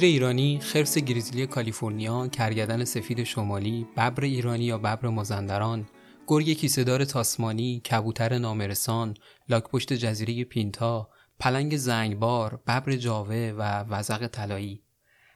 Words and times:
شیر 0.00 0.08
ایرانی، 0.08 0.58
خرس 0.60 0.98
گریزلی 0.98 1.46
کالیفرنیا، 1.46 2.28
کرگدن 2.28 2.84
سفید 2.84 3.24
شمالی، 3.24 3.86
ببر 3.96 4.24
ایرانی 4.24 4.64
یا 4.64 4.78
ببر 4.78 5.08
مازندران، 5.08 5.88
گرگ 6.26 6.52
کیسهدار 6.52 7.04
تاسمانی، 7.04 7.80
کبوتر 7.80 8.38
نامرسان، 8.38 9.14
لاکپشت 9.48 9.92
جزیره 9.92 10.44
پینتا، 10.44 11.08
پلنگ 11.40 11.76
زنگبار، 11.76 12.60
ببر 12.66 12.96
جاوه 12.96 13.54
و 13.58 13.62
وزق 13.82 14.26
طلایی. 14.26 14.82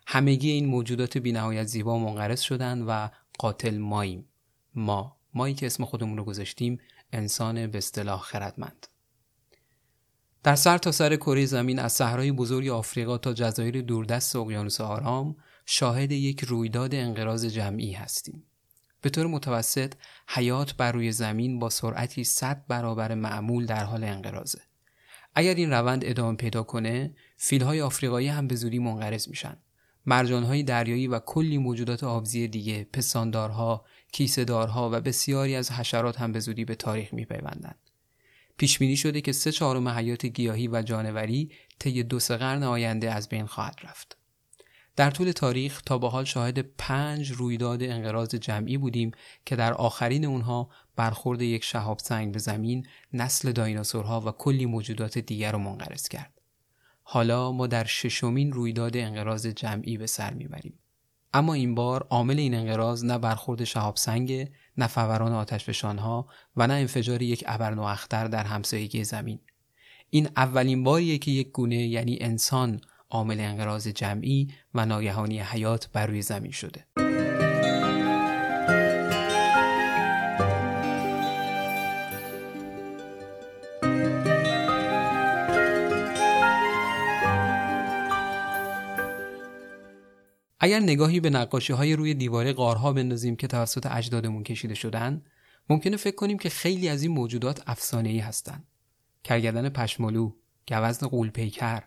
همگی 0.07 0.51
این 0.51 0.67
موجودات 0.67 1.19
بینهایت 1.19 1.67
زیبا 1.67 1.99
منقرض 1.99 2.41
شدن 2.41 2.83
و 2.83 3.09
قاتل 3.39 3.79
ماییم. 3.79 4.29
ما 4.75 5.17
مایی 5.35 5.55
که 5.55 5.67
اسم 5.67 5.85
خودمون 5.85 6.19
رو 6.19 6.25
گذاشتیم 6.25 6.81
انسان 7.13 7.67
به 7.67 7.79
اصطلاح 7.79 8.21
خردمند. 8.21 8.87
در 10.45 10.57
تا 10.57 10.93
سر 10.93 11.17
کره 11.17 11.47
زمین 11.47 11.79
از 11.79 11.93
صحرای 11.93 12.33
بزرگ 12.33 12.69
آفریقا 12.69 13.19
تا 13.19 13.33
جزایر 13.33 13.83
دوردست 13.83 14.37
اقیانوس 14.37 14.81
آرام 14.81 15.37
شاهد 15.67 16.13
یک 16.13 16.45
رویداد 16.45 16.95
انقراض 16.95 17.45
جمعی 17.47 17.93
هستیم. 17.93 18.43
به 19.01 19.11
طور 19.11 19.27
متوسط 19.27 19.93
حیات 20.29 20.75
بر 20.77 20.93
روی 20.93 21.13
زمین 21.13 21.59
با 21.59 21.71
سرعتی 21.71 22.25
100 22.25 22.65
برابر 22.69 23.15
معمول 23.15 23.67
در 23.67 23.85
حال 23.85 24.05
انقراضه. 24.05 24.59
اگر 25.35 25.55
این 25.55 25.71
روند 25.71 26.05
ادامه 26.05 26.37
پیدا 26.37 26.63
کنه، 26.63 27.15
فیلهای 27.37 27.81
آفریقایی 27.81 28.29
هم 28.29 28.47
به 28.47 28.55
زودی 28.55 28.79
منقرض 28.79 29.29
میشن. 29.29 29.57
مرجانهای 30.07 30.63
دریایی 30.63 31.07
و 31.07 31.19
کلی 31.19 31.59
موجودات 31.59 32.05
آبزی 32.05 32.49
دیگه، 32.49 32.87
پستاندارها، 32.93 33.85
کیسهدارها 34.13 34.91
و 34.93 35.01
بسیاری 35.01 35.55
از 35.55 35.73
حشرات 35.73 36.21
هم 36.21 36.33
به 36.33 36.41
زودی 36.41 36.65
به 36.65 36.75
تاریخ 36.75 37.15
میپیوندند. 37.15 37.84
پیش 38.57 38.79
بینی 38.79 38.97
شده 38.97 39.21
که 39.21 39.33
سه 39.33 39.53
چهارم 39.53 39.89
حیات 39.89 40.27
گیاهی 40.27 40.69
و 40.69 40.83
جانوری 40.83 41.51
طی 41.79 42.03
دو 42.03 42.21
سه 42.21 42.37
قرن 42.37 42.63
آینده 42.63 43.13
از 43.13 43.29
بین 43.29 43.47
خواهد 43.47 43.77
رفت. 43.83 44.19
در 44.97 45.11
طول 45.11 45.33
تاریخ 45.33 45.83
تا 45.83 45.99
به 45.99 46.09
حال 46.09 46.25
شاهد 46.25 46.59
پنج 46.59 47.33
رویداد 47.33 47.83
انقراض 47.83 48.35
جمعی 48.35 48.79
بودیم 48.79 49.11
که 49.47 49.57
در 49.57 49.73
آخرین 49.73 50.25
اونها 50.25 50.71
برخورد 50.97 51.43
یک 51.43 51.65
شهاب 51.65 51.99
سنگ 51.99 52.33
به 52.33 52.39
زمین 52.39 52.87
نسل 53.13 53.53
دایناسورها 53.53 54.21
و 54.21 54.31
کلی 54.31 54.67
موجودات 54.67 55.19
دیگر 55.19 55.53
رو 55.53 55.59
منقرض 55.59 56.09
کرد. 56.09 56.41
حالا 57.03 57.53
ما 57.53 57.67
در 57.67 57.85
ششمین 57.85 58.53
رویداد 58.53 58.97
انقراض 58.97 59.47
جمعی 59.47 59.99
به 59.99 60.07
سر 60.07 60.35
می‌بریم. 60.35 60.79
اما 61.35 61.55
این 61.55 61.75
بار 61.75 62.07
عامل 62.11 62.39
این 62.39 62.55
انقراض 62.55 63.05
نه 63.05 63.19
برخورد 63.19 63.65
شهاب 63.65 63.97
سنگ 63.97 64.49
نه 64.77 64.87
فوران 64.87 65.33
آتشفشانها 65.33 66.27
و 66.57 66.67
نه 66.67 66.75
انفجار 66.75 67.23
یک 67.23 67.45
ابرنواختر 67.47 68.29
در 68.29 68.45
همسایگی 68.45 69.05
زمین. 69.05 69.39
این 70.11 70.29
اولین 70.37 70.85
باریه 70.85 71.19
که 71.19 71.31
یک 71.31 71.53
گونه 71.53 71.77
یعنی 71.77 72.19
انسان 72.21 72.81
عامل 73.11 73.41
انقراض 73.41 73.89
جمعی 73.89 74.49
و 74.75 74.87
ناگهانی 74.87 75.41
حیات 75.41 75.89
بر 75.93 76.07
روی 76.07 76.23
زمین 76.23 76.53
شده. 76.53 77.04
اگر 90.65 90.81
نگاهی 90.81 91.21
به 91.21 91.31
نقاشی 91.31 91.73
های 91.73 91.97
روی 91.97 92.15
دیواره 92.15 92.53
قارها 92.53 92.93
بندازیم 92.93 93.37
که 93.37 93.47
توسط 93.47 93.87
اجدادمون 93.91 94.43
کشیده 94.43 94.75
شدن 94.75 95.23
ممکنه 95.69 95.97
فکر 95.97 96.15
کنیم 96.15 96.39
که 96.39 96.49
خیلی 96.49 96.89
از 96.89 97.03
این 97.03 97.13
موجودات 97.13 97.63
افسانه 97.67 98.09
ای 98.09 98.19
هستند 98.19 98.67
کرگدن 99.25 99.69
پشمالو 99.69 100.33
گوزن 100.69 101.07
قولپیکر 101.07 101.83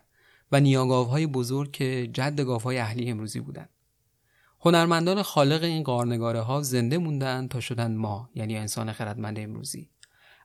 و 0.52 0.60
نیاگاوهای 0.60 1.26
بزرگ 1.26 1.70
که 1.72 2.10
جد 2.12 2.40
گاوهای 2.40 2.78
اهلی 2.78 3.10
امروزی 3.10 3.40
بودند 3.40 3.68
هنرمندان 4.60 5.22
خالق 5.22 5.62
این 5.62 5.82
قارنگاره 5.82 6.40
ها 6.40 6.62
زنده 6.62 6.98
موندن 6.98 7.48
تا 7.48 7.60
شدن 7.60 7.94
ما 7.94 8.30
یعنی 8.34 8.56
انسان 8.56 8.92
خردمند 8.92 9.38
امروزی. 9.38 9.90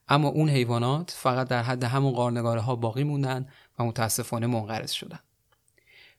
اما 0.07 0.27
اون 0.27 0.49
حیوانات 0.49 1.11
فقط 1.17 1.47
در 1.47 1.63
حد 1.63 1.83
همون 1.83 2.13
قارنگاره 2.13 2.61
ها 2.61 2.75
باقی 2.75 3.03
موندن 3.03 3.47
و 3.79 3.83
متاسفانه 3.83 4.47
منقرض 4.47 4.91
شدن. 4.91 5.19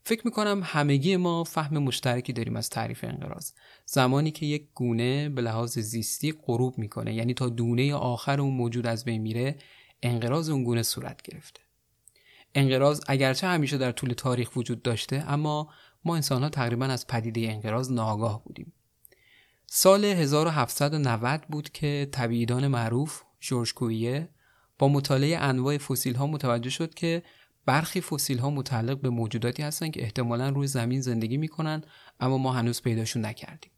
فکر 0.07 0.23
می‌کنم 0.25 0.61
همگی 0.65 1.17
ما 1.17 1.45
فهم 1.45 1.79
مشترکی 1.79 2.33
داریم 2.33 2.57
از 2.57 2.71
تعریف 2.71 3.05
انقراض. 3.05 3.53
زمانی 3.87 4.31
که 4.31 4.47
یک 4.47 4.69
گونه 4.75 5.29
به 5.29 5.43
لحاظ 5.43 5.79
زیستی 5.79 6.33
غروب 6.33 6.79
می‌کنه 6.79 7.15
یعنی 7.15 7.35
تا 7.35 7.49
دونه 7.49 7.95
آخر 7.95 8.41
اون 8.41 8.55
موجود 8.55 8.87
از 8.87 9.05
بین 9.05 9.23
میره 9.23 9.57
انقراض 10.03 10.51
اون 10.51 10.65
گونه 10.65 10.83
صورت 10.83 11.23
گرفته. 11.23 11.61
انقراض 12.55 13.01
اگرچه 13.09 13.47
همیشه 13.47 13.79
در 13.79 13.93
طول 13.93 14.13
تاریخ 14.13 14.57
وجود 14.57 14.83
داشته 14.83 15.25
اما 15.29 15.69
ما 16.05 16.15
انسان 16.15 16.43
ها 16.43 16.49
تقریبا 16.49 16.87
از 16.87 17.07
پدیده 17.07 17.53
انقراض 17.53 17.93
ناگاه 17.93 18.45
بودیم. 18.45 18.73
سال 19.67 20.05
1790 20.05 21.43
بود 21.49 21.69
که 21.69 22.09
طبیعیدان 22.13 22.67
معروف 22.67 23.23
جورج 23.41 23.75
کویه 23.75 24.29
با 24.79 24.89
مطالعه 24.89 25.39
انواع 25.39 25.79
فسیل 25.79 26.15
ها 26.15 26.27
متوجه 26.27 26.71
شد 26.71 26.95
که 26.95 27.23
برخی 27.67 28.01
فسیل 28.01 28.39
ها 28.39 28.51
متعلق 28.51 29.01
به 29.01 29.11
موجوداتی 29.11 29.63
هستند 29.63 29.91
که 29.91 30.03
احتمالا 30.03 30.49
روی 30.49 30.67
زمین 30.67 31.01
زندگی 31.01 31.37
می‌کنن 31.37 31.83
اما 32.21 32.39
ما 32.39 32.53
هنوز 32.53 32.83
پیداشون 32.83 33.25
نکردیم. 33.25 33.71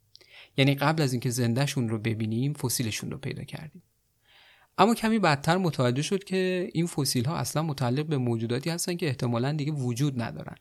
یعنی 0.57 0.75
قبل 0.75 1.03
از 1.03 1.13
اینکه 1.13 1.29
زندهشون 1.29 1.89
رو 1.89 1.99
ببینیم 1.99 2.53
فسیلشون 2.53 3.11
رو 3.11 3.17
پیدا 3.17 3.43
کردیم. 3.43 3.83
اما 4.77 4.95
کمی 4.95 5.19
بدتر 5.19 5.57
متوجه 5.57 6.01
شد 6.01 6.23
که 6.23 6.69
این 6.73 6.87
فسیل 6.87 7.25
ها 7.25 7.37
اصلا 7.37 7.63
متعلق 7.63 8.05
به 8.05 8.17
موجوداتی 8.17 8.69
هستند 8.69 8.97
که 8.97 9.07
احتمالا 9.07 9.51
دیگه 9.51 9.71
وجود 9.71 10.21
ندارن. 10.21 10.55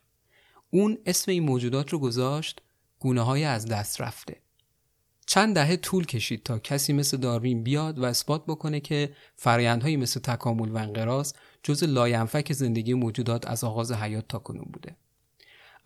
اون 0.70 0.98
اسم 1.06 1.30
این 1.30 1.42
موجودات 1.42 1.90
رو 1.90 1.98
گذاشت 1.98 2.62
گونه 2.98 3.20
های 3.20 3.44
از 3.44 3.66
دست 3.66 4.00
رفته. 4.00 4.40
چند 5.26 5.54
دهه 5.54 5.76
طول 5.76 6.06
کشید 6.06 6.42
تا 6.42 6.58
کسی 6.58 6.92
مثل 6.92 7.16
داروین 7.16 7.62
بیاد 7.62 7.98
و 7.98 8.04
اثبات 8.04 8.44
بکنه 8.46 8.80
که 8.80 9.12
فرایندهایی 9.36 9.96
مثل 9.96 10.20
تکامل 10.20 10.68
و 10.68 10.76
انقراض 10.76 11.32
جز 11.66 11.84
لاینفک 11.84 12.52
زندگی 12.52 12.94
موجودات 12.94 13.46
از 13.46 13.64
آغاز 13.64 13.92
حیات 13.92 14.28
تا 14.28 14.38
کنون 14.38 14.64
بوده. 14.72 14.96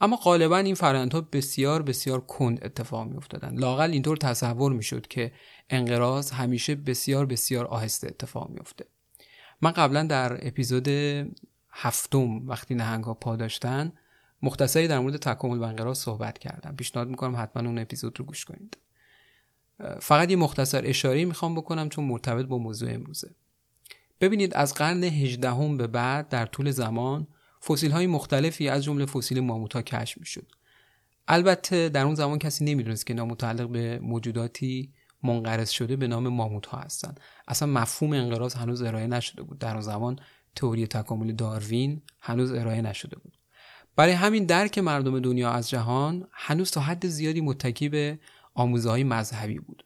اما 0.01 0.17
غالبا 0.17 0.59
این 0.59 0.75
فرآیندها 0.75 1.21
بسیار 1.21 1.83
بسیار 1.83 2.21
کند 2.21 2.65
اتفاق 2.65 3.09
می 3.09 3.17
افتادن 3.17 3.59
لااقل 3.59 3.91
اینطور 3.91 4.17
تصور 4.17 4.73
می 4.73 4.83
شد 4.83 5.07
که 5.07 5.33
انقراض 5.71 6.31
همیشه 6.31 6.75
بسیار 6.75 7.27
بسیار 7.27 7.67
آهسته 7.67 8.07
اتفاق 8.07 8.51
میافته. 8.51 8.85
من 9.61 9.71
قبلا 9.71 10.03
در 10.03 10.47
اپیزود 10.47 10.89
هفتم 11.71 12.49
وقتی 12.49 12.75
نهنگ 12.75 13.05
ها 13.05 13.15
پا 13.15 13.37
داشتن 13.37 13.93
مختصری 14.43 14.89
در 14.89 14.99
مورد 14.99 15.17
تکامل 15.17 15.59
و 15.59 15.63
انقراض 15.63 15.99
صحبت 15.99 16.39
کردم. 16.39 16.77
پیشنهاد 16.77 17.09
می‌کنم 17.09 17.37
حتما 17.37 17.69
اون 17.69 17.79
اپیزود 17.79 18.19
رو 18.19 18.25
گوش 18.25 18.45
کنید. 18.45 18.77
فقط 20.01 20.31
یه 20.31 20.37
مختصر 20.37 20.83
اشاره 20.85 21.25
می‌خوام 21.25 21.55
بکنم 21.55 21.89
چون 21.89 22.05
مرتبط 22.05 22.47
با 22.47 22.59
موضوع 22.59 22.93
امروزه. 22.93 23.31
ببینید 24.21 24.55
از 24.55 24.75
قرن 24.75 25.05
18 25.05 25.77
به 25.77 25.87
بعد 25.87 26.29
در 26.29 26.47
طول 26.47 26.71
زمان 26.71 27.27
فسیل 27.69 27.91
های 27.91 28.07
مختلفی 28.07 28.69
از 28.69 28.85
جمله 28.85 29.07
فسیل 29.07 29.41
ماموت 29.41 29.73
ها 29.73 29.83
کشف 29.83 30.19
می‌شد. 30.19 30.47
البته 31.29 31.89
در 31.89 32.05
اون 32.05 32.15
زمان 32.15 32.39
کسی 32.39 32.65
نمی‌دونست 32.65 33.07
که 33.07 33.15
نامتعلق 33.15 33.69
به 33.69 33.99
موجوداتی 34.03 34.93
منقرض 35.23 35.71
شده 35.71 35.97
به 35.97 36.07
نام 36.07 36.29
ماموت 36.29 36.67
ها 36.67 36.79
هستند. 36.79 37.21
اصلا 37.49 37.69
مفهوم 37.69 38.13
انقراض 38.13 38.55
هنوز 38.55 38.83
ارائه 38.83 39.07
نشده 39.07 39.43
بود. 39.43 39.59
در 39.59 39.73
اون 39.73 39.81
زمان 39.81 40.19
تئوری 40.57 40.87
تکامل 40.87 41.33
داروین 41.33 42.03
هنوز 42.21 42.53
ارائه 42.53 42.83
نشده 42.83 43.17
بود. 43.19 43.39
برای 43.97 44.13
همین 44.13 44.45
درک 44.45 44.79
مردم 44.79 45.21
دنیا 45.21 45.51
از 45.51 45.71
جهان 45.71 46.27
هنوز 46.33 46.71
تا 46.71 46.81
حد 46.81 47.07
زیادی 47.07 47.41
متکی 47.41 47.89
به 47.89 48.19
آموزه 48.55 48.91
های 48.91 49.05
مذهبی 49.05 49.59
بود. 49.59 49.85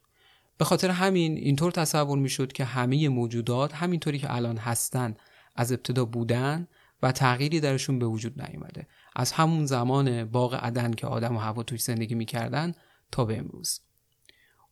به 0.58 0.64
خاطر 0.64 0.90
همین 0.90 1.36
اینطور 1.36 1.72
تصور 1.72 2.18
می‌شد 2.18 2.52
که 2.52 2.64
همه 2.64 3.08
موجودات 3.08 3.74
همینطوری 3.74 4.18
که 4.18 4.34
الان 4.34 4.56
هستن 4.56 5.14
از 5.56 5.72
ابتدا 5.72 6.04
بودن 6.04 6.68
و 7.02 7.12
تغییری 7.12 7.60
درشون 7.60 7.98
به 7.98 8.06
وجود 8.06 8.42
نیومده. 8.42 8.86
از 9.16 9.32
همون 9.32 9.66
زمان 9.66 10.24
باغ 10.24 10.54
عدن 10.54 10.92
که 10.92 11.06
آدم 11.06 11.36
و 11.36 11.38
هوا 11.38 11.62
توش 11.62 11.82
زندگی 11.82 12.14
می‌کردن 12.14 12.74
تا 13.12 13.24
به 13.24 13.38
امروز. 13.38 13.80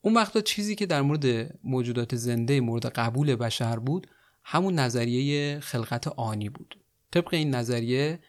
اون 0.01 0.15
وقتا 0.15 0.41
چیزی 0.41 0.75
که 0.75 0.87
در 0.87 1.03
مورد 1.03 1.55
موجودات 1.65 2.17
زنده 2.17 2.61
مورد 2.61 2.87
قبول 2.87 3.37
بشر 3.37 3.79
بود 3.79 4.07
همون 4.45 4.75
نظریه 4.75 5.61
خلقت 5.61 6.09
آنی 6.09 6.49
بود. 6.49 6.79
طبق 7.11 7.35
این 7.35 7.55
نظریه 7.55 8.21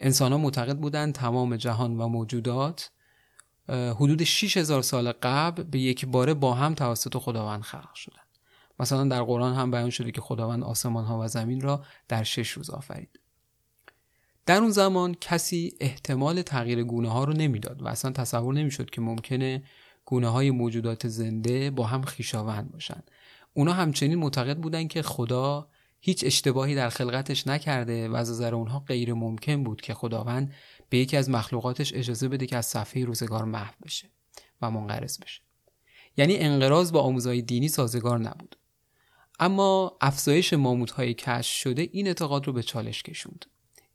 انسان 0.00 0.32
ها 0.32 0.38
معتقد 0.38 0.76
بودند 0.76 1.14
تمام 1.14 1.56
جهان 1.56 1.96
و 1.96 2.08
موجودات 2.08 2.90
حدود 3.70 4.24
6000 4.24 4.82
سال 4.82 5.12
قبل 5.12 5.62
به 5.62 5.78
یک 5.78 6.06
باره 6.06 6.34
با 6.34 6.54
هم 6.54 6.74
توسط 6.74 7.16
خداوند 7.16 7.62
خلق 7.62 7.94
شدن. 7.94 8.22
مثلا 8.80 9.04
در 9.04 9.22
قرآن 9.22 9.54
هم 9.54 9.70
بیان 9.70 9.90
شده 9.90 10.12
که 10.12 10.20
خداوند 10.20 10.64
آسمان 10.64 11.04
ها 11.04 11.20
و 11.20 11.28
زمین 11.28 11.60
را 11.60 11.84
در 12.08 12.22
شش 12.22 12.50
روز 12.50 12.70
آفرید. 12.70 13.20
در 14.46 14.60
اون 14.60 14.70
زمان 14.70 15.14
کسی 15.20 15.74
احتمال 15.80 16.42
تغییر 16.42 16.84
گونه 16.84 17.08
ها 17.08 17.24
رو 17.24 17.32
نمی‌داد 17.32 17.82
و 17.82 17.88
اصلا 17.88 18.10
تصور 18.10 18.54
نمی‌شد 18.54 18.90
که 18.90 19.00
ممکنه 19.00 19.62
گونه 20.04 20.28
های 20.28 20.50
موجودات 20.50 21.08
زنده 21.08 21.70
با 21.70 21.86
هم 21.86 22.02
خیشاوند 22.02 22.72
باشن. 22.72 23.02
اونا 23.54 23.72
همچنین 23.72 24.18
معتقد 24.18 24.56
بودن 24.56 24.88
که 24.88 25.02
خدا 25.02 25.68
هیچ 26.00 26.24
اشتباهی 26.24 26.74
در 26.74 26.88
خلقتش 26.88 27.46
نکرده 27.46 28.08
و 28.08 28.14
از 28.14 28.30
نظر 28.30 28.54
اونها 28.54 28.80
غیر 28.80 29.14
ممکن 29.14 29.64
بود 29.64 29.80
که 29.80 29.94
خداوند 29.94 30.54
به 30.90 30.98
یکی 30.98 31.16
از 31.16 31.30
مخلوقاتش 31.30 31.94
اجازه 31.94 32.28
بده 32.28 32.46
که 32.46 32.56
از 32.56 32.66
صفحه 32.66 33.04
روزگار 33.04 33.44
محو 33.44 33.74
بشه 33.84 34.10
و 34.62 34.70
منقرض 34.70 35.18
بشه. 35.18 35.42
یعنی 36.16 36.36
انقراض 36.36 36.92
با 36.92 37.00
آموزهای 37.00 37.42
دینی 37.42 37.68
سازگار 37.68 38.18
نبود. 38.18 38.56
اما 39.40 39.96
افزایش 40.00 40.52
ماموت‌های 40.52 41.14
کشف 41.14 41.52
شده 41.54 41.88
این 41.92 42.06
اعتقاد 42.06 42.46
رو 42.46 42.52
به 42.52 42.62
چالش 42.62 43.02
کشوند. 43.02 43.46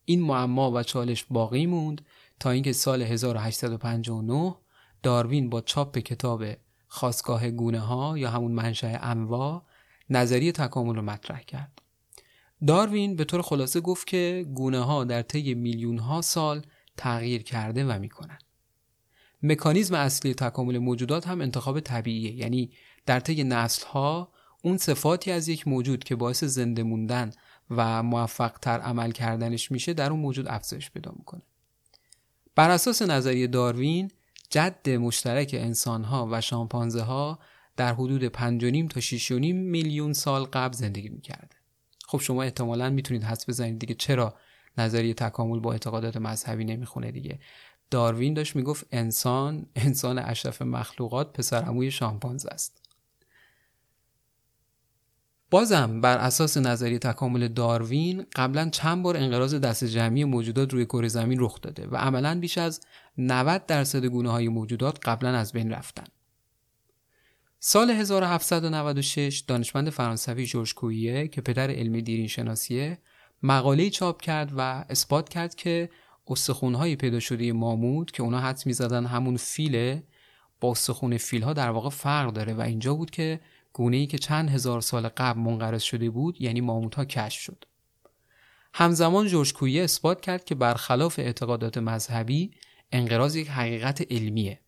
این 0.06 0.22
معما 0.22 0.72
و 0.72 0.84
چالش 0.84 1.25
باقی 1.30 1.66
موند 1.66 2.06
تا 2.40 2.50
اینکه 2.50 2.74
سال 2.74 3.01
1859 3.01 4.56
داروین 5.04 5.50
با 5.50 5.62
چاپ 5.62 5.98
کتاب 5.98 6.46
خواستگاه 6.88 7.51
گونه 7.51 7.80
ها 7.80 8.18
یا 8.18 8.30
همون 8.30 8.51
منشأ 8.51 8.98
انواع 9.01 9.63
نظریه 10.10 10.51
تکامل 10.51 10.96
رو 10.96 11.01
مطرح 11.01 11.42
کرد. 11.42 11.81
داروین 12.68 13.16
به 13.16 13.24
طور 13.24 13.42
خلاصه 13.42 13.81
گفت 13.81 14.07
که 14.07 14.46
گونه 14.54 14.80
ها 14.80 15.04
در 15.04 15.22
طی 15.22 15.54
میلیون 15.54 15.98
ها 15.98 16.22
سال 16.22 16.62
تغییر 16.98 17.44
کرده 17.44 17.86
و 17.86 18.00
می‌کنن. 18.00 18.38
مکانیزم 19.44 19.95
اصلی 19.95 20.34
تکامل 20.34 20.78
موجودات 20.78 21.28
هم 21.28 21.42
انتخاب 21.42 21.80
طبیعیه 21.80 22.31
یعنی 22.31 22.72
در 23.06 23.19
طی 23.19 23.44
نسل 23.44 23.86
ها 23.86 24.31
اون 24.62 24.78
صفاتی 24.78 25.31
از 25.31 25.48
یک 25.48 25.68
موجود 25.68 26.04
که 26.04 26.16
باعث 26.16 26.44
زنده 26.44 26.84
موندن 26.84 27.31
و 27.69 28.04
موفق 28.04 28.51
تر 28.51 28.80
عمل 28.80 29.12
کردنش 29.12 29.72
میشه 29.72 29.94
در 29.94 30.12
اون 30.12 30.19
موجود 30.19 30.48
افزایش 30.48 30.92
پیدا 30.92 31.12
می‌کنه. 31.16 31.42
بر 32.56 32.69
اساس 32.69 33.01
نظریه 33.01 33.48
داروین 33.48 34.12
جد 34.50 34.89
مشترک 34.89 35.56
انسانها 35.60 36.28
و 36.31 36.42
شامپانزه 36.42 37.01
ها 37.01 37.39
در 37.78 37.94
حدود 37.94 38.28
5.5 38.28 38.88
تا 38.89 39.01
6.5 39.01 39.31
میلیون 39.54 40.13
سال 40.13 40.44
قبل 40.44 40.74
زندگی 40.74 41.10
می‌کرده 41.10 41.56
خب 42.07 42.19
شما 42.19 42.44
احتمالا 42.44 42.89
می‌تونید 42.89 43.24
حس 43.24 43.50
بزنید 43.50 43.80
دیگه 43.80 43.96
چرا 43.96 44.36
نظریه 44.78 45.14
تکامل 45.14 45.60
با 45.60 45.72
اعتقادات 45.72 46.18
مذهبی 46.18 46.66
نمی‌خونه 46.66 47.12
دیگه 47.12 47.40
داروین 47.92 48.34
داشت 48.34 48.56
می‌گفت 48.56 48.86
انسان 48.92 49.66
انسان 49.75 50.20
اشرف 50.20 50.62
مخلوقات 50.62 51.34
پسر 51.34 51.64
عموی 51.64 51.92
شامپانزه 51.92 52.50
است 52.50 52.84
بازم 55.54 56.02
بر 56.02 56.18
اساس 56.18 56.58
نظریه 56.58 57.00
تکامل 57.00 57.48
داروین 57.48 58.25
قبلا 58.36 58.70
چند 58.70 59.04
بار 59.04 59.18
انقراض 59.18 59.56
دست 59.56 59.84
جمعی 59.84 60.24
موجودات 60.24 60.74
روی 60.74 60.86
کره 60.86 61.08
زمین 61.08 61.38
رخ 61.42 61.62
داده 61.62 61.88
و 61.88 61.96
عملا 61.96 62.40
بیش 62.40 62.58
از 62.58 62.81
90 63.18 63.66
درصد 63.66 64.06
گونه 64.06 64.31
های 64.31 64.48
موجودات 64.48 65.08
قبلا 65.08 65.30
از 65.30 65.54
بین 65.54 65.72
رفتن. 65.72 66.04
سال 67.60 67.90
1796 67.92 69.44
دانشمند 69.48 69.90
فرانسوی 69.90 70.46
جورج 70.46 70.75
کویه 70.75 71.28
که 71.28 71.42
پدر 71.42 71.72
علمی 71.72 72.02
دیرین 72.02 72.28
شناسیه 72.28 72.98
مقاله 73.44 73.90
چاپ 73.90 74.22
کرد 74.22 74.54
و 74.57 74.86
اثبات 74.90 75.30
کرد 75.30 75.56
که 75.56 75.90
استخونهای 76.28 76.95
پیدا 76.95 77.19
شده 77.19 77.54
مامود 77.54 78.12
که 78.12 78.24
اونا 78.24 78.40
حد 78.40 78.63
می‌زدن 78.66 79.06
همون 79.06 79.38
فیله 79.38 80.04
با 80.60 80.72
استخون 80.72 81.18
فیل 81.18 81.44
ها 81.44 81.54
در 81.54 81.69
واقع 81.69 81.90
فرق 81.90 82.34
داره 82.34 82.54
و 82.54 82.62
اینجا 82.62 82.94
بود 82.94 83.12
که 83.12 83.40
گونه 83.74 83.98
ای 83.98 84.07
که 84.07 84.18
چند 84.18 84.50
هزار 84.50 84.81
سال 84.81 85.07
قبل 85.07 85.40
منقرض 85.40 85.81
شده 85.81 86.10
بود 86.10 86.42
یعنی 86.42 86.62
ماموت 86.62 87.07
کشف 87.07 87.42
شد. 87.42 87.66
همزمان 88.74 89.28
جورج 89.28 89.54
کویه 89.54 89.84
اثبات 89.84 90.22
کرد 90.22 90.46
که 90.46 90.56
برخلاف 90.56 91.19
اعتقادات 91.19 91.78
مذهبی 91.78 92.51
انقراض 92.92 93.36
یک 93.36 93.48
حقیقت 93.48 94.12
علمیه. 94.12 94.60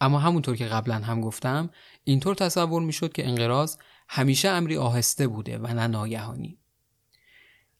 اما 0.00 0.18
همونطور 0.18 0.56
که 0.56 0.66
قبلا 0.66 0.94
هم 0.94 1.20
گفتم 1.20 1.70
اینطور 2.04 2.34
تصور 2.34 2.82
می‌شد 2.82 3.12
که 3.12 3.28
انقراض 3.28 3.76
همیشه 4.08 4.48
امری 4.48 4.76
آهسته 4.76 5.26
بوده 5.26 5.58
و 5.58 5.66
نه 5.66 5.86
ناگهانی. 5.86 6.58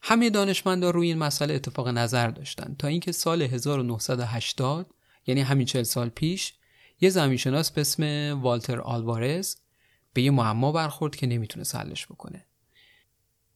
همه 0.06 0.30
دانشمندان 0.30 0.92
روی 0.92 1.08
این 1.08 1.18
مسئله 1.18 1.54
اتفاق 1.54 1.88
نظر 1.88 2.28
داشتند 2.28 2.76
تا 2.76 2.88
اینکه 2.88 3.12
سال 3.12 3.42
1980 3.42 4.94
یعنی 5.26 5.40
همین 5.40 5.66
چل 5.66 5.82
سال 5.82 6.08
پیش 6.08 6.54
یه 7.00 7.10
زمینشناس 7.10 7.70
به 7.70 7.80
اسم 7.80 8.32
والتر 8.42 8.80
آلوارز 8.80 9.56
به 10.12 10.22
یه 10.22 10.30
معما 10.30 10.72
برخورد 10.72 11.16
که 11.16 11.26
نمی‌تونه 11.26 11.64
حلش 11.74 12.06
بکنه. 12.06 12.46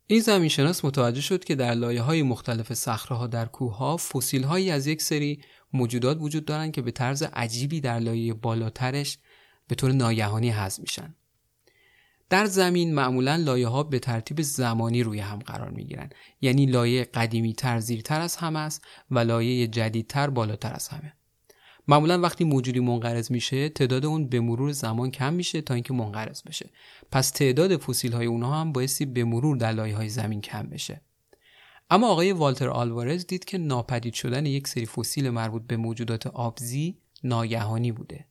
این 0.07 0.21
زمینشناس 0.21 0.85
متوجه 0.85 1.21
شد 1.21 1.45
که 1.45 1.55
در 1.55 1.75
لایه 1.75 2.03
های 2.03 2.23
مختلف 2.23 2.75
صخره 2.75 3.27
در 3.27 3.47
کوه 3.47 3.77
ها 3.77 3.97
فسیل 3.97 4.45
هایی 4.45 4.71
از 4.71 4.87
یک 4.87 5.03
سری 5.03 5.43
موجودات 5.73 6.19
وجود 6.21 6.45
دارند 6.45 6.73
که 6.73 6.83
به 6.83 6.91
طرز 6.91 7.23
عجیبی 7.23 7.81
در 7.81 7.99
لایه 7.99 8.35
بالاترش 8.35 9.19
به 9.69 9.75
طور 9.75 9.93
ناگهانی 9.93 10.51
حذف 10.51 10.81
میشن. 10.81 11.15
در 12.31 12.45
زمین 12.45 12.95
معمولا 12.95 13.37
لایه 13.37 13.69
ها 13.69 13.83
به 13.83 13.99
ترتیب 13.99 14.43
زمانی 14.43 15.03
روی 15.03 15.21
هم 15.21 15.39
قرار 15.39 15.71
می 15.71 15.85
گیرن 15.85 16.11
یعنی 16.41 16.67
لایه 16.67 17.05
قدیمی 17.05 17.53
تر 17.53 17.81
زیرتر 17.81 18.21
از 18.21 18.37
هم 18.37 18.57
است 18.57 18.85
و 19.11 19.19
لایه 19.19 19.67
جدیدتر 19.67 20.31
بالاتر 20.31 20.73
از 20.75 20.89
همه. 20.89 21.13
معمولا 21.89 22.21
وقتی 22.21 22.45
موجودی 22.45 22.81
منقرض 22.81 23.31
میشه 23.31 23.69
تعداد 23.69 24.07
اون 24.07 24.29
به 24.29 24.41
مرور 24.41 24.73
زمان 24.73 25.11
کم 25.11 25.33
میشه 25.33 25.61
تا 25.61 25.75
اینکه 25.75 25.95
منقرض 25.95 26.43
بشه. 26.43 26.71
پس 27.13 27.31
تعداد 27.31 27.77
فسیل 27.77 28.13
های 28.13 28.27
اونها 28.27 28.61
هم 28.61 28.73
بایستی 28.73 29.07
به 29.07 29.25
مرور 29.25 29.57
در 29.57 29.73
لایه 29.73 29.97
های 29.97 30.09
زمین 30.09 30.41
کم 30.41 30.63
بشه. 30.63 31.01
اما 31.91 32.09
آقای 32.09 32.33
والتر 32.33 32.69
آلوارز 32.69 33.27
دید 33.27 33.45
که 33.45 33.59
ناپدید 33.59 34.15
شدن 34.15 34.47
یک 34.47 34.69
سری 34.69 34.87
فسیل 34.87 35.31
مربوط 35.31 35.63
به 35.67 35.77
موجودات 35.77 36.27
آبزی 36.27 36.99
ناگهانی 37.25 37.93
بوده. 37.93 38.28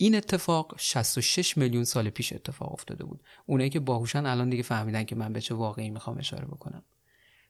این 0.00 0.14
اتفاق 0.14 0.74
66 0.78 1.58
میلیون 1.58 1.84
سال 1.84 2.10
پیش 2.10 2.32
اتفاق 2.32 2.72
افتاده 2.72 3.04
بود. 3.04 3.20
اونایی 3.46 3.70
که 3.70 3.80
باهوشن 3.80 4.26
الان 4.26 4.50
دیگه 4.50 4.62
فهمیدن 4.62 5.04
که 5.04 5.16
من 5.16 5.32
به 5.32 5.40
چه 5.40 5.54
واقعی 5.54 5.90
می‌خوام 5.90 6.18
اشاره 6.18 6.46
بکنم. 6.46 6.82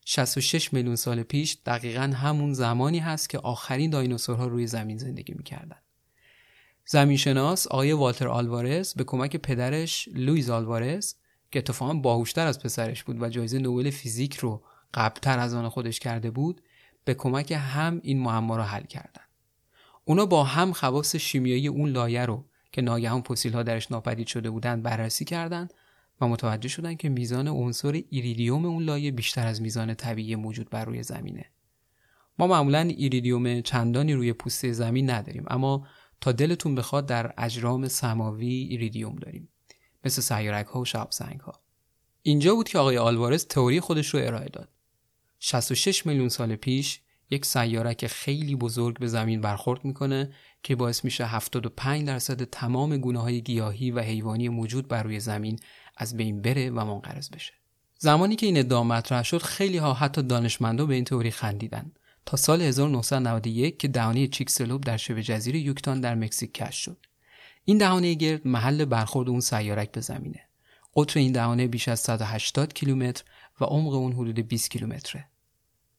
66 0.04 0.72
میلیون 0.72 0.96
سال 0.96 1.22
پیش 1.22 1.56
دقیقا 1.66 2.02
همون 2.02 2.52
زمانی 2.52 2.98
هست 2.98 3.28
که 3.28 3.38
آخرین 3.38 3.90
دایناسورها 3.90 4.46
روی 4.46 4.66
زمین 4.66 4.98
زندگی 4.98 5.34
می‌کردن. 5.34 5.76
زمینشناس 6.86 7.66
آقای 7.66 7.92
والتر 7.92 8.28
آلوارز 8.28 8.94
به 8.94 9.04
کمک 9.04 9.36
پدرش 9.36 10.08
لویز 10.14 10.50
آلوارز 10.50 11.14
که 11.50 11.58
اتفاقا 11.58 11.94
باهوشتر 11.94 12.46
از 12.46 12.58
پسرش 12.60 13.04
بود 13.04 13.22
و 13.22 13.28
جایزه 13.28 13.58
نوبل 13.58 13.90
فیزیک 13.90 14.36
رو 14.36 14.62
قبلتر 14.94 15.38
از 15.38 15.54
آن 15.54 15.68
خودش 15.68 16.00
کرده 16.00 16.30
بود 16.30 16.62
به 17.04 17.14
کمک 17.14 17.52
هم 17.52 18.00
این 18.02 18.20
معما 18.20 18.56
رو 18.56 18.62
حل 18.62 18.84
کردن. 18.84 19.27
اونا 20.08 20.26
با 20.26 20.44
هم 20.44 20.72
خواص 20.72 21.16
شیمیایی 21.16 21.68
اون 21.68 21.90
لایه 21.90 22.26
رو 22.26 22.44
که 22.72 22.82
ناگهان 22.82 23.22
فسیل 23.22 23.52
ها 23.52 23.62
درش 23.62 23.90
ناپدید 23.90 24.26
شده 24.26 24.50
بودن 24.50 24.82
بررسی 24.82 25.24
کردند 25.24 25.74
و 26.20 26.28
متوجه 26.28 26.68
شدن 26.68 26.94
که 26.94 27.08
میزان 27.08 27.48
عنصر 27.48 28.02
ایریدیوم 28.10 28.64
اون 28.64 28.82
لایه 28.82 29.10
بیشتر 29.10 29.46
از 29.46 29.62
میزان 29.62 29.94
طبیعی 29.94 30.36
موجود 30.36 30.70
بر 30.70 30.84
روی 30.84 31.02
زمینه. 31.02 31.44
ما 32.38 32.46
معمولا 32.46 32.80
ایریدیوم 32.80 33.60
چندانی 33.60 34.14
روی 34.14 34.32
پوسته 34.32 34.72
زمین 34.72 35.10
نداریم 35.10 35.44
اما 35.48 35.86
تا 36.20 36.32
دلتون 36.32 36.74
بخواد 36.74 37.06
در 37.06 37.34
اجرام 37.38 37.88
سماوی 37.88 38.46
ایریدیوم 38.46 39.16
داریم 39.16 39.48
مثل 40.04 40.22
سیارک 40.22 40.66
ها 40.66 40.80
و 40.80 40.84
شاب 40.84 41.10
سنگ 41.10 41.40
ها 41.40 41.60
اینجا 42.22 42.54
بود 42.54 42.68
که 42.68 42.78
آقای 42.78 42.98
آلوارز 42.98 43.46
تئوری 43.46 43.80
خودش 43.80 44.14
رو 44.14 44.20
ارائه 44.20 44.48
داد. 44.48 44.68
66 45.38 46.06
میلیون 46.06 46.28
سال 46.28 46.56
پیش 46.56 47.00
یک 47.30 47.46
سیارک 47.46 48.06
خیلی 48.06 48.56
بزرگ 48.56 48.98
به 48.98 49.06
زمین 49.06 49.40
برخورد 49.40 49.84
می‌کنه 49.84 50.32
که 50.62 50.76
باعث 50.76 51.04
میشه 51.04 51.26
75 51.26 52.06
درصد 52.06 52.44
تمام 52.44 52.96
گونه 52.96 53.18
های 53.18 53.42
گیاهی 53.42 53.90
و 53.90 54.00
حیوانی 54.00 54.48
موجود 54.48 54.88
بر 54.88 55.02
روی 55.02 55.20
زمین 55.20 55.58
از 55.96 56.16
بین 56.16 56.42
بره 56.42 56.70
و 56.70 56.84
منقرض 56.84 57.30
بشه. 57.30 57.52
زمانی 57.98 58.36
که 58.36 58.46
این 58.46 58.58
ادعا 58.58 58.84
مطرح 58.84 59.22
شد 59.22 59.42
خیلی 59.42 59.78
ها 59.78 59.94
حتی 59.94 60.22
دانشمندا 60.22 60.86
به 60.86 60.94
این 60.94 61.04
تئوری 61.04 61.30
خندیدن. 61.30 61.92
تا 62.26 62.36
سال 62.36 62.62
1991 62.62 63.78
که 63.78 63.88
دهانه 63.88 64.26
چیکسلوب 64.26 64.84
در 64.84 64.96
شبه 64.96 65.22
جزیره 65.22 65.58
یوکتان 65.58 66.00
در 66.00 66.14
مکزیک 66.14 66.54
کشف 66.54 66.74
شد. 66.74 67.06
این 67.64 67.78
دهانه 67.78 68.14
گرد 68.14 68.46
محل 68.46 68.84
برخورد 68.84 69.28
اون 69.28 69.40
سیارک 69.40 69.92
به 69.92 70.00
زمینه. 70.00 70.40
قطر 70.96 71.20
این 71.20 71.32
دهانه 71.32 71.66
بیش 71.66 71.88
از 71.88 72.00
180 72.00 72.72
کیلومتر 72.72 73.24
و 73.60 73.64
عمق 73.64 73.92
اون 73.92 74.12
حدود 74.12 74.38
20 74.38 74.70
کیلومتره. 74.70 75.28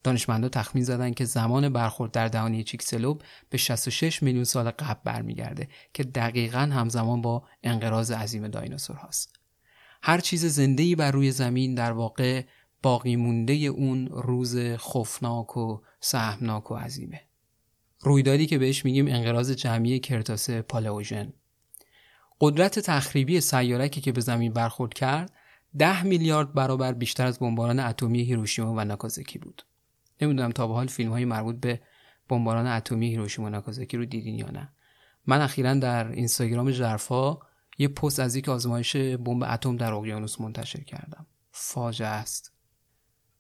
دانشمندا 0.03 0.49
تخمین 0.49 0.83
زدن 0.83 1.13
که 1.13 1.25
زمان 1.25 1.69
برخورد 1.69 2.11
در 2.11 2.27
دهانه 2.27 2.63
چیکسلوب 2.63 3.21
به 3.49 3.57
66 3.57 4.23
میلیون 4.23 4.43
سال 4.43 4.71
قبل 4.71 4.99
برمیگرده 5.03 5.67
که 5.93 6.03
دقیقا 6.03 6.59
همزمان 6.59 7.21
با 7.21 7.43
انقراض 7.63 8.11
عظیم 8.11 8.47
دایناسور 8.47 8.95
هاست. 8.95 9.39
هر 10.01 10.19
چیز 10.19 10.45
زنده 10.45 10.95
بر 10.95 11.11
روی 11.11 11.31
زمین 11.31 11.75
در 11.75 11.91
واقع 11.91 12.43
باقی 12.83 13.15
مونده 13.15 13.53
اون 13.53 14.07
روز 14.07 14.57
خوفناک 14.77 15.57
و 15.57 15.81
سهمناک 15.99 16.71
و 16.71 16.75
عظیمه. 16.75 17.21
رویدادی 18.01 18.45
که 18.45 18.57
بهش 18.57 18.85
میگیم 18.85 19.07
انقراض 19.07 19.51
جمعی 19.51 19.99
کرتاس 19.99 20.49
پالئوژن. 20.49 21.33
قدرت 22.41 22.79
تخریبی 22.79 23.41
سیارکی 23.41 24.01
که 24.01 24.11
به 24.11 24.21
زمین 24.21 24.53
برخورد 24.53 24.93
کرد 24.93 25.33
ده 25.77 26.03
میلیارد 26.03 26.53
برابر 26.53 26.93
بیشتر 26.93 27.25
از 27.25 27.39
بمباران 27.39 27.79
اتمی 27.79 28.21
هیروشیما 28.21 28.73
و 28.73 28.85
ناکازاکی 28.85 29.39
بود. 29.39 29.65
نمی‌دونم 30.21 30.51
تا 30.51 30.67
به 30.67 30.73
حال 30.73 30.87
فیلم 30.87 31.11
های 31.11 31.25
مربوط 31.25 31.55
به 31.55 31.81
بمباران 32.29 32.67
اتمی 32.67 33.09
هیروشیما 33.09 33.49
ناکازاکی 33.49 33.97
رو 33.97 34.05
دیدین 34.05 34.35
یا 34.35 34.49
نه 34.49 34.69
من 35.27 35.41
اخیرا 35.41 35.73
در 35.73 36.11
اینستاگرام 36.11 36.71
ژرفا 36.71 37.37
یه 37.77 37.87
پست 37.87 38.19
از 38.19 38.35
یک 38.35 38.49
آزمایش 38.49 38.95
بمب 38.95 39.43
اتم 39.43 39.77
در 39.77 39.93
اقیانوس 39.93 40.41
منتشر 40.41 40.83
کردم 40.83 41.25
فاجعه 41.51 42.07
است 42.07 42.53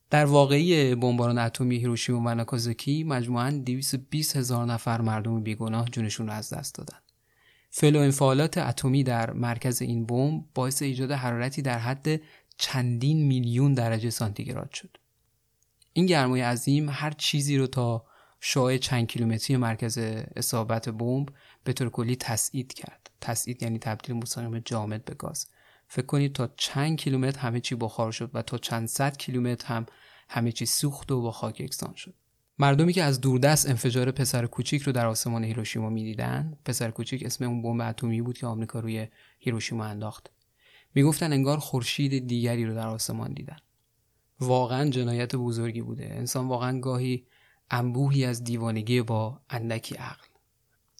در 0.09 0.25
واقعی 0.25 0.95
بمباران 0.95 1.37
اتمی 1.37 1.77
هیروشیما 1.77 2.21
و 2.25 2.35
ناکازاکی 2.35 3.03
مجموعاً 3.03 3.51
220 3.51 4.37
هزار 4.37 4.65
نفر 4.65 5.01
مردم 5.01 5.43
بیگناه 5.43 5.89
جونشون 5.89 6.27
رو 6.27 6.33
از 6.33 6.53
دست 6.53 6.75
دادن. 6.75 6.97
فعل 7.69 7.95
و 7.95 7.99
انفعالات 7.99 8.57
اتمی 8.57 9.03
در 9.03 9.33
مرکز 9.33 9.81
این 9.81 10.05
بمب 10.05 10.43
باعث 10.53 10.81
ایجاد 10.81 11.11
حرارتی 11.11 11.61
در 11.61 11.79
حد 11.79 12.21
چندین 12.57 13.27
میلیون 13.27 13.73
درجه 13.73 14.09
سانتیگراد 14.09 14.71
شد. 14.71 14.97
این 15.93 16.05
گرمای 16.05 16.41
عظیم 16.41 16.89
هر 16.89 17.11
چیزی 17.11 17.57
رو 17.57 17.67
تا 17.67 18.05
شعاع 18.39 18.77
چند 18.77 19.07
کیلومتری 19.07 19.57
مرکز 19.57 19.97
اصابت 20.35 20.89
بمب 20.89 21.29
به 21.63 21.73
طور 21.73 21.89
کلی 21.89 22.15
تسعید 22.15 22.73
کرد. 22.73 23.09
تسعید 23.21 23.63
یعنی 23.63 23.79
تبدیل 23.79 24.15
مستقیم 24.15 24.59
جامد 24.59 25.05
به 25.05 25.13
گاز. 25.13 25.47
فکر 25.87 26.05
کنید 26.05 26.33
تا 26.33 26.49
چند 26.57 26.97
کیلومتر 26.97 27.39
همه 27.39 27.59
چی 27.59 27.75
بخار 27.75 28.11
شد 28.11 28.31
و 28.33 28.41
تا 28.41 28.57
چند 28.57 28.87
صد 28.87 29.17
کیلومتر 29.17 29.67
هم 29.67 29.85
همه 30.29 30.51
چی 30.51 30.65
سوخت 30.65 31.11
و 31.11 31.21
با 31.21 31.31
خاک 31.31 31.61
یکسان 31.61 31.95
شد. 31.95 32.13
مردمی 32.59 32.93
که 32.93 33.03
از 33.03 33.21
دوردست 33.21 33.69
انفجار 33.69 34.11
پسر 34.11 34.45
کوچیک 34.45 34.81
رو 34.81 34.91
در 34.91 35.05
آسمان 35.05 35.43
هیروشیما 35.43 35.89
می‌دیدن 35.89 36.57
پسر 36.65 36.91
کوچیک 36.91 37.25
اسم 37.25 37.45
اون 37.45 37.61
بمب 37.61 37.81
اتمی 37.81 38.21
بود 38.21 38.37
که 38.37 38.47
آمریکا 38.47 38.79
روی 38.79 39.07
هیروشیما 39.39 39.85
انداخت 39.85 40.29
می‌گفتن 40.95 41.33
انگار 41.33 41.57
خورشید 41.57 42.27
دیگری 42.27 42.65
رو 42.65 42.75
در 42.75 42.87
آسمان 42.87 43.33
دیدن 43.33 43.57
واقعا 44.39 44.89
جنایت 44.89 45.35
بزرگی 45.35 45.81
بوده. 45.81 46.05
انسان 46.05 46.47
واقعا 46.47 46.79
گاهی 46.79 47.25
انبوهی 47.71 48.25
از 48.25 48.43
دیوانگی 48.43 49.01
با 49.01 49.41
اندکی 49.49 49.95
عقل. 49.95 50.27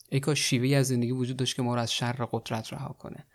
ای 0.10 0.20
کاش 0.20 0.40
شیوهی 0.40 0.76
از 0.76 0.88
زندگی 0.88 1.12
وجود 1.12 1.38
داشت 1.38 1.56
که 1.56 1.62
ما 1.62 1.76
رو 1.76 1.82
از 1.82 1.94
شر 1.94 2.28
قدرت 2.32 2.74
رها 2.74 2.94
کنه. 3.00 3.26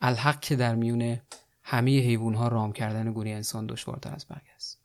الحق 0.00 0.40
که 0.40 0.56
در 0.56 0.74
میون 0.74 1.20
همه 1.62 1.90
حیوانها 2.00 2.48
رام 2.48 2.72
کردن 2.72 3.12
گونه 3.12 3.30
انسان 3.30 3.66
دشوارتر 3.66 4.14
از 4.14 4.26
بقیه 4.30 4.54
است. 4.56 4.80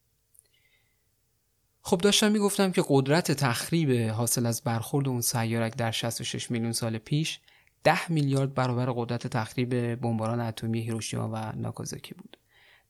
خب 1.81 1.97
داشتم 1.97 2.31
می‌گفتم 2.31 2.71
که 2.71 2.83
قدرت 2.87 3.31
تخریب 3.31 4.11
حاصل 4.11 4.45
از 4.45 4.61
برخورد 4.61 5.07
اون 5.07 5.21
سیارک 5.21 5.75
در 5.75 5.91
66 5.91 6.51
میلیون 6.51 6.71
سال 6.71 6.97
پیش 6.97 7.39
10 7.83 8.11
میلیارد 8.11 8.53
برابر 8.53 8.91
قدرت 8.95 9.27
تخریب 9.27 9.95
بمباران 9.95 10.39
اتمی 10.39 10.81
هیروشیما 10.81 11.29
و 11.33 11.51
ناکازاکی 11.55 12.13
بود. 12.13 12.37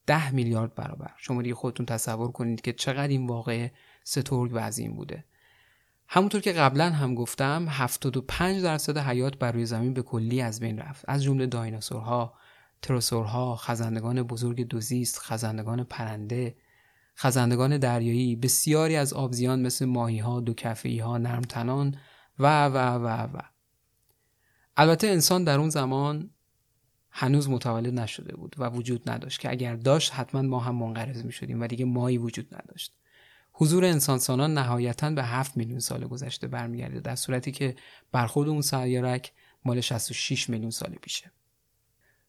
10 0.05 0.31
میلیارد 0.31 0.75
برابر. 0.75 1.11
شما 1.17 1.41
دیگه 1.41 1.55
خودتون 1.55 1.85
تصور 1.85 2.31
کنید 2.31 2.61
که 2.61 2.73
چقدر 2.73 3.07
این 3.07 3.27
واقع 3.27 3.69
سترگ 4.03 4.53
و 4.53 4.59
عظیم 4.59 4.95
بوده. 4.95 5.25
همونطور 6.07 6.41
که 6.41 6.51
قبلا 6.51 6.89
هم 6.89 7.15
گفتم 7.15 7.65
75 7.69 8.63
درصد 8.63 8.97
حیات 8.97 9.37
بر 9.37 9.51
روی 9.51 9.65
زمین 9.65 9.93
به 9.93 10.01
کلی 10.01 10.41
از 10.41 10.59
بین 10.59 10.79
رفت. 10.79 11.05
از 11.07 11.23
جمله 11.23 11.45
دایناسورها 11.45 12.33
تروسورها 12.81 13.55
خزندگان 13.55 14.23
بزرگ 14.23 14.67
دوزیست 14.67 15.19
خزندگان 15.19 15.83
پرنده 15.83 16.55
خزندگان 17.17 17.77
دریایی 17.77 18.35
بسیاری 18.35 18.95
از 18.95 19.13
آبزیان 19.13 19.61
مثل 19.61 19.85
ماهی 19.85 20.19
ها 20.19 20.39
دو 20.39 20.53
کفهی 20.53 20.99
ها 20.99 21.17
نرمتنان 21.17 21.95
و 22.39 22.65
و 22.65 22.77
و 22.77 23.07
و. 23.07 23.39
البته 24.77 25.07
انسان 25.07 25.43
در 25.43 25.59
اون 25.59 25.69
زمان 25.69 26.29
هنوز 27.11 27.49
متولد 27.49 27.99
نشده 27.99 28.35
بود 28.35 28.55
و 28.57 28.69
وجود 28.69 29.09
نداشت 29.09 29.39
که 29.39 29.51
اگر 29.51 29.75
داشت 29.75 30.13
حتما 30.13 30.41
ما 30.41 30.59
هم 30.59 30.75
منقرض 30.75 31.25
می 31.25 31.31
شدیم 31.31 31.61
و 31.61 31.67
دیگه 31.67 31.85
مایی 31.85 32.17
وجود 32.17 32.55
نداشت 32.55 32.93
حضور 33.53 33.85
انسان 33.85 34.19
سالان 34.19 34.53
نهایتا 34.53 35.09
به 35.09 35.23
7 35.23 35.57
میلیون 35.57 35.79
سال 35.79 36.07
گذشته 36.07 36.47
برمیگرده 36.47 36.99
در 36.99 37.15
صورتی 37.15 37.51
که 37.51 37.75
برخورد 38.11 38.49
اون 38.49 38.61
سیارک 38.61 39.31
مال 39.65 39.81
66 39.81 40.49
میلیون 40.49 40.71
سال 40.71 40.95
پیشه 41.01 41.31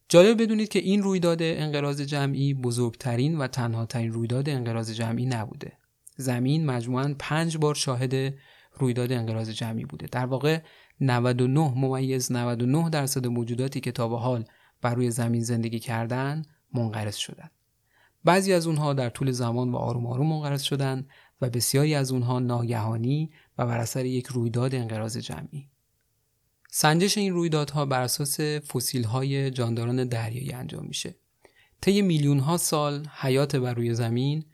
جالب 0.09 0.41
بدونید 0.41 0.69
که 0.69 0.79
این 0.79 1.03
رویداد 1.03 1.37
انقراض 1.41 2.01
جمعی 2.01 2.53
بزرگترین 2.53 3.37
و 3.37 3.47
تنها 3.47 3.85
ترین 3.85 4.11
رویداد 4.11 4.49
انقراض 4.49 4.91
جمعی 4.91 5.25
نبوده. 5.25 5.71
زمین 6.17 6.65
مجموعاً 6.65 7.15
پنج 7.19 7.57
بار 7.57 7.75
شاهد 7.75 8.33
رویداد 8.73 9.11
انقراض 9.11 9.49
جمعی 9.49 9.85
بوده. 9.85 10.07
در 10.11 10.25
واقع 10.25 10.59
99 11.01 11.73
ممیز 11.75 12.31
99 12.31 12.89
درصد 12.89 13.27
موجوداتی 13.27 13.79
که 13.79 13.91
تا 13.91 14.07
به 14.07 14.17
حال 14.17 14.45
بر 14.83 14.95
روی 14.95 15.11
زمین 15.11 15.43
زندگی 15.43 15.79
کردن 15.79 16.41
منقرض 16.73 17.15
شدند. 17.15 17.51
بعضی 18.23 18.53
از 18.53 18.67
اونها 18.67 18.93
در 18.93 19.09
طول 19.09 19.31
زمان 19.31 19.71
و 19.71 19.75
آروم 19.75 20.05
آروم 20.05 20.27
منقرض 20.27 20.61
شدند 20.61 21.09
و 21.41 21.49
بسیاری 21.49 21.95
از 21.95 22.11
اونها 22.11 22.39
ناگهانی 22.39 23.31
و 23.57 23.65
بر 23.65 23.77
اثر 23.77 24.05
یک 24.05 24.27
رویداد 24.27 24.75
انقراض 24.75 25.17
جمعی. 25.17 25.69
سنجش 26.71 27.17
این 27.17 27.33
رویدادها 27.33 27.85
بر 27.85 28.01
اساس 28.01 28.39
فسیل 28.39 29.03
های 29.03 29.51
جانداران 29.51 30.07
دریایی 30.07 30.51
انجام 30.51 30.85
میشه. 30.85 31.15
طی 31.81 32.01
میلیون 32.01 32.39
ها 32.39 32.57
سال 32.57 33.07
حیات 33.21 33.55
بر 33.55 33.73
روی 33.73 33.93
زمین 33.93 34.45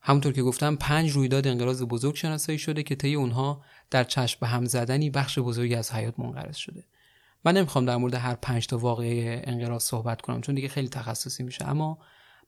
همونطور 0.00 0.32
که 0.32 0.42
گفتم 0.42 0.76
پنج 0.76 1.10
رویداد 1.10 1.46
انقراض 1.46 1.82
بزرگ 1.82 2.14
شناسایی 2.14 2.58
شده 2.58 2.82
که 2.82 2.94
طی 2.94 3.14
اونها 3.14 3.64
در 3.90 4.04
چشم 4.04 4.38
به 4.40 4.46
هم 4.46 4.64
زدنی 4.64 5.10
بخش 5.10 5.38
بزرگی 5.38 5.74
از 5.74 5.92
حیات 5.92 6.18
منقرض 6.18 6.56
شده. 6.56 6.84
من 7.46 7.56
نمی‌خوام 7.56 7.84
در 7.84 7.96
مورد 7.96 8.14
هر 8.14 8.34
پنج 8.34 8.66
تا 8.66 8.78
واقعه 8.78 9.42
انقراض 9.44 9.82
صحبت 9.82 10.22
کنم 10.22 10.40
چون 10.40 10.54
دیگه 10.54 10.68
خیلی 10.68 10.88
تخصصی 10.88 11.42
میشه. 11.42 11.68
اما 11.68 11.98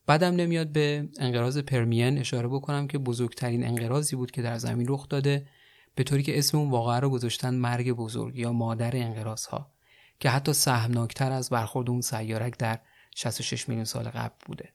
بعدم 0.07 0.37
نمیاد 0.37 0.69
به 0.69 1.09
انقراض 1.19 1.59
پرمین 1.59 2.19
اشاره 2.19 2.49
بکنم 2.49 2.89
که 2.89 2.99
بزرگترین 2.99 3.67
انقراضی 3.67 4.17
بود 4.17 4.31
که 4.31 4.43
در 4.43 4.59
زمین 4.59 4.87
رخ 4.89 5.09
داده 5.09 5.47
به 5.95 6.05
طوری 6.05 6.23
که 6.23 6.39
اسم 6.39 6.59
اون 6.59 6.71
واقعه 6.71 7.01
رو 7.01 7.11
گذاشتن 7.11 7.55
مرگ 7.55 7.93
بزرگ 7.93 8.39
یا 8.39 8.53
مادر 8.53 8.97
انقراض 8.97 9.47
ها 9.47 9.73
که 10.21 10.31
حتی 10.31 10.53
سهمناکتر 10.53 11.33
از 11.33 11.51
برخورد 11.51 11.91
اون 11.91 12.01
سیارک 12.01 12.59
در 12.59 12.79
66 13.17 13.69
میلیون 13.69 13.85
سال 13.85 14.05
قبل 14.05 14.37
بوده. 14.47 14.73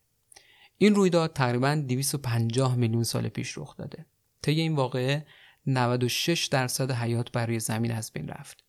این 0.78 0.96
رویداد 0.96 1.34
تقریبا 1.34 1.76
250 1.88 2.76
میلیون 2.76 3.04
سال 3.04 3.30
پیش 3.30 3.58
رخ 3.58 3.78
داده. 3.78 4.06
طی 4.42 4.52
این 4.52 4.76
واقعه 4.76 5.26
96 5.68 6.46
درصد 6.46 6.92
حیات 6.92 7.32
بر 7.32 7.46
روی 7.46 7.60
زمین 7.60 7.92
از 7.92 8.12
بین 8.14 8.28
رفت. 8.28 8.63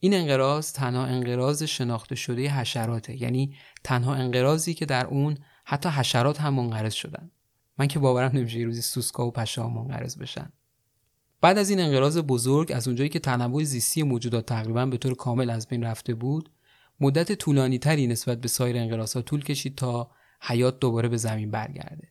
این 0.00 0.14
انقراض 0.14 0.72
تنها 0.72 1.04
انقراض 1.04 1.62
شناخته 1.62 2.14
شده 2.14 2.50
حشراته. 2.50 3.22
یعنی 3.22 3.56
تنها 3.84 4.14
انقراضی 4.14 4.74
که 4.74 4.86
در 4.86 5.06
اون 5.06 5.38
حتی 5.64 5.88
حشرات 5.88 6.40
هم 6.40 6.54
منقرض 6.54 6.92
شدن. 6.94 7.30
من 7.78 7.86
که 7.86 7.98
باورم 7.98 8.30
نمیشه 8.34 8.58
یه 8.58 8.66
روزی 8.66 8.82
سوسکا 8.82 9.26
و 9.26 9.30
پشه 9.30 9.62
منقرض 9.62 10.18
بشن. 10.18 10.52
بعد 11.40 11.58
از 11.58 11.70
این 11.70 11.80
انقراض 11.80 12.18
بزرگ 12.18 12.72
از 12.72 12.88
اونجایی 12.88 13.10
که 13.10 13.18
تنوع 13.18 13.64
زیستی 13.64 14.02
موجودات 14.02 14.46
تقریبا 14.46 14.86
به 14.86 14.96
طور 14.96 15.14
کامل 15.14 15.50
از 15.50 15.68
بین 15.68 15.84
رفته 15.84 16.14
بود 16.14 16.50
مدت 17.00 17.32
طولانی 17.32 17.78
تری 17.78 18.06
نسبت 18.06 18.40
به 18.40 18.48
سایر 18.48 18.76
انقراضها 18.76 19.22
طول 19.22 19.42
کشید 19.42 19.76
تا 19.76 20.10
حیات 20.40 20.80
دوباره 20.80 21.08
به 21.08 21.16
زمین 21.16 21.50
برگرده. 21.50 22.08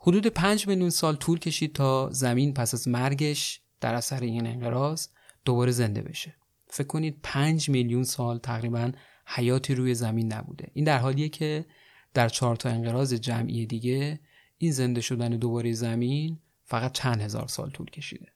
حدود 0.00 0.26
5 0.26 0.68
میلیون 0.68 0.90
سال 0.90 1.16
طول 1.16 1.38
کشید 1.38 1.72
تا 1.72 2.10
زمین 2.10 2.54
پس 2.54 2.74
از 2.74 2.88
مرگش 2.88 3.60
در 3.80 3.94
اثر 3.94 4.20
این 4.20 4.46
انقراض 4.46 5.08
دوباره 5.44 5.72
زنده 5.72 6.02
بشه. 6.02 6.34
فکر 6.76 6.86
کنید 6.86 7.18
5 7.22 7.68
میلیون 7.68 8.04
سال 8.04 8.38
تقریبا 8.38 8.92
حیاتی 9.26 9.74
روی 9.74 9.94
زمین 9.94 10.32
نبوده. 10.32 10.70
این 10.74 10.84
در 10.84 10.98
حالیه 10.98 11.28
که 11.28 11.64
در 12.14 12.28
چهار 12.28 12.56
تا 12.56 12.68
انقراض 12.68 13.14
جمعی 13.14 13.66
دیگه 13.66 14.20
این 14.58 14.72
زنده 14.72 15.00
شدن 15.00 15.28
دوباره 15.28 15.72
زمین 15.72 16.38
فقط 16.64 16.92
چند 16.92 17.20
هزار 17.20 17.48
سال 17.48 17.70
طول 17.70 17.90
کشیده. 17.90 18.26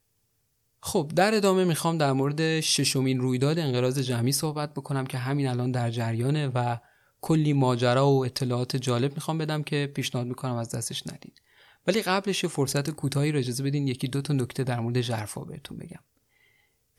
خب 0.80 1.12
در 1.16 1.34
ادامه 1.34 1.64
می‌خوام 1.64 1.98
در 1.98 2.12
مورد 2.12 2.60
ششمین 2.60 3.20
رویداد 3.20 3.58
انقراض 3.58 3.98
جمعی 3.98 4.32
صحبت 4.32 4.74
بکنم 4.74 5.06
که 5.06 5.18
همین 5.18 5.46
الان 5.48 5.70
در 5.70 5.90
جریانه 5.90 6.48
و 6.48 6.76
کلی 7.20 7.52
ماجرا 7.52 8.10
و 8.10 8.24
اطلاعات 8.24 8.76
جالب 8.76 9.14
می‌خوام 9.14 9.38
بدم 9.38 9.62
که 9.62 9.92
پیشنهاد 9.94 10.26
می‌کنم 10.26 10.54
از 10.54 10.74
دستش 10.74 11.06
ندید. 11.06 11.42
ولی 11.86 12.02
قبلش 12.02 12.44
فرصت 12.44 12.90
کوتاهی 12.90 13.32
رو 13.32 13.38
اجازه 13.38 13.64
بدین 13.64 13.88
یکی 13.88 14.08
دو 14.08 14.22
تا 14.22 14.34
نکته 14.34 14.64
در 14.64 14.80
مورد 14.80 15.00
ژرفا 15.00 15.40
بهتون 15.40 15.78
بگم. 15.78 16.00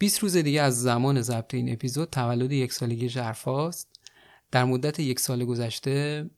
20 0.01 0.20
روز 0.20 0.38
دیگه 0.38 0.62
از 0.62 0.81
زمان 0.81 1.22
ضبط 1.22 1.53
این 1.53 1.74
اپیزود 1.74 2.10
تولد 2.10 2.51
یک 2.51 2.74
سالگی 2.74 3.10
ژرفاست. 3.10 3.88
در 4.51 4.63
مدت 4.63 5.00
یک 5.00 5.20
سال 5.20 5.46
گذشته 5.46 6.29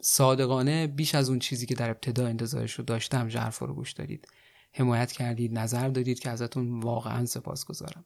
صادقانه 0.00 0.86
بیش 0.86 1.14
از 1.14 1.28
اون 1.28 1.38
چیزی 1.38 1.66
که 1.66 1.74
در 1.74 1.90
ابتدا 1.90 2.26
انتظارش 2.26 2.72
رو 2.72 2.84
داشتم 2.84 3.28
ژرفا 3.28 3.66
رو 3.66 3.74
گوش 3.74 3.92
دارید 3.92 4.28
حمایت 4.72 5.12
کردید 5.12 5.58
نظر 5.58 5.88
دادید 5.88 6.18
که 6.18 6.30
ازتون 6.30 6.80
واقعا 6.80 7.26
سپاس 7.26 7.64
گذارم. 7.64 8.04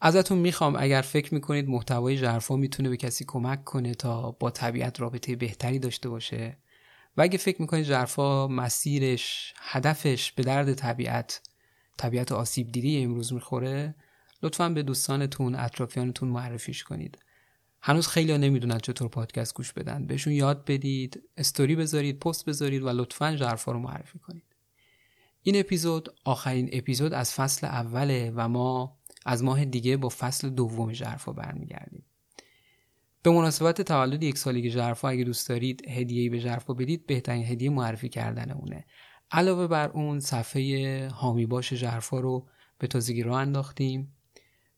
ازتون 0.00 0.38
می‌خوام 0.38 0.76
اگر 0.78 1.00
فکر 1.00 1.34
می‌کنید 1.34 1.68
محتوای 1.68 2.16
ژرفا 2.16 2.56
می‌تونه 2.56 2.88
به 2.88 2.96
کسی 2.96 3.24
کمک 3.28 3.64
کنه 3.64 3.94
تا 3.94 4.30
با 4.30 4.50
طبیعت 4.50 5.00
رابطه 5.00 5.36
بهتری 5.36 5.78
داشته 5.78 6.08
باشه. 6.08 6.56
و 7.16 7.22
اگه 7.22 7.38
فکر 7.38 7.60
می‌کنید 7.60 7.84
ژرفا 7.84 8.48
مسیرش 8.48 9.54
هدفش 9.58 10.32
به 10.32 10.42
درد 10.42 10.74
طبیعت 10.74 11.40
طبیعت 11.96 12.32
آسیب 12.32 12.72
دیدی 12.72 13.02
امروز 13.02 13.32
می‌خوره 13.32 13.94
لطفا 14.42 14.68
به 14.68 14.82
دوستانتون 14.82 15.54
اطرافیانتون 15.54 16.28
معرفیش 16.28 16.84
کنید. 16.84 17.18
هنوز 17.82 18.06
خیلی 18.06 18.32
ها 18.32 18.38
نمی‌دونن 18.38 18.78
چطور 18.78 19.08
پادکست 19.08 19.54
گوش 19.54 19.72
بدن. 19.72 20.06
بهشون 20.06 20.32
یاد 20.32 20.64
بدید 20.64 21.22
استوری 21.36 21.76
بذارید 21.76 22.18
پست 22.18 22.44
بذارید 22.44 22.82
و 22.82 22.88
لطفا 22.88 23.36
ژرفا 23.36 23.72
رو 23.72 23.78
معرفی 23.78 24.18
کنید. 24.18 24.44
این 25.42 25.60
اپیزود 25.60 26.14
آخرین 26.24 26.70
اپیزود 26.72 27.12
از 27.12 27.34
فصل 27.34 27.66
اوله 27.66 28.32
و 28.36 28.48
ما 28.48 28.98
از 29.26 29.44
ماه 29.44 29.64
دیگه 29.64 29.96
با 29.96 30.08
فصل 30.08 30.50
دوم 30.50 30.92
ژرفا 30.92 31.32
برمیگردیم. 31.32 32.04
به 33.22 33.30
مناسبت 33.30 33.82
تولد 33.82 34.22
یک 34.22 34.38
سالگی 34.38 34.70
ژرفا 34.70 35.08
اگه 35.08 35.24
دوست 35.24 35.48
دارید 35.48 35.88
هدیه‌ای 35.88 36.28
به 36.28 36.38
ژرفا 36.38 36.74
بدید 36.74 37.06
بهترین 37.06 37.44
هدیه 37.44 37.70
معرفی 37.70 38.08
کردن 38.08 38.50
اونه. 38.50 38.84
علاوه 39.32 39.66
بر 39.66 39.88
اون 39.88 40.20
صفحه 40.20 41.08
حامی 41.08 41.46
باش 41.46 41.74
ژرفا 41.74 42.20
رو 42.20 42.46
به 42.78 42.86
تازگی 42.86 43.22
راه 43.22 43.40
انداختیم. 43.40 44.14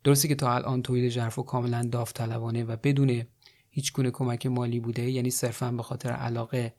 درسته 0.05 0.29
که 0.29 0.35
تا 0.35 0.55
الان 0.55 0.83
تولید 0.83 1.09
ژرفا 1.09 1.43
کاملا 1.43 1.83
داوطلبانه 1.83 2.65
و 2.65 2.77
بدون 2.83 3.23
هیچ 3.71 3.93
گونه 3.93 4.11
کمک 4.11 4.47
مالی 4.47 4.81
بوده 4.81 5.11
یعنی 5.11 5.31
صرفا 5.31 5.71
به 5.71 5.83
خاطر 5.83 6.11
علاقه 6.11 6.75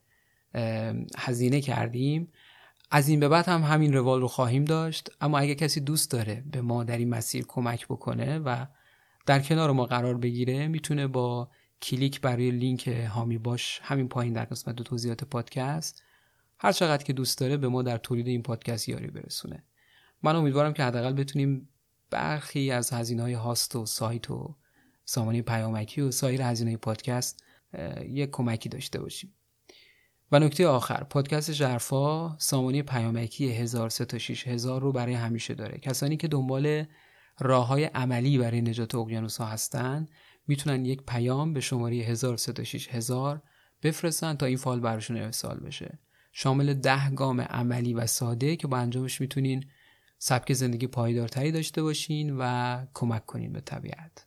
هزینه 1.18 1.62
کردیم. 1.62 2.32
از 2.92 3.08
این 3.08 3.20
به 3.20 3.28
بعد 3.28 3.50
هم 3.50 3.64
همین 3.64 3.94
روال 3.94 4.22
رو 4.22 4.28
خواهیم 4.28 4.66
داشت. 4.66 5.10
اما 5.22 5.40
اگه 5.40 5.56
کسی 5.56 5.80
دوست 5.80 6.12
داره 6.12 6.44
به 6.52 6.62
ما 6.62 6.84
در 6.84 6.98
این 6.98 7.10
مسیر 7.10 7.46
کمک 7.48 7.86
بکنه 7.86 8.40
و 8.40 8.66
در 9.26 9.40
کنار 9.40 9.72
ما 9.72 9.86
قرار 9.86 10.18
بگیره 10.18 10.68
می‌تونه 10.68 11.08
با 11.08 11.50
کلیک 11.82 12.22
برای 12.22 12.52
لینک 12.52 12.88
هامی 12.88 13.38
باش 13.38 13.80
همین 13.84 14.08
پایین 14.08 14.34
در 14.34 14.46
قسمت 14.46 14.76
توضیحات 14.76 15.24
پادکست 15.24 16.05
هر 16.60 16.72
چقدر 16.72 17.04
که 17.04 17.14
دوست 17.14 17.38
داره 17.38 17.58
به 17.58 17.68
ما 17.68 17.82
در 17.82 17.98
تولید 17.98 18.28
این 18.28 18.44
پادکست 18.44 18.90
یاری 18.90 19.08
برسونه. 19.08 19.64
من 20.24 20.36
امیدوارم 20.36 20.74
که 20.74 20.84
حداقل 20.84 21.14
بتونیم 21.14 21.70
برخی 22.10 22.72
از 22.72 22.94
هزینه 22.94 23.22
های 23.22 23.34
هاست 23.34 23.76
و 23.76 23.86
سایت 23.86 24.32
و 24.32 24.56
سامانه 25.06 25.42
پیامکی 25.42 26.02
و 26.02 26.12
سایر 26.12 26.42
هزینه 26.42 26.78
پادکست 26.78 27.44
یک 28.10 28.30
کمکی 28.32 28.70
داشته 28.70 29.00
باشیم. 29.00 29.34
و 30.32 30.40
نکته 30.40 30.68
آخر 30.68 31.04
پادکست 31.04 31.52
ژرفا 31.52 32.38
سامانه 32.38 32.84
پیامکی 32.84 33.52
1000 33.52 33.90
رو 34.82 34.92
برای 34.92 35.14
همیشه 35.14 35.54
داره. 35.54 35.78
کسانی 35.78 36.18
که 36.18 36.28
دنبال 36.28 36.86
راه 37.40 37.68
های 37.68 37.84
عملی 37.84 38.38
برای 38.38 38.62
نجات 38.62 38.96
اقیانوس 38.96 39.38
ها 39.38 39.46
هستن 39.46 40.08
می‌تونن 40.48 40.86
یک 40.86 41.02
پیام 41.08 41.54
به 41.54 41.60
شماره 41.60 41.98
1000 41.98 43.42
بفرستن 43.84 44.36
تا 44.36 44.46
این 44.46 44.58
فایل 44.58 44.80
براشون 44.80 45.18
ارسال 45.18 45.60
بشه. 45.60 46.00
شامل 46.38 46.74
ده 46.74 47.10
گام 47.10 47.42
عملی 47.42 47.94
و 47.94 48.08
ساده 48.08 48.56
که 48.56 48.68
با 48.68 48.78
انجامش 48.78 49.22
می‌تونین 49.22 49.66
سبک 50.18 50.54
زندگی 50.54 50.88
پایدارتری 50.88 51.52
داشته 51.52 51.82
باشین 51.82 52.36
و 52.40 52.86
کمک 52.94 53.26
کنین 53.26 53.54
به 53.54 53.62
طبیعت. 53.62 54.26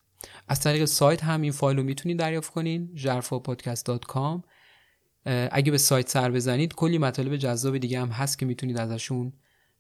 از 0.49 0.61
طریق 0.61 0.85
سایت 0.85 1.25
هم 1.25 1.41
این 1.41 1.53
فایل 1.53 1.77
رو 1.77 1.83
می‌تونین 1.83 2.17
دریافت 2.17 2.53
کنین 2.53 2.95
جرفاپادکست.com 2.95 4.43
اگه 5.50 5.71
به 5.71 5.79
سایت 5.79 6.09
سر 6.09 6.31
بزنید 6.31 6.75
کلی 6.75 6.99
مطالب 6.99 7.37
جذاب 7.37 7.79
دیگه 7.79 8.00
هم 8.00 8.09
هست 8.09 8.38
که 8.38 8.47
می‌تونید 8.47 8.79
ازشون 8.79 9.33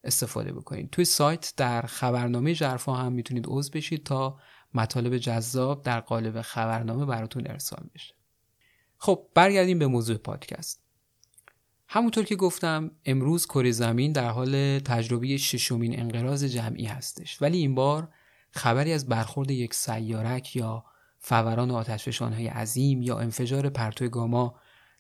استفاده 0.04 0.52
بکنید 0.52 0.90
توی 0.90 1.04
سایت 1.04 1.52
در 1.56 1.82
خبرنامه 1.82 2.54
جرفا 2.54 2.94
هم 2.94 3.12
می‌تونید 3.12 3.44
عضو 3.48 3.70
بشید 3.70 4.04
تا 4.04 4.38
مطالب 4.74 5.18
جذاب 5.18 5.82
در 5.82 6.00
قالب 6.00 6.42
خبرنامه 6.42 7.06
براتون 7.06 7.46
ارسال 7.46 7.88
بشه. 7.94 8.14
خب 8.98 9.26
برگردیم 9.34 9.78
به 9.78 9.86
موضوع 9.86 10.16
پادکست. 10.16 10.87
همونطور 11.90 12.24
که 12.24 12.36
گفتم 12.36 12.90
امروز 13.04 13.46
کره 13.46 13.70
زمین 13.70 14.12
در 14.12 14.28
حال 14.28 14.78
تجربه 14.78 15.36
ششمین 15.36 16.00
انقراض 16.00 16.44
جمعی 16.44 16.84
هستش. 16.84 17.42
ولی 17.42 17.58
این 17.58 17.74
بار 17.74 18.08
خبری 18.50 18.92
از 18.92 19.08
برخورد 19.08 19.50
یک 19.50 19.74
سیارک 19.74 20.56
یا 20.56 20.84
فوران 21.18 21.70
آتشفشانهای 21.70 22.46
عظیم 22.48 23.02
یا 23.02 23.18
انفجار 23.18 23.68
پرتو 23.68 24.08
گاما 24.08 24.54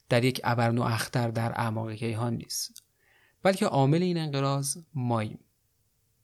در 0.08 0.24
یک 0.24 0.40
ابرنو 0.44 0.82
اختر 0.82 1.28
در 1.28 1.52
اعماق 1.52 1.92
کیهان 1.92 2.34
نیست 2.34 2.82
بلکه 3.42 3.66
عامل 3.66 4.02
این 4.02 4.18
انقراض 4.18 4.76
ماییم. 4.94 5.38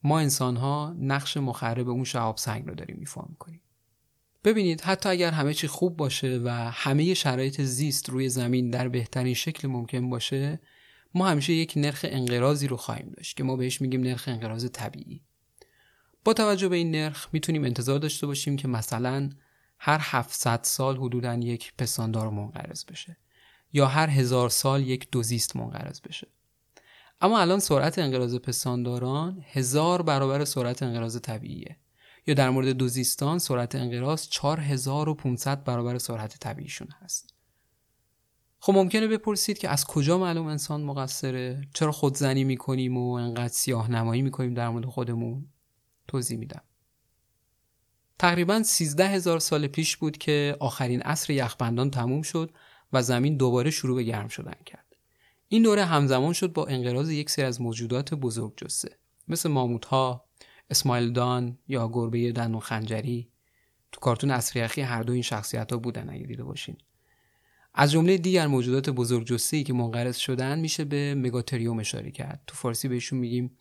ما 0.02 0.18
انسان 0.18 0.56
ها 0.56 0.94
نقش 0.98 1.36
مخرب 1.36 1.88
اون 1.88 2.04
شهاب 2.04 2.36
سنگ 2.36 2.66
رو 2.68 2.74
داریم 2.74 2.96
ایفا 2.98 3.24
می‌کنیم. 3.28 3.60
ببینید 4.44 4.80
حتی 4.80 5.08
اگر 5.08 5.30
همه 5.30 5.54
چی 5.54 5.66
خوب 5.66 5.96
باشه 5.96 6.40
و 6.44 6.48
همه 6.70 7.14
شرایط 7.14 7.60
زیست 7.60 8.10
روی 8.10 8.28
زمین 8.28 8.70
در 8.70 8.88
بهترین 8.88 9.34
شکل 9.34 9.68
ممکن 9.68 10.10
باشه 10.10 10.60
ما 11.14 11.28
همیشه 11.28 11.52
یک 11.52 11.72
نرخ 11.76 12.04
انقراضی 12.08 12.66
رو 12.66 12.76
خواهیم 12.76 13.12
داشت 13.16 13.36
که 13.36 13.44
ما 13.44 13.56
بهش 13.56 13.80
میگیم 13.80 14.00
نرخ 14.00 14.28
انقراض 14.28 14.66
طبیعی. 14.72 15.22
با 16.24 16.32
توجه 16.32 16.68
به 16.68 16.76
این 16.76 16.90
نرخ 16.90 17.28
می‌تونیم 17.32 17.64
انتظار 17.64 17.98
داشته 17.98 18.26
باشیم 18.26 18.56
که 18.56 18.68
مثلا 18.68 19.30
هر 19.78 19.98
700 20.02 20.60
سال 20.62 20.96
حدودا 20.96 21.34
یک 21.34 21.72
پستاندار 21.78 22.30
منقرض 22.30 22.84
بشه 22.84 23.16
یا 23.72 23.86
هر 23.86 24.08
هزار 24.10 24.48
سال 24.48 24.88
یک 24.88 25.10
دوزیست 25.10 25.56
منقرض 25.56 26.00
بشه. 26.00 26.28
اما 27.20 27.40
الان 27.40 27.58
سرعت 27.58 27.98
انقراض 27.98 28.34
پستانداران 28.34 29.44
هزار 29.52 30.02
برابر 30.02 30.44
سرعت 30.44 30.82
انقراض 30.82 31.20
طبیعیه. 31.20 31.76
یا 32.26 32.34
در 32.34 32.50
مورد 32.50 32.68
دوزیستان 32.68 33.38
سرعت 33.38 33.74
انقراض 33.74 34.28
4500 34.28 35.64
برابر 35.64 35.98
سرعت 35.98 36.38
طبیعیشون 36.38 36.88
هست. 37.02 37.34
خب 38.58 38.72
ممکنه 38.72 39.06
بپرسید 39.06 39.58
که 39.58 39.68
از 39.68 39.84
کجا 39.84 40.18
معلوم 40.18 40.46
انسان 40.46 40.82
مقصره؟ 40.82 41.68
چرا 41.74 41.92
خودزنی 41.92 42.44
می‌کنیم 42.44 42.96
و 42.96 43.12
انقدر 43.12 43.48
سیاه 43.48 43.90
نمایی 43.90 44.22
می‌کنیم 44.22 44.54
در 44.54 44.68
مورد 44.68 44.86
خودمون؟ 44.86 45.48
توضیح 46.08 46.38
میدم. 46.38 46.62
تقریبا 48.18 48.62
13 48.62 49.08
هزار 49.08 49.38
سال 49.38 49.66
پیش 49.66 49.96
بود 49.96 50.18
که 50.18 50.56
آخرین 50.60 51.02
عصر 51.02 51.32
یخبندان 51.32 51.90
تموم 51.90 52.22
شد 52.22 52.50
و 52.92 53.02
زمین 53.02 53.36
دوباره 53.36 53.70
شروع 53.70 53.96
به 53.96 54.02
گرم 54.02 54.28
شدن 54.28 54.56
کرد. 54.66 54.96
این 55.48 55.62
دوره 55.62 55.84
همزمان 55.84 56.32
شد 56.32 56.52
با 56.52 56.66
انقراض 56.66 57.10
یک 57.10 57.30
سری 57.30 57.44
از 57.44 57.60
موجودات 57.60 58.14
بزرگ 58.14 58.52
جسه 58.56 58.98
مثل 59.28 59.48
ماموت 59.48 59.84
ها 59.84 60.23
اسمایل 60.70 61.12
دان 61.12 61.58
یا 61.68 61.88
گربه 61.88 62.32
دندون 62.32 62.60
خنجری 62.60 63.28
تو 63.92 64.00
کارتون 64.00 64.30
اصریخی 64.30 64.80
هر 64.80 65.02
دو 65.02 65.12
این 65.12 65.22
شخصیت 65.22 65.72
ها 65.72 65.78
بودن 65.78 66.10
اگه 66.10 66.26
دیده 66.26 66.44
باشین. 66.44 66.76
از 67.74 67.92
جمله 67.92 68.18
دیگر 68.18 68.46
موجودات 68.46 68.90
بزرگ 68.90 69.26
جسه 69.26 69.56
ای 69.56 69.64
که 69.64 69.72
منقرض 69.72 70.16
شدن 70.16 70.58
میشه 70.58 70.84
به 70.84 71.14
مگاتریوم 71.14 71.78
اشاره 71.78 72.10
کرد. 72.10 72.40
تو 72.46 72.54
فارسی 72.54 72.88
بهشون 72.88 73.18
میگیم 73.18 73.58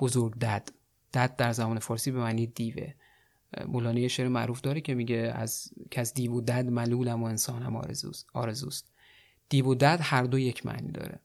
بزرگ 0.00 0.38
دد. 0.38 0.68
دد 1.14 1.36
در 1.36 1.52
زمان 1.52 1.78
فارسی 1.78 2.10
به 2.10 2.18
معنی 2.18 2.46
دیوه. 2.46 2.94
مولانا 3.68 4.00
یه 4.00 4.08
شعر 4.08 4.28
معروف 4.28 4.60
داره 4.60 4.80
که 4.80 4.94
میگه 4.94 5.32
از 5.34 5.70
که 5.90 6.00
از 6.00 6.14
دیو 6.14 6.32
و 6.32 6.40
دد 6.40 6.70
ملولم 6.70 7.22
و 7.22 7.26
انسانم 7.26 7.76
آرزوست. 7.76 8.26
آرزوست. 8.32 8.92
دیو 9.48 9.66
و 9.66 9.74
دد 9.74 9.98
هر 10.02 10.22
دو 10.22 10.38
یک 10.38 10.66
معنی 10.66 10.92
داره. 10.92 11.20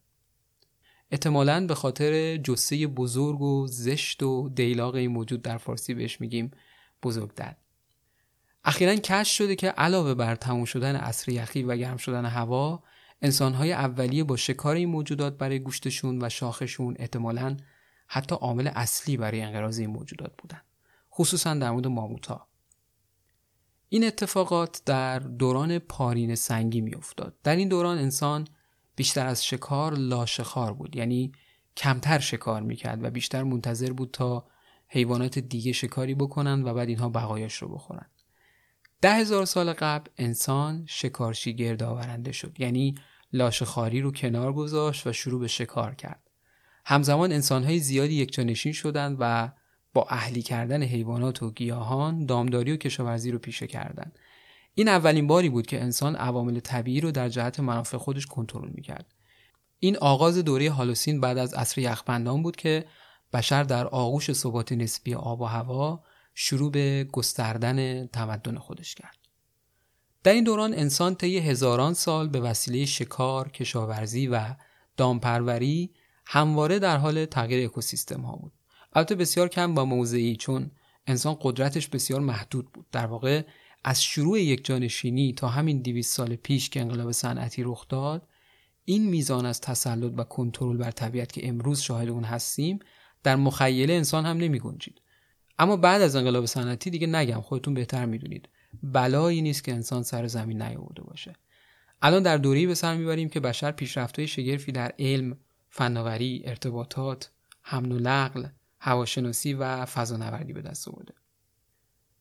احتمالا 1.11 1.67
به 1.67 1.75
خاطر 1.75 2.37
جسه 2.37 2.87
بزرگ 2.87 3.41
و 3.41 3.67
زشت 3.67 4.23
و 4.23 4.49
دیلاقی 4.49 5.07
موجود 5.07 5.41
در 5.41 5.57
فارسی 5.57 5.93
بهش 5.93 6.21
میگیم 6.21 6.51
بزرگ 7.03 7.35
دد 7.35 7.57
اخیرا 8.63 8.95
کش 8.95 9.37
شده 9.37 9.55
که 9.55 9.69
علاوه 9.69 10.13
بر 10.13 10.35
تموم 10.35 10.65
شدن 10.65 10.95
عصر 10.95 11.31
یخی 11.31 11.63
و 11.63 11.77
گرم 11.77 11.97
شدن 11.97 12.25
هوا 12.25 12.83
انسانهای 13.21 13.73
اولیه 13.73 14.23
با 14.23 14.35
شکار 14.35 14.75
این 14.75 14.89
موجودات 14.89 15.37
برای 15.37 15.59
گوشتشون 15.59 16.23
و 16.23 16.29
شاخشون 16.29 16.95
احتمالا 16.99 17.57
حتی 18.07 18.35
عامل 18.35 18.67
اصلی 18.67 19.17
برای 19.17 19.41
انقراض 19.41 19.79
این 19.79 19.89
موجودات 19.89 20.31
بودن 20.37 20.61
خصوصا 21.13 21.53
در 21.53 21.71
مورد 21.71 21.87
ماموتا 21.87 22.47
این 23.89 24.03
اتفاقات 24.03 24.81
در 24.85 25.19
دوران 25.19 25.79
پارین 25.79 26.35
سنگی 26.35 26.81
میافتاد. 26.81 27.35
در 27.43 27.55
این 27.55 27.67
دوران 27.67 27.97
انسان 27.97 28.47
بیشتر 29.01 29.27
از 29.27 29.45
شکار 29.45 29.93
لاشخار 29.93 30.73
بود. 30.73 30.95
یعنی 30.95 31.31
کمتر 31.77 32.19
شکار 32.19 32.61
می‌کرد 32.61 33.03
و 33.03 33.09
بیشتر 33.09 33.43
منتظر 33.43 33.93
بود 33.93 34.09
تا 34.13 34.47
حیوانات 34.87 35.39
دیگه 35.39 35.71
شکاری 35.71 36.15
بکنن 36.15 36.63
و 36.63 36.73
بعد 36.73 36.87
اینها 36.87 37.09
بقایاش 37.09 37.55
رو 37.55 37.67
بخورن. 37.67 38.05
ده 39.01 39.13
هزار 39.13 39.45
سال 39.45 39.73
قبل 39.73 40.09
انسان 40.17 40.85
شکارچی 40.87 41.53
گردآورنده 41.53 42.31
شد. 42.31 42.59
یعنی 42.59 42.95
لاشخاری 43.33 44.01
رو 44.01 44.11
کنار 44.11 44.53
گذاشت 44.53 45.07
و 45.07 45.13
شروع 45.13 45.39
به 45.39 45.47
شکار 45.47 45.95
کرد. 45.95 46.29
همزمان 46.85 47.31
انسانهای 47.31 47.79
زیادی 47.79 48.13
یکجانشین 48.13 48.73
شدند 48.73 49.17
و 49.19 49.51
با 49.93 50.07
اهلی 50.09 50.41
کردن 50.41 50.83
حیوانات 50.83 51.43
و 51.43 51.51
گیاهان 51.51 52.25
دامداری 52.25 52.71
و 52.71 52.77
کشاورزی 52.77 53.31
رو 53.31 53.39
پیشه 53.39 53.67
کردند. 53.67 54.19
این 54.73 54.87
اولین 54.87 55.27
باری 55.27 55.49
بود 55.49 55.67
که 55.67 55.81
انسان 55.81 56.15
عوامل 56.15 56.59
طبیعی 56.59 57.01
رو 57.01 57.11
در 57.11 57.29
جهت 57.29 57.59
منافع 57.59 57.97
خودش 57.97 58.25
کنترل 58.25 58.69
می‌کرد 58.69 59.13
این 59.79 59.97
آغاز 59.97 60.37
دوره 60.37 60.71
هالوسین 60.71 61.21
بعد 61.21 61.37
از 61.37 61.53
عصر 61.53 61.81
یخبندان 61.81 62.43
بود 62.43 62.55
که 62.55 62.85
بشر 63.33 63.63
در 63.63 63.87
آغوش 63.87 64.31
ثبات 64.31 64.71
نسبی 64.71 65.15
آب 65.15 65.41
و 65.41 65.45
هوا 65.45 66.03
شروع 66.33 66.71
به 66.71 67.07
گستردن 67.11 68.07
تمدن 68.07 68.57
خودش 68.57 68.95
کرد 68.95 69.17
در 70.23 70.33
این 70.33 70.43
دوران 70.43 70.73
انسان 70.73 71.15
طی 71.15 71.37
هزاران 71.37 71.93
سال 71.93 72.27
به 72.27 72.39
وسیله 72.39 72.85
شکار، 72.85 73.49
کشاورزی 73.49 74.27
و 74.27 74.55
دامپروری 74.97 75.93
همواره 76.25 76.79
در 76.79 76.97
حال 76.97 77.25
تغییر 77.25 77.65
اکوسیستم 77.65 78.21
ها 78.21 78.35
بود. 78.35 78.51
البته 78.93 79.15
بسیار 79.15 79.47
کم 79.47 79.73
با 79.73 79.85
موضعی 79.85 80.35
چون 80.35 80.71
انسان 81.07 81.37
قدرتش 81.41 81.87
بسیار 81.87 82.21
محدود 82.21 82.71
بود. 82.71 82.85
در 82.91 83.05
واقع 83.05 83.43
از 83.83 84.03
شروع 84.03 84.41
یک 84.41 84.65
جانشینی 84.65 85.33
تا 85.33 85.47
همین 85.47 85.81
200 85.81 86.15
سال 86.15 86.35
پیش 86.35 86.69
که 86.69 86.81
انقلاب 86.81 87.11
صنعتی 87.11 87.63
رخ 87.63 87.87
داد 87.87 88.27
این 88.85 89.09
میزان 89.09 89.45
از 89.45 89.61
تسلط 89.61 90.13
و 90.17 90.23
کنترل 90.23 90.77
بر 90.77 90.91
طبیعت 90.91 91.31
که 91.31 91.47
امروز 91.47 91.79
شاهد 91.79 92.09
اون 92.09 92.23
هستیم 92.23 92.79
در 93.23 93.35
مخیله 93.35 93.93
انسان 93.93 94.25
هم 94.25 94.37
نمی 94.37 94.59
گنجید. 94.59 95.01
اما 95.59 95.77
بعد 95.77 96.01
از 96.01 96.15
انقلاب 96.15 96.45
صنعتی 96.45 96.89
دیگه 96.89 97.07
نگم 97.07 97.41
خودتون 97.41 97.73
بهتر 97.73 98.05
می‌دونید 98.05 98.49
بلایی 98.83 99.41
نیست 99.41 99.63
که 99.63 99.73
انسان 99.73 100.03
سر 100.03 100.27
زمین 100.27 100.61
نیاورده 100.61 101.01
باشه 101.01 101.33
الان 102.01 102.23
در 102.23 102.37
دوره‌ای 102.37 102.67
به 102.67 102.75
سر 102.75 102.97
می‌بریم 102.97 103.29
که 103.29 103.39
بشر 103.39 103.71
پیشرفت‌های 103.71 104.27
شگرفی 104.27 104.71
در 104.71 104.93
علم، 104.99 105.37
فناوری، 105.69 106.41
ارتباطات، 106.45 107.31
حمل 107.61 107.91
و 107.91 107.99
نقل، 107.99 108.47
هواشناسی 108.79 109.53
و 109.53 109.85
فضانوردی 109.85 110.53
به 110.53 110.61
دست 110.61 110.87
آورده. 110.87 111.13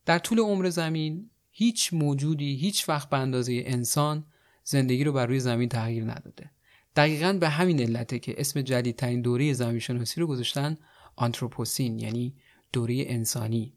در 0.07 0.19
طول 0.19 0.39
عمر 0.39 0.69
زمین 0.69 1.31
هیچ 1.61 1.93
موجودی 1.93 2.57
هیچ 2.57 2.89
وقت 2.89 3.11
به 3.11 3.17
اندازه 3.17 3.63
انسان 3.67 4.25
زندگی 4.65 5.05
رو 5.05 5.13
بر 5.13 5.27
روی 5.27 5.41
زمین 5.41 5.69
تغییر 5.69 6.05
نداده. 6.05 6.51
دقیقا 6.97 7.33
به 7.33 7.49
همین 7.49 7.81
علته 7.81 8.19
که 8.19 8.41
اسم 8.41 8.63
جدیدترین 8.63 9.23
دوره 9.23 9.53
زمین 9.53 9.79
شناسی 9.79 10.21
رو 10.21 10.27
گذاشتن 10.27 10.77
آنتروپوسین 11.17 11.99
یعنی 11.99 12.35
دوره 12.73 13.05
انسانی. 13.07 13.73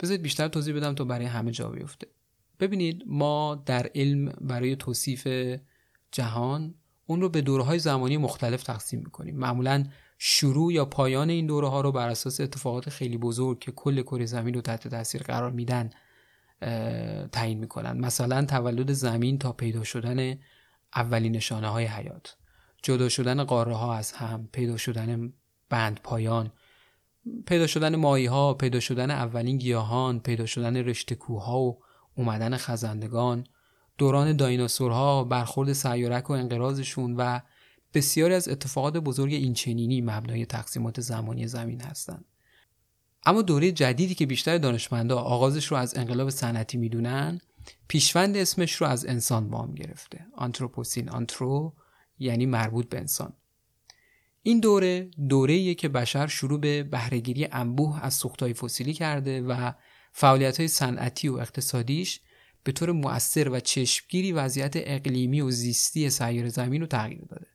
بذارید 0.00 0.22
بیشتر 0.22 0.48
توضیح 0.48 0.76
بدم 0.76 0.94
تا 0.94 1.04
برای 1.04 1.26
همه 1.26 1.50
جا 1.50 1.68
بیفته. 1.68 2.06
ببینید 2.60 3.02
ما 3.06 3.62
در 3.66 3.90
علم 3.94 4.32
برای 4.40 4.76
توصیف 4.76 5.28
جهان 6.12 6.74
اون 7.06 7.20
رو 7.20 7.28
به 7.28 7.40
دوره 7.40 7.64
های 7.64 7.78
زمانی 7.78 8.16
مختلف 8.16 8.62
تقسیم 8.62 9.00
می‌کنیم 9.00 9.36
معمولا 9.36 9.84
شروع 10.18 10.72
یا 10.72 10.84
پایان 10.84 11.30
این 11.30 11.46
دوره 11.46 11.68
ها 11.68 11.80
رو 11.80 11.92
بر 11.92 12.08
اساس 12.08 12.40
اتفاقات 12.40 12.90
خیلی 12.90 13.16
بزرگ 13.18 13.58
که 13.58 13.72
کل 13.72 14.02
کره 14.02 14.26
زمین 14.26 14.54
رو 14.54 14.60
تحت 14.60 14.88
تاثیر 14.88 15.22
قرار 15.22 15.50
میدن 15.50 15.90
تعیین 17.32 17.58
می‌کنن. 17.58 18.00
مثلا 18.00 18.44
تولد 18.44 18.92
زمین 18.92 19.38
تا 19.38 19.52
پیدا 19.52 19.84
شدن 19.84 20.38
اولین 20.94 21.32
نشانه 21.32 21.68
های 21.68 21.84
حیات. 21.84 22.36
جدا 22.82 23.08
شدن 23.08 23.44
قاره 23.44 23.74
ها 23.74 23.94
از 23.94 24.12
هم 24.12 24.48
پیدا 24.52 24.76
شدن 24.76 25.32
بند 25.68 26.00
پایان 26.02 26.52
پیدا 27.46 27.66
شدن 27.66 27.96
ماهی 27.96 28.26
ها 28.26 28.54
پیدا 28.54 28.80
شدن 28.80 29.10
اولین 29.10 29.58
گیاهان 29.58 30.20
پیدا 30.20 30.46
شدن 30.46 30.76
رشته 30.76 31.14
کوه 31.14 31.48
و 31.48 31.74
اومدن 32.14 32.56
خزندگان. 32.56 33.46
دوران 33.98 34.36
دایناسورها 34.36 35.24
برخورد 35.24 35.72
سیارک 35.72 36.30
و 36.30 36.32
انقراضشون 36.32 37.16
و 37.16 37.40
بسیاری 37.94 38.34
از 38.34 38.48
اتفاقات 38.48 38.96
بزرگ 38.96 39.32
اینچنینی 39.32 40.00
مبنای 40.00 40.46
تقسیمات 40.46 41.00
زمانی 41.00 41.46
زمین 41.46 41.80
هستند. 41.80 42.24
اما 43.26 43.42
دوره 43.42 43.72
جدیدی 43.72 44.14
که 44.14 44.26
بیشتر 44.26 44.58
دانشمندا 44.58 45.18
آغازش 45.18 45.66
رو 45.66 45.76
از 45.76 45.96
انقلاب 45.96 46.30
صنعتی 46.30 46.78
می‌دونن 46.78 47.40
پیشوند 47.88 48.36
اسمش 48.36 48.74
رو 48.74 48.86
از 48.86 49.06
انسان 49.06 49.46
وام 49.46 49.74
گرفته. 49.74 50.26
آنتروپوسین 50.36 51.08
آنترو 51.08 51.74
یعنی 52.18 52.46
مربوط 52.46 52.88
به 52.88 52.98
انسان. 52.98 53.32
این 54.42 54.60
دوره 54.60 55.10
دوره 55.28 55.74
که 55.74 55.88
بشر 55.88 56.26
شروع 56.26 56.60
به 56.60 56.82
بهرهگیری 56.82 57.48
انبوه 57.52 58.04
از 58.04 58.14
سوختهای 58.14 58.54
فسیلی 58.54 58.92
کرده 58.92 59.42
و 59.42 59.72
فعالیت 60.12 60.58
های 60.58 60.68
صنعتی 60.68 61.28
و 61.28 61.36
اقتصادیش 61.36 62.20
به 62.64 62.72
طور 62.72 62.92
مؤثر 62.92 63.48
و 63.48 63.60
چشمگیری 63.60 64.32
وضعیت 64.32 64.72
اقلیمی 64.76 65.40
و 65.40 65.50
زیستی 65.50 66.10
سیاره 66.10 66.48
زمین 66.48 66.80
رو 66.80 66.86
تغییر 66.86 67.24
داده. 67.24 67.46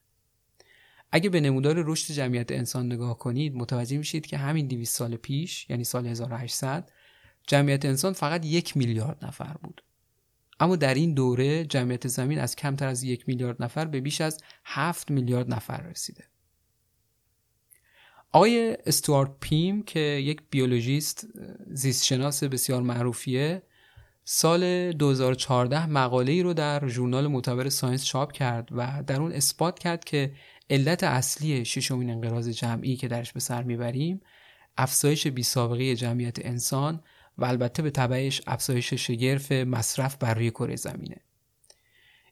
اگه 1.12 1.30
به 1.30 1.40
نمودار 1.40 1.74
رشد 1.86 2.14
جمعیت 2.14 2.52
انسان 2.52 2.86
نگاه 2.86 3.18
کنید 3.18 3.54
متوجه 3.54 3.98
میشید 3.98 4.26
که 4.26 4.38
همین 4.38 4.66
200 4.66 4.96
سال 4.96 5.16
پیش 5.16 5.70
یعنی 5.70 5.84
سال 5.84 6.06
1800 6.06 6.90
جمعیت 7.46 7.84
انسان 7.84 8.12
فقط 8.12 8.46
یک 8.46 8.76
میلیارد 8.76 9.24
نفر 9.24 9.56
بود. 9.62 9.82
اما 10.60 10.76
در 10.76 10.94
این 10.94 11.14
دوره 11.14 11.64
جمعیت 11.64 12.08
زمین 12.08 12.38
از 12.38 12.56
کمتر 12.56 12.86
از 12.86 13.02
یک 13.02 13.28
میلیارد 13.28 13.62
نفر 13.62 13.84
به 13.84 14.00
بیش 14.00 14.20
از 14.20 14.40
هفت 14.64 15.10
میلیارد 15.10 15.54
نفر 15.54 15.80
رسیده. 15.80 16.24
آقای 18.32 18.76
استوارت 18.86 19.30
پیم 19.40 19.82
که 19.82 20.00
یک 20.00 20.40
بیولوژیست 20.50 21.26
زیستشناس 21.66 22.44
بسیار 22.44 22.82
معروفیه 22.82 23.62
سال 24.24 24.92
2014 24.92 25.86
مقاله 25.86 26.32
ای 26.32 26.42
رو 26.42 26.54
در 26.54 26.88
ژورنال 26.88 27.26
معتبر 27.26 27.68
Science 27.68 28.04
چاپ 28.04 28.32
کرد 28.32 28.68
و 28.72 29.02
در 29.06 29.20
اون 29.20 29.32
اثبات 29.32 29.78
کرد 29.78 30.04
که 30.04 30.32
علت 30.70 31.04
اصلی 31.04 31.64
ششمین 31.64 32.10
انقراض 32.10 32.48
جمعی 32.48 32.96
که 32.96 33.08
درش 33.08 33.32
به 33.32 33.40
سر 33.40 33.62
می‌بریم 33.62 34.20
افزایش 34.76 35.26
بی 35.26 35.42
سابقه 35.42 35.96
جمعیت 35.96 36.46
انسان 36.46 37.00
و 37.38 37.44
البته 37.44 37.82
به 37.82 37.90
تبعش 37.90 38.42
افزایش 38.46 38.94
شگرف 38.94 39.52
مصرف 39.52 40.16
بر 40.16 40.34
روی 40.34 40.50
کره 40.50 40.76
زمینه. 40.76 41.20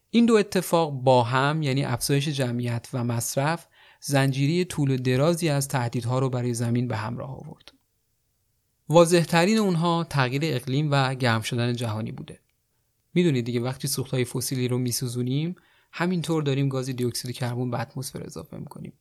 این 0.09 0.25
دو 0.25 0.33
اتفاق 0.33 0.91
با 0.91 1.23
هم 1.23 1.63
یعنی 1.63 1.85
افزایش 1.85 2.27
جمعیت 2.27 2.87
و 2.93 3.03
مصرف 3.03 3.67
زنجیری 3.99 4.65
طول 4.65 4.91
و 4.91 4.97
درازی 4.97 5.49
از 5.49 5.67
تهدیدها 5.67 6.19
رو 6.19 6.29
برای 6.29 6.53
زمین 6.53 6.87
به 6.87 6.97
همراه 6.97 7.29
آورد. 7.29 7.71
واضح 8.89 9.23
ترین 9.23 9.57
اونها 9.57 10.03
تغییر 10.03 10.41
اقلیم 10.45 10.91
و 10.91 11.15
گرم 11.15 11.41
شدن 11.41 11.73
جهانی 11.73 12.11
بوده. 12.11 12.39
می‌دونید 13.13 13.45
دیگه 13.45 13.59
وقتی 13.59 13.87
سوختهای 13.87 14.25
فسیلی 14.25 14.67
رو 14.67 14.77
میسوزونیم 14.77 15.55
همینطور 15.97 16.43
داریم 16.43 16.69
گاز 16.69 16.89
دی 16.89 17.05
اکسید 17.05 17.35
کربن 17.35 17.71
به 17.71 17.79
اتمسفر 17.81 18.23
اضافه 18.23 18.57
می‌کنیم. 18.57 18.93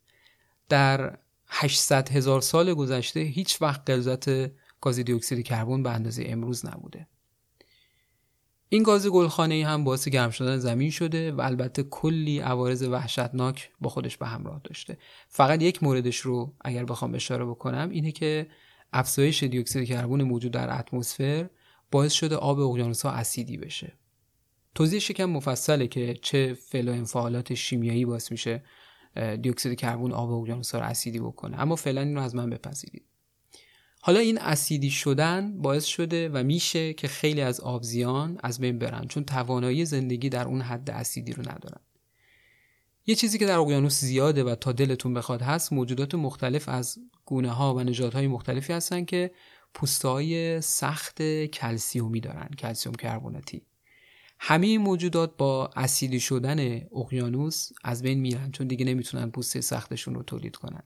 در 0.69 1.19
800 1.47 2.09
هزار 2.09 2.41
سال 2.41 2.75
گذشته 2.75 3.21
هیچ 3.21 3.63
وقت 3.63 3.91
غلظت 3.91 4.51
گاز 4.81 4.99
دی 4.99 5.13
اکسید 5.13 5.45
کربن 5.47 5.83
به 5.83 5.91
اندازه 5.91 6.25
امروز 6.27 6.67
نبوده. 6.67 7.07
این 8.69 8.83
گاز 8.83 9.07
گلخانه 9.07 9.55
ای 9.55 9.63
هم 9.63 9.85
باعث 9.85 10.09
گرم 10.09 10.31
شدن 10.31 10.59
زمین 10.59 10.91
شده 10.91 11.33
و 11.33 11.41
البته 11.41 11.83
کلی 11.83 12.39
عوارض 12.39 12.83
وحشتناک 12.83 13.71
با 13.81 13.91
خودش 13.91 14.17
به 14.17 14.27
همراه 14.27 14.61
داشته. 14.65 14.99
فقط 15.29 15.63
یک 15.63 15.83
موردش 15.83 16.19
رو 16.19 16.55
اگر 16.61 16.85
بخوام 16.85 17.15
اشاره 17.15 17.45
بکنم 17.45 17.91
اینه 17.91 18.13
که 18.13 18.47
افزایش 18.93 19.43
دی 19.43 19.59
اکسید 19.59 19.89
کربن 19.89 20.23
موجود 20.23 20.53
در 20.53 20.79
اتمسفر 20.79 21.51
باعث 21.91 22.13
شده 22.13 22.37
آب 22.37 22.59
اقیانوس‌ها 22.59 23.11
اسیدی 23.11 23.57
بشه. 23.57 23.93
توضیح 24.75 24.99
شکم 24.99 25.25
مفصله 25.25 25.87
که 25.87 26.15
چه 26.23 26.55
فعل 26.55 26.89
و 26.89 26.93
انفعالات 26.93 27.55
شیمیایی 27.55 28.05
باعث 28.05 28.31
میشه 28.31 28.63
دی 29.43 29.49
اکسید 29.49 29.79
کربن 29.79 30.13
آب 30.13 30.31
اقیانوس‌ها 30.31 30.81
رو 30.81 30.87
اسیدی 30.87 31.19
بکنه. 31.19 31.61
اما 31.61 31.77
فعلا 31.77 32.01
اینو 32.01 32.21
از 32.21 32.35
من 32.35 32.51
بپذیرید. 32.51 33.05
حالا 34.01 34.21
این 34.21 34.39
اسیدی 34.39 34.91
شدن 34.91 35.63
باعث 35.63 35.85
شده 35.85 36.29
و 36.29 36.43
میشه 36.43 36.95
که 36.95 37.09
خیلی 37.09 37.41
از 37.41 37.61
آبزیان 37.61 38.39
از 38.43 38.61
بین 38.61 38.79
برن 38.79 39.07
چون 39.07 39.25
توانایی 39.25 39.85
زندگی 39.85 40.29
در 40.29 40.47
اون 40.47 40.61
حد 40.61 40.91
اسیدی 40.91 41.33
رو 41.33 41.43
ندارن. 41.43 41.81
یه 43.07 43.15
چیزی 43.15 43.39
که 43.39 43.47
در 43.47 43.59
اقیانوس 43.59 44.01
زیاده 44.01 44.45
و 44.45 44.55
تا 44.55 44.73
دلتون 44.73 45.15
بخواد 45.15 45.43
هست 45.43 45.73
موجودات 45.73 46.15
مختلف 46.15 46.69
از 46.69 46.99
گونه 47.25 47.51
ها 47.51 47.75
و 47.75 47.81
نژادهای 47.81 48.27
مختلفی 48.27 48.73
هستن 48.73 49.05
که 49.05 49.31
پوستهای 49.75 50.61
سخت 50.61 51.23
کلسیومی 51.47 52.21
دارن 52.21 52.49
کلسیوم 52.59 52.95
کربوناتی. 52.95 53.63
همه 54.47 54.79
موجودات 54.79 55.37
با 55.37 55.71
اسیدی 55.77 56.21
شدن 56.21 56.81
اقیانوس 56.97 57.71
از 57.85 58.03
بین 58.03 58.21
میرن 58.21 58.51
چون 58.51 58.67
دیگه 58.67 58.85
نمی‌تونن 58.85 59.31
پوسته 59.31 59.61
سختشون 59.61 60.15
رو 60.15 60.23
تولید 60.23 60.57
کنن. 60.57 60.83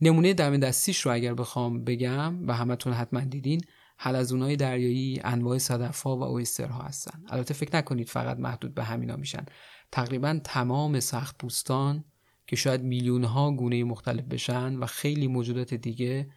نمونه 0.00 0.34
دم 0.34 0.56
دستیش 0.56 1.00
رو 1.00 1.12
اگر 1.12 1.34
بخوام 1.34 1.84
بگم 1.84 2.48
و 2.48 2.52
همتون 2.52 2.92
حتما 2.92 3.20
دیدین 3.20 3.60
حلزونای 3.98 4.56
دریایی 4.56 5.20
انواع 5.24 5.58
صدفها 5.58 6.16
و 6.16 6.22
oyster 6.22 6.73
ها 6.73 6.82
هستن. 6.82 7.22
البته 7.28 7.54
فکر 7.54 7.76
نکنید 7.76 8.08
فقط 8.08 8.38
محدود 8.38 8.74
به 8.74 8.84
همینا 8.84 9.16
میشن. 9.16 9.46
تقریبا 9.92 10.40
تمام 10.44 11.00
سخت 11.00 11.38
پوستان 11.38 12.04
که 12.46 12.56
شاید 12.56 12.82
میلیون 12.82 13.24
ها 13.24 13.50
گونه 13.50 13.84
مختلف 13.84 14.24
بشن 14.24 14.74
و 14.74 14.86
خیلی 14.86 15.26
موجودات 15.26 15.74
دیگه 15.74 16.30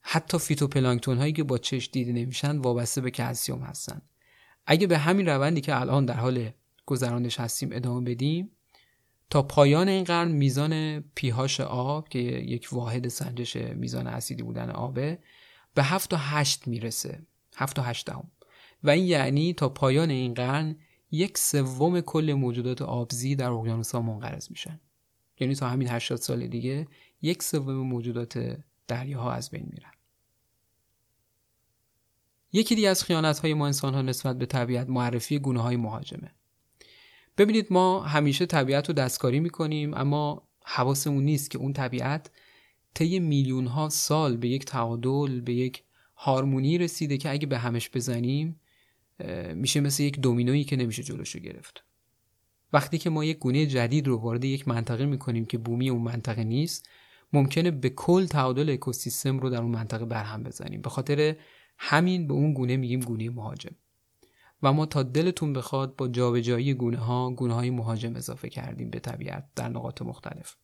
حتی 0.00 0.38
فیتوپلانکتون 0.38 1.18
هایی 1.18 1.32
که 1.32 1.42
با 1.42 1.58
چشم 1.58 1.90
دیده 1.92 2.12
نمیشن 2.12 2.58
وابسته 2.58 3.00
به 3.00 3.10
کلسیوم 3.10 3.62
هستن. 3.62 4.02
اگه 4.70 4.86
به 4.86 4.98
همین 4.98 5.26
روندی 5.26 5.60
که 5.60 5.80
الان 5.80 6.06
در 6.06 6.14
حال 6.14 6.50
گذراندش 6.86 7.40
هستیم 7.40 7.68
ادامه 7.72 8.10
بدیم 8.10 8.50
تا 9.30 9.42
پایان 9.42 9.88
این 9.88 10.04
قرن 10.04 10.30
میزان 10.30 11.00
پیهاش 11.00 11.60
آب 11.60 12.08
که 12.08 12.18
یک 12.18 12.68
واحد 12.72 13.08
سنجش 13.08 13.56
میزان 13.56 14.06
اسیدی 14.06 14.42
بودن 14.42 14.70
آبه 14.70 15.18
به 15.74 15.82
7 15.82 16.10
تا 16.10 16.16
8 16.16 16.68
می‌رسه. 16.68 17.26
7 17.56 17.76
تا 17.76 17.82
8 17.82 18.06
دهم. 18.06 18.30
و 18.84 18.90
این 18.90 19.04
یعنی 19.04 19.52
تا 19.52 19.68
پایان 19.68 20.10
این 20.10 20.34
قرن 20.34 20.76
یک 21.10 21.38
سوم 21.38 22.00
کل 22.00 22.32
موجودات 22.32 22.82
آبزی 22.82 23.36
در 23.36 23.50
اقیانوس 23.50 23.94
ها 23.94 24.02
منقرض 24.02 24.50
میشن. 24.50 24.80
یعنی 25.40 25.54
تا 25.54 25.68
همین 25.68 25.88
80 25.88 26.18
سال 26.18 26.46
دیگه 26.46 26.88
یک 27.22 27.42
سوم 27.42 27.76
موجودات 27.76 28.58
دریاها 28.88 29.32
از 29.32 29.50
بین 29.50 29.68
میرن. 29.70 29.92
یکی 32.52 32.74
دیگه 32.74 32.88
از 32.88 33.04
خیانت 33.04 33.38
های 33.38 33.54
ما 33.54 33.66
انسان 33.66 33.94
ها 33.94 34.02
نسبت 34.02 34.38
به 34.38 34.46
طبیعت 34.46 34.88
معرفی 34.88 35.38
گونه 35.38 35.62
های 35.62 35.76
مهاجمه. 35.76 36.34
ببینید 37.38 37.66
ما 37.70 38.02
همیشه 38.02 38.46
طبیعت 38.46 38.88
رو 38.88 38.94
دستکاری 38.94 39.40
می‌کنیم 39.40 39.94
اما 39.94 40.48
حواسمون 40.64 41.24
نیست 41.24 41.50
که 41.50 41.58
اون 41.58 41.72
طبیعت 41.72 42.30
طی 42.94 43.18
میلیون 43.18 43.66
ها 43.66 43.88
سال 43.88 44.36
به 44.36 44.48
یک 44.48 44.64
تعادل 44.64 45.40
به 45.40 45.54
یک 45.54 45.82
هارمونی 46.16 46.78
رسیده 46.78 47.16
که 47.16 47.30
اگه 47.30 47.46
به 47.46 47.58
همش 47.58 47.90
بزنیم 47.94 48.60
میشه 49.54 49.80
مثل 49.80 50.02
یک 50.02 50.20
دومینویی 50.20 50.64
که 50.64 50.76
نمیشه 50.76 51.02
جلوشو 51.02 51.38
گرفت. 51.38 51.84
وقتی 52.72 52.98
که 52.98 53.10
ما 53.10 53.24
یک 53.24 53.38
گونه 53.38 53.66
جدید 53.66 54.06
رو 54.06 54.16
وارد 54.16 54.44
یک 54.44 54.68
منطقه 54.68 55.06
می‌کنیم 55.06 55.44
که 55.44 55.58
بومی 55.58 55.90
اون 55.90 56.02
منطقه 56.02 56.44
نیست 56.44 56.88
ممکنه 57.32 57.70
به 57.70 57.90
کل 57.90 58.26
تعادل 58.26 58.70
اکوسیستم 58.70 59.38
رو 59.38 59.50
در 59.50 59.62
اون 59.62 59.70
منطقه 59.70 60.04
برهم 60.04 60.42
بزنیم. 60.42 60.80
به 60.80 60.90
خاطر 60.90 61.36
همین 61.78 62.26
به 62.26 62.34
اون 62.34 62.52
گونه 62.52 62.76
میگیم 62.76 63.00
گونه 63.00 63.30
مهاجم. 63.30 63.74
و 64.62 64.72
ما 64.72 64.86
تا 64.86 65.02
دلتون 65.02 65.52
بخواد 65.52 65.96
با 65.96 66.08
جابجایی 66.08 66.74
گونه 66.74 66.96
ها 66.96 67.30
گونه 67.30 67.54
های 67.54 67.70
مهاجم 67.70 68.16
اضافه 68.16 68.48
کردیم 68.48 68.90
به 68.90 68.98
طبیعت 68.98 69.44
در 69.56 69.68
نقاط 69.68 70.02
مختلف. 70.02 70.56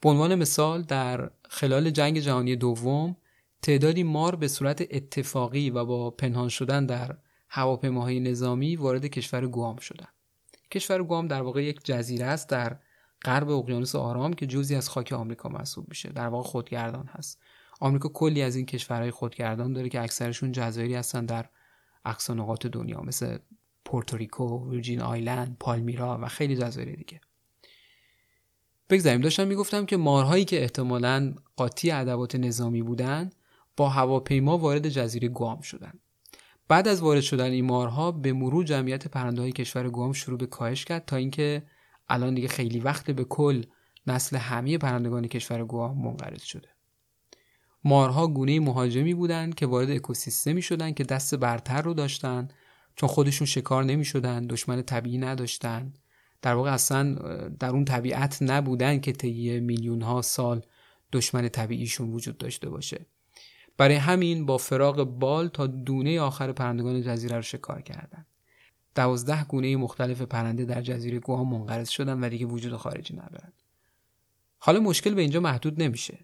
به 0.00 0.08
عنوان 0.08 0.34
مثال 0.34 0.82
در 0.82 1.30
خلال 1.48 1.90
جنگ 1.90 2.18
جهانی 2.18 2.56
دوم 2.56 3.16
تعدادی 3.62 4.02
مار 4.02 4.36
به 4.36 4.48
صورت 4.48 4.80
اتفاقی 4.90 5.70
و 5.70 5.84
با 5.84 6.10
پنهان 6.10 6.48
شدن 6.48 6.86
در 6.86 7.16
هواپیماهای 7.48 8.20
نظامی 8.20 8.76
وارد 8.76 9.06
کشور 9.06 9.46
گوام 9.46 9.76
شدند. 9.76 10.14
کشور 10.70 11.02
گوام 11.02 11.28
در 11.28 11.42
واقع 11.42 11.64
یک 11.64 11.80
جزیره 11.84 12.26
است 12.26 12.48
در 12.48 12.76
غرب 13.24 13.50
اقیانوس 13.50 13.94
آرام 13.94 14.32
که 14.32 14.46
جزی 14.46 14.74
از 14.74 14.88
خاک 14.88 15.12
آمریکا 15.12 15.48
محسوب 15.48 15.88
میشه. 15.88 16.08
در 16.08 16.28
واقع 16.28 16.48
خودگردان 16.48 17.06
هست. 17.06 17.40
آمریکا 17.84 18.08
کلی 18.08 18.42
از 18.42 18.56
این 18.56 18.66
کشورهای 18.66 19.10
خودگردان 19.10 19.72
داره 19.72 19.88
که 19.88 20.00
اکثرشون 20.00 20.52
جزایری 20.52 20.94
هستن 20.94 21.26
در 21.26 21.48
اقصا 22.04 22.34
نقاط 22.34 22.66
دنیا 22.66 23.00
مثل 23.00 23.38
پورتوریکو، 23.84 24.70
ویرجین 24.70 25.00
آیلند، 25.00 25.56
پالمیرا 25.60 26.18
و 26.22 26.28
خیلی 26.28 26.56
جزایر 26.56 26.96
دیگه. 26.96 27.20
بگذاریم. 28.90 29.20
داشتم 29.20 29.46
می‌گفتم 29.46 29.86
که 29.86 29.96
مارهایی 29.96 30.44
که 30.44 30.62
احتمالا 30.62 31.34
قاطی 31.56 31.90
ادوات 31.90 32.34
نظامی 32.34 32.82
بودن 32.82 33.30
با 33.76 33.88
هواپیما 33.88 34.58
وارد 34.58 34.88
جزیره 34.88 35.28
گوام 35.28 35.60
شدند. 35.60 36.00
بعد 36.68 36.88
از 36.88 37.02
وارد 37.02 37.20
شدن 37.20 37.50
این 37.50 37.64
مارها 37.64 38.12
به 38.12 38.32
مرور 38.32 38.64
جمعیت 38.64 39.08
پرنده 39.08 39.40
های 39.40 39.52
کشور 39.52 39.90
گوام 39.90 40.12
شروع 40.12 40.38
به 40.38 40.46
کاهش 40.46 40.84
کرد 40.84 41.04
تا 41.04 41.16
اینکه 41.16 41.62
الان 42.08 42.34
دیگه 42.34 42.48
خیلی 42.48 42.80
وقت 42.80 43.10
به 43.10 43.24
کل 43.24 43.62
نسل 44.06 44.36
همه 44.36 44.78
پرندگان 44.78 45.28
کشور 45.28 45.64
گوام 45.64 45.98
منقرض 45.98 46.42
شده. 46.42 46.73
مارها 47.84 48.26
گونه 48.26 48.60
مهاجمی 48.60 49.14
بودند 49.14 49.54
که 49.54 49.66
وارد 49.66 49.90
اکوسیستمی 49.90 50.62
شدن 50.62 50.92
که 50.92 51.04
دست 51.04 51.34
برتر 51.34 51.82
رو 51.82 51.94
داشتن 51.94 52.48
چون 52.96 53.08
خودشون 53.08 53.46
شکار 53.46 53.84
نمی 53.84 54.04
شدن 54.04 54.46
دشمن 54.46 54.82
طبیعی 54.82 55.18
نداشتن 55.18 55.92
در 56.42 56.54
واقع 56.54 56.72
اصلا 56.72 57.14
در 57.58 57.70
اون 57.70 57.84
طبیعت 57.84 58.38
نبودن 58.40 59.00
که 59.00 59.12
طی 59.12 59.60
میلیون 59.60 60.02
ها 60.02 60.22
سال 60.22 60.62
دشمن 61.12 61.48
طبیعیشون 61.48 62.12
وجود 62.12 62.38
داشته 62.38 62.68
باشه 62.68 63.06
برای 63.76 63.94
همین 63.94 64.46
با 64.46 64.58
فراغ 64.58 65.04
بال 65.04 65.48
تا 65.48 65.66
دونه 65.66 66.20
آخر 66.20 66.52
پرندگان 66.52 67.02
جزیره 67.02 67.36
رو 67.36 67.42
شکار 67.42 67.82
کردند. 67.82 68.26
دوازده 68.94 69.44
گونه 69.44 69.76
مختلف 69.76 70.22
پرنده 70.22 70.64
در 70.64 70.82
جزیره 70.82 71.18
گوام 71.18 71.50
منقرض 71.50 71.88
شدن 71.88 72.20
و 72.20 72.28
دیگه 72.28 72.46
وجود 72.46 72.76
خارجی 72.76 73.14
ندارن. 73.14 73.52
حالا 74.58 74.80
مشکل 74.80 75.14
به 75.14 75.20
اینجا 75.20 75.40
محدود 75.40 75.82
نمیشه. 75.82 76.18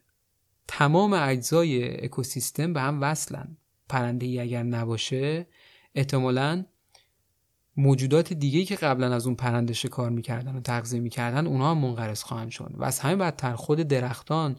تمام 0.72 1.12
اجزای 1.12 2.04
اکوسیستم 2.04 2.72
به 2.72 2.80
هم 2.80 3.02
وصلن. 3.02 3.56
پرنده 3.88 4.26
ای 4.26 4.40
اگر 4.40 4.62
نباشه 4.62 5.46
احتمالا 5.94 6.64
موجودات 7.76 8.33
دیگه 8.33 8.64
که 8.64 8.76
قبلا 8.76 9.14
از 9.14 9.26
اون 9.26 9.35
پرنده 9.37 9.72
شکار 9.72 10.11
می‌کردن 10.11 10.56
و 10.56 10.61
تغذیه 10.61 11.00
می‌کردن 11.00 11.46
اونها 11.46 11.70
هم 11.70 11.78
منقرض 11.78 12.22
خواهند 12.22 12.50
شد 12.50 12.72
و 12.74 12.85
از 12.85 13.00
همین 13.00 13.18
بدتر 13.18 13.54
خود 13.54 13.80
درختان 13.80 14.56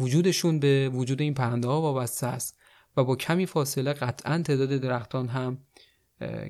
وجودشون 0.00 0.60
به 0.60 0.88
وجود 0.88 1.20
این 1.20 1.34
پرنده 1.34 1.68
ها 1.68 1.80
وابسته 1.80 2.26
است 2.26 2.58
و 2.96 3.04
با 3.04 3.16
کمی 3.16 3.46
فاصله 3.46 3.92
قطعا 3.92 4.42
تعداد 4.42 4.68
درختان 4.68 5.28
هم 5.28 5.58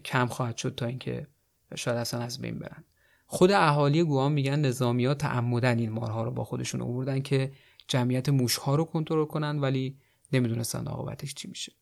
کم 0.04 0.26
خواهد 0.26 0.56
شد 0.56 0.74
تا 0.74 0.87
اینکه 0.87 1.26
شاید 1.74 1.96
اصلا 1.96 2.20
از 2.20 2.40
بین 2.40 2.59
برن 2.59 2.85
خود 3.26 3.52
اهالی 3.52 4.02
گوام 4.02 4.32
میگن 4.32 4.61
نظامی 4.61 5.04
ها 5.04 5.14
تعمدن 5.14 5.78
این 5.78 5.90
مارها 5.90 6.24
رو 6.24 6.30
با 6.30 6.44
خودشون 6.44 6.82
آوردن 6.82 7.20
که 7.20 7.52
جمعیت 7.88 8.29
موش 8.29 8.57
ها 8.57 8.75
رو 8.75 8.85
کنترل 8.85 9.25
کنن 9.25 9.59
ولی 9.59 9.99
نمی‌دونستن 10.33 10.87
عاقبتش 10.87 11.35
چی 11.35 11.49
میشه. 11.49 11.72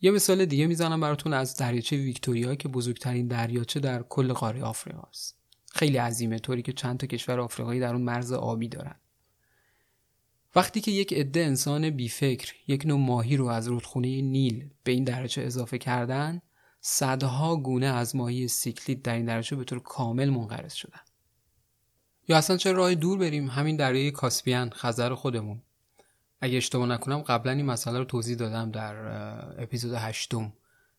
یه 0.00 0.10
مثال 0.10 0.44
دیگه 0.44 0.66
می‌زنم 0.66 1.00
براتون 1.00 1.32
از 1.32 1.56
دریاچه 1.56 1.96
ویکتوریا 1.96 2.54
که 2.54 2.68
بزرگترین 2.68 3.26
دریاچه 3.26 3.80
در 3.80 4.02
کل 4.02 4.32
قاره 4.32 4.62
آفریقا 4.62 5.02
است. 5.02 5.38
خیلی 5.72 5.96
عظیمه 5.96 6.38
طوری 6.38 6.62
که 6.62 6.72
چند 6.72 6.98
تا 6.98 7.06
کشور 7.06 7.40
آفریقایی 7.40 7.80
در 7.80 7.92
اون 7.92 8.02
مرز 8.02 8.32
آبی 8.32 8.68
دارن. 8.68 9.00
وقتی 10.56 10.80
که 10.80 10.90
یک 10.90 11.12
عده 11.12 11.40
انسان 11.40 11.90
بیفکر 11.90 12.52
یک 12.66 12.86
نوع 12.86 12.98
ماهی 12.98 13.36
رو 13.36 13.46
از 13.46 13.68
رودخونه 13.68 14.22
نیل 14.22 14.70
به 14.84 14.92
این 14.92 15.04
درجه 15.04 15.42
اضافه 15.42 15.78
کردن 15.78 16.40
صدها 16.80 17.56
گونه 17.56 17.86
از 17.86 18.16
ماهی 18.16 18.48
سیکلیت 18.48 19.02
در 19.02 19.14
این 19.14 19.24
دریاچه 19.24 19.56
به 19.56 19.64
طور 19.64 19.80
کامل 19.80 20.30
منقرض 20.30 20.74
شدن. 20.74 21.00
یا 22.28 22.36
اصلا 22.36 22.56
چه 22.56 22.72
راه 22.72 22.94
دور 22.94 23.18
بریم؟ 23.18 23.48
همین 23.48 23.76
دریای 23.76 24.10
کاسپیان 24.10 24.70
خزر 24.70 25.14
خودمون. 25.14 25.62
اگه 26.40 26.56
اشتباه 26.56 26.86
نکنم 26.86 27.22
قبلا 27.22 27.52
این 27.52 27.66
مسئله 27.66 27.98
رو 27.98 28.04
توضیح 28.04 28.36
دادم 28.36 28.70
در 28.70 28.96
اپیزود 29.62 29.94
هشتم 29.94 30.52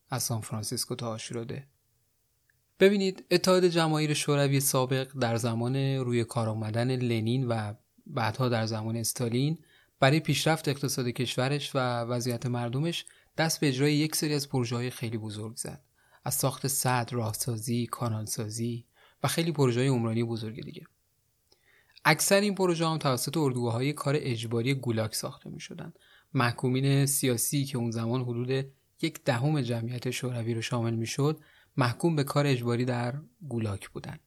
از 0.10 0.24
سان 0.24 0.42
فرانسیسکو 0.42 0.96
تا 0.96 1.10
آشوراده 1.10 1.68
ببینید 2.80 3.26
اتحاد 3.32 3.66
جماهیر 3.66 4.14
شوروی 4.14 4.60
سابق 4.60 5.12
در 5.20 5.36
زمان 5.36 5.76
روی 5.76 6.24
کار 6.24 6.50
آمدن 6.50 6.96
لنین 6.96 7.48
و 7.48 7.74
بعدها 8.08 8.50
در 8.50 8.66
زمان 8.66 8.96
استالین 8.96 9.58
برای 10.00 10.20
پیشرفت 10.20 10.68
اقتصاد 10.68 11.08
کشورش 11.08 11.76
و 11.76 11.80
وضعیت 12.02 12.46
مردمش 12.46 13.06
دست 13.38 13.60
به 13.60 13.68
اجرای 13.68 13.94
یک 13.94 14.16
سری 14.16 14.34
از 14.34 14.50
پروژه 14.50 14.76
های 14.76 14.90
خیلی 14.90 15.18
بزرگ 15.18 15.56
زد. 15.56 15.82
از 16.24 16.34
ساخت 16.34 16.68
صد 16.68 17.10
راهسازی 17.12 17.88
کانالسازی 17.88 18.86
و 19.24 19.28
خیلی 19.28 19.52
پروژه 19.52 19.80
های 19.80 19.90
عمرانی 19.90 20.24
بزرگ 20.24 20.64
دیگه. 20.64 20.84
اکثر 22.08 22.42
این 22.42 22.56
پروژه 22.56 22.88
هم 22.88 22.98
توسط 22.98 23.38
اردوگاه 23.38 23.74
های 23.74 23.94
کار 23.94 24.16
اجباری 24.18 24.74
گولاک 24.74 25.16
ساخته 25.16 25.50
می 25.50 25.60
شدن. 25.60 25.94
محکومین 26.34 27.06
سیاسی 27.06 27.66
که 27.66 27.78
اون 27.78 27.92
زمان 27.92 28.22
حدود 28.22 28.66
یک 29.02 29.24
دهم 29.24 29.62
جمعیت 29.62 30.12
شوروی 30.12 30.54
رو 30.54 30.62
شامل 30.62 30.94
می 30.94 31.08
شد 31.08 31.40
محکوم 31.78 32.16
به 32.16 32.24
کار 32.24 32.48
اجباری 32.48 32.86
در 32.86 33.14
گولاک 33.50 33.90
بودند. 33.90 34.20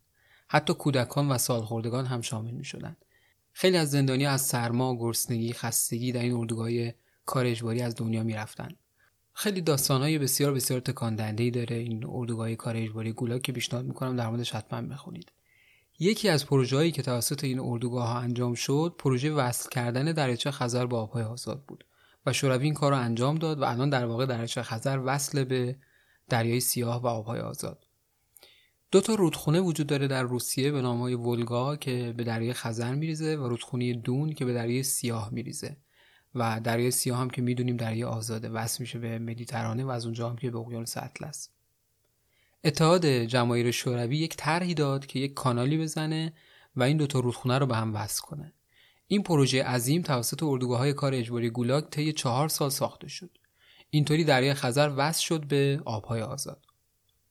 حتی 0.48 0.74
کودکان 0.74 1.28
و 1.28 1.38
سالخوردگان 1.38 2.06
هم 2.06 2.20
شامل 2.20 2.50
می 2.50 2.64
شدن. 2.64 2.96
خیلی 3.52 3.76
از 3.76 3.90
زندانی 3.90 4.26
از 4.26 4.42
سرما، 4.42 4.96
گرسنگی، 4.96 5.52
خستگی 5.52 6.12
در 6.12 6.22
این 6.22 6.32
اردوگاه 6.32 6.70
کار 7.26 7.46
اجباری 7.46 7.82
از 7.82 7.94
دنیا 7.96 8.22
می‌رفتن. 8.22 8.68
خیلی 9.32 9.60
داستانهای 9.60 10.18
بسیار 10.18 10.52
بسیار 10.52 10.80
تکان 10.80 11.14
داره 11.50 11.76
این 11.76 12.04
اردوگاه 12.08 12.54
کار 12.54 12.76
اجباری 12.76 13.12
گولا 13.12 13.38
که 13.38 13.52
پیشنهاد 13.52 13.86
می‌کنم 13.86 14.16
در 14.16 14.28
موردش 14.28 14.54
حتما 14.54 14.82
بخونید. 14.82 15.32
یکی 15.98 16.28
از 16.28 16.46
پروژه‌هایی 16.46 16.92
که 16.92 17.02
توسط 17.02 17.44
این 17.44 17.60
اردوگاه 17.60 18.08
ها 18.08 18.18
انجام 18.18 18.54
شد 18.54 18.94
پروژه 18.98 19.30
وصل 19.30 19.68
کردن 19.68 20.12
دریاچه 20.12 20.50
خزر 20.50 20.86
با 20.86 21.02
آبهای 21.02 21.24
آزاد 21.24 21.64
بود 21.68 21.84
و 22.26 22.32
شوروی 22.32 22.64
این 22.64 22.74
کار 22.74 22.92
رو 22.92 22.98
انجام 22.98 23.38
داد 23.38 23.60
و 23.60 23.64
الان 23.64 23.90
در 23.90 24.06
واقع 24.06 24.26
دریاچه 24.26 24.62
خزر 24.62 25.00
وصل 25.04 25.44
به 25.44 25.76
دریای 26.28 26.60
سیاه 26.60 27.02
و 27.02 27.06
آبهای 27.06 27.40
آزاد. 27.40 27.84
دو 28.90 29.00
تا 29.00 29.14
رودخونه 29.14 29.60
وجود 29.60 29.86
داره 29.86 30.08
در 30.08 30.22
روسیه 30.22 30.72
به 30.72 30.82
نام 30.82 31.00
های 31.00 31.14
ولگا 31.14 31.76
که 31.76 32.14
به 32.16 32.24
دریای 32.24 32.52
خزر 32.52 32.94
میریزه 32.94 33.36
و 33.36 33.48
رودخونه 33.48 33.94
دون 33.94 34.32
که 34.32 34.44
به 34.44 34.54
دریای 34.54 34.82
سیاه 34.82 35.30
میریزه. 35.32 35.76
و 36.34 36.60
دریای 36.60 36.90
سیاه 36.90 37.18
هم 37.18 37.30
که 37.30 37.42
می‌دونیم 37.42 37.76
دریای 37.76 38.04
آزاده 38.04 38.48
وصل 38.48 38.76
میشه 38.80 38.98
به 38.98 39.18
مدیترانه 39.18 39.84
و 39.84 39.88
از 39.88 40.04
اونجا 40.04 40.30
هم 40.30 40.36
که 40.36 40.50
به 40.50 40.58
اقیانوس 40.58 40.96
اطلس. 40.96 41.50
اتحاد 42.64 43.06
جماهیر 43.06 43.70
شوروی 43.70 44.16
یک 44.16 44.36
طرحی 44.36 44.74
داد 44.74 45.06
که 45.06 45.18
یک 45.18 45.34
کانالی 45.34 45.78
بزنه 45.78 46.32
و 46.76 46.82
این 46.82 46.96
دوتا 46.96 47.20
رودخونه 47.20 47.58
رو 47.58 47.66
به 47.66 47.76
هم 47.76 47.94
وصل 47.94 48.22
کنه. 48.22 48.52
این 49.06 49.22
پروژه 49.22 49.64
عظیم 49.64 50.02
توسط 50.02 50.42
اردوگاه 50.42 50.78
های 50.78 50.92
کار 50.92 51.14
اجباری 51.14 51.50
گولاگ 51.50 51.84
طی 51.84 52.12
چهار 52.12 52.48
سال 52.48 52.70
ساخته 52.70 53.08
شد. 53.08 53.30
اینطوری 53.90 54.24
دریای 54.24 54.54
خزر 54.54 54.92
وصل 54.96 55.22
شد 55.22 55.44
به 55.44 55.80
آبهای 55.84 56.22
آزاد. 56.22 56.64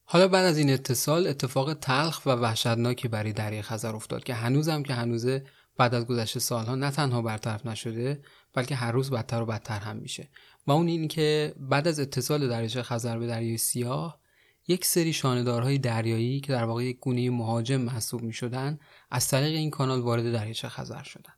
حالا 0.04 0.28
بعد 0.28 0.46
از 0.46 0.58
این 0.58 0.70
اتصال 0.70 1.28
اتفاق 1.28 1.74
تلخ 1.74 2.26
و 2.26 2.30
وحشتناکی 2.30 3.08
برای 3.08 3.34
دریای 3.34 3.62
خزر 3.62 3.96
افتاد 3.96 4.24
که 4.24 4.34
هنوزم 4.34 4.84
که 4.84 4.94
هنوزه 4.94 5.46
بعد 5.78 5.96
از 5.96 6.06
گذشت 6.06 6.40
سالها 6.40 6.76
نه 6.76 6.92
تنها 6.92 7.22
برطرف 7.22 7.66
نشده 7.66 8.22
بلکه 8.54 8.76
هر 8.76 8.92
روز 8.92 9.12
بدتر 9.12 9.42
و 9.42 9.46
بدتر 9.46 9.80
هم 9.80 9.98
میشه. 9.98 10.30
و 10.68 10.72
اون 10.72 10.88
این 10.88 11.08
که 11.08 11.54
بعد 11.58 11.88
از 11.88 12.00
اتصال 12.00 12.50
دریاچه 12.50 12.84
خزر 12.84 13.18
به 13.20 13.28
دریای 13.28 13.58
سیاه 13.58 14.20
یک 14.68 14.86
سری 14.86 15.14
شاندارهای 15.14 15.78
دریایی 15.78 16.40
که 16.40 16.54
در 16.54 16.64
واقع 16.64 16.84
یک 16.84 17.00
گونه 17.00 17.30
مهاجم 17.30 17.82
محسوب 17.82 18.22
می 18.22 18.34
شدن 18.34 18.80
از 19.12 19.28
طریق 19.28 19.56
این 19.56 19.70
کانال 19.70 20.00
وارد 20.00 20.34
دریاچه 20.34 20.70
خزر 20.70 21.04
شدن. 21.04 21.34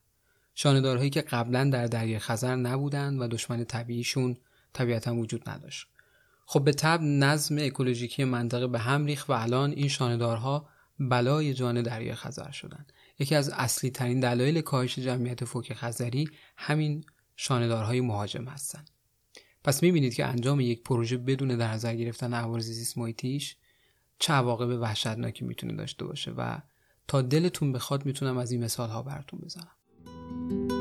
شاندارهایی 0.56 1.10
که 1.10 1.22
قبلا 1.22 1.70
در 1.70 1.86
دریای 1.86 2.20
خزر 2.20 2.56
نبودند 2.56 3.22
و 3.22 3.28
دشمن 3.28 3.64
طبیعیشون 3.64 4.38
طبیعتا 4.74 5.16
وجود 5.16 5.50
نداشت. 5.50 5.88
خب 6.46 6.64
به 6.64 6.72
طب 6.72 7.02
نظم 7.02 7.58
اکولوژیکی 7.60 8.24
منطقه 8.24 8.68
به 8.68 8.80
هم 8.80 9.06
ریخت 9.06 9.30
و 9.30 9.34
الان 9.34 9.72
این 9.72 9.88
شاندارها 9.88 10.70
بلای 11.00 11.54
جان 11.54 11.82
دریای 11.82 12.16
خزر 12.16 12.52
شدن. 12.52 12.86
یکی 13.20 13.36
از 13.36 13.50
اصلی 13.50 13.90
ترین 13.90 14.20
دلایل 14.20 14.62
کاهش 14.62 15.00
جمعیت 15.00 15.46
فوک 15.46 15.74
خزری 15.74 16.30
همین 16.58 17.04
شاندارهای 17.36 18.02
مهاجم 18.02 18.46
هستند 18.46 18.90
پس 19.70 19.84
می‌بینید 19.84 20.14
که 20.14 20.26
انجام 20.26 20.60
یک 20.60 20.84
پروژه 20.84 21.18
بدون 21.18 21.58
در 21.58 21.72
نظر 21.72 21.96
گرفتن 21.96 22.34
عوارض 22.34 22.66
زیست 22.66 22.98
محیطیش 22.98 23.56
چه 24.20 24.34
عواقب 24.34 24.82
وحشتناکی 24.82 25.46
می‌تونه 25.46 25.74
داشته 25.74 26.06
باشه 26.06 26.32
و 26.32 26.58
تا 27.08 27.22
دلتون 27.22 27.72
بخواد 27.72 28.06
می‌تونم 28.06 28.38
از 28.38 28.52
این 28.52 28.64
مثال 28.64 28.90
ها 28.90 29.04
براتون 29.04 29.40
بزنم. 29.40 30.79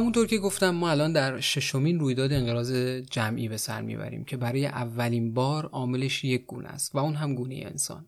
همونطور 0.00 0.26
که 0.26 0.38
گفتم 0.38 0.70
ما 0.70 0.90
الان 0.90 1.12
در 1.12 1.40
ششمین 1.40 2.00
رویداد 2.00 2.32
انقراض 2.32 2.72
جمعی 3.10 3.48
به 3.48 3.56
سر 3.56 3.82
می‌بریم 3.82 4.24
که 4.24 4.36
برای 4.36 4.66
اولین 4.66 5.34
بار 5.34 5.66
عاملش 5.66 6.24
یک 6.24 6.46
گونه 6.46 6.68
است 6.68 6.94
و 6.94 6.98
اون 6.98 7.14
هم 7.14 7.34
گونه 7.34 7.54
انسان 7.54 8.06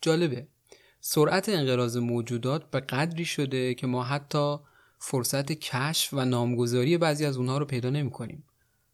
جالبه 0.00 0.46
سرعت 1.00 1.48
انقراض 1.48 1.96
موجودات 1.96 2.70
به 2.70 2.80
قدری 2.80 3.24
شده 3.24 3.74
که 3.74 3.86
ما 3.86 4.02
حتی 4.02 4.56
فرصت 4.98 5.52
کشف 5.52 6.14
و 6.14 6.24
نامگذاری 6.24 6.98
بعضی 6.98 7.24
از 7.24 7.36
اونها 7.36 7.58
رو 7.58 7.64
پیدا 7.64 7.90
نمی 7.90 8.10
کنیم. 8.10 8.44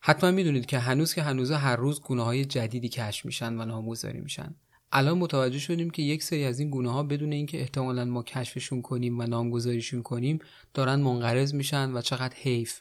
حتما 0.01 0.31
می‌دونید 0.31 0.67
که 0.67 0.79
هنوز 0.79 1.15
که 1.15 1.23
هنوز 1.23 1.51
هر 1.51 1.77
روز 1.77 2.01
گونه 2.01 2.23
های 2.23 2.45
جدیدی 2.45 2.89
کشف 2.89 3.25
میشن 3.25 3.61
و 3.61 3.65
نامگذاری 3.65 4.21
میشن. 4.21 4.55
الان 4.97 5.19
متوجه 5.19 5.59
شدیم 5.59 5.91
که 5.91 6.03
یک 6.03 6.23
سری 6.23 6.45
از 6.45 6.61
این 6.61 6.71
گونه 6.71 6.93
ها 6.93 7.03
بدون 7.03 7.33
اینکه 7.33 7.61
احتمالا 7.61 8.05
ما 8.05 8.23
کشفشون 8.23 8.83
کنیم 8.83 9.21
و 9.21 9.23
نامگذاریشون 9.23 10.03
کنیم 10.03 10.39
دارن 10.75 11.01
منقرض 11.01 11.55
میشن 11.55 11.93
و 11.93 12.03
چقدر 12.03 12.35
حیف 12.37 12.81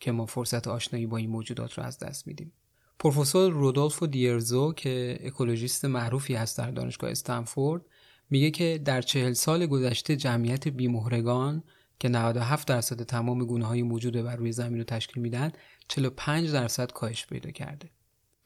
که 0.00 0.12
ما 0.12 0.26
فرصت 0.26 0.68
آشنایی 0.68 1.06
با 1.06 1.16
این 1.16 1.30
موجودات 1.30 1.72
رو 1.72 1.84
از 1.84 1.98
دست 1.98 2.26
میدیم. 2.26 2.52
پروفسور 2.98 3.52
رودولفو 3.52 4.06
دیرزو 4.06 4.72
که 4.72 5.18
اکولوژیست 5.20 5.84
معروفی 5.84 6.34
هست 6.34 6.58
در 6.58 6.70
دانشگاه 6.70 7.10
استنفورد 7.10 7.82
میگه 8.30 8.50
که 8.50 8.80
در 8.84 9.02
چهل 9.02 9.32
سال 9.32 9.66
گذشته 9.66 10.16
جمعیت 10.16 10.68
بیمهرگان 10.68 11.62
که 12.00 12.08
97 12.08 12.68
درصد 12.68 13.02
تمام 13.02 13.44
گونه 13.44 13.66
های 13.66 13.82
موجود 13.82 14.16
بر 14.16 14.36
روی 14.36 14.52
زمین 14.52 14.78
رو 14.78 14.84
تشکیل 14.84 15.22
میدن 15.22 15.52
45 15.88 16.52
درصد 16.52 16.92
کاهش 16.92 17.26
پیدا 17.26 17.50
کرده 17.50 17.90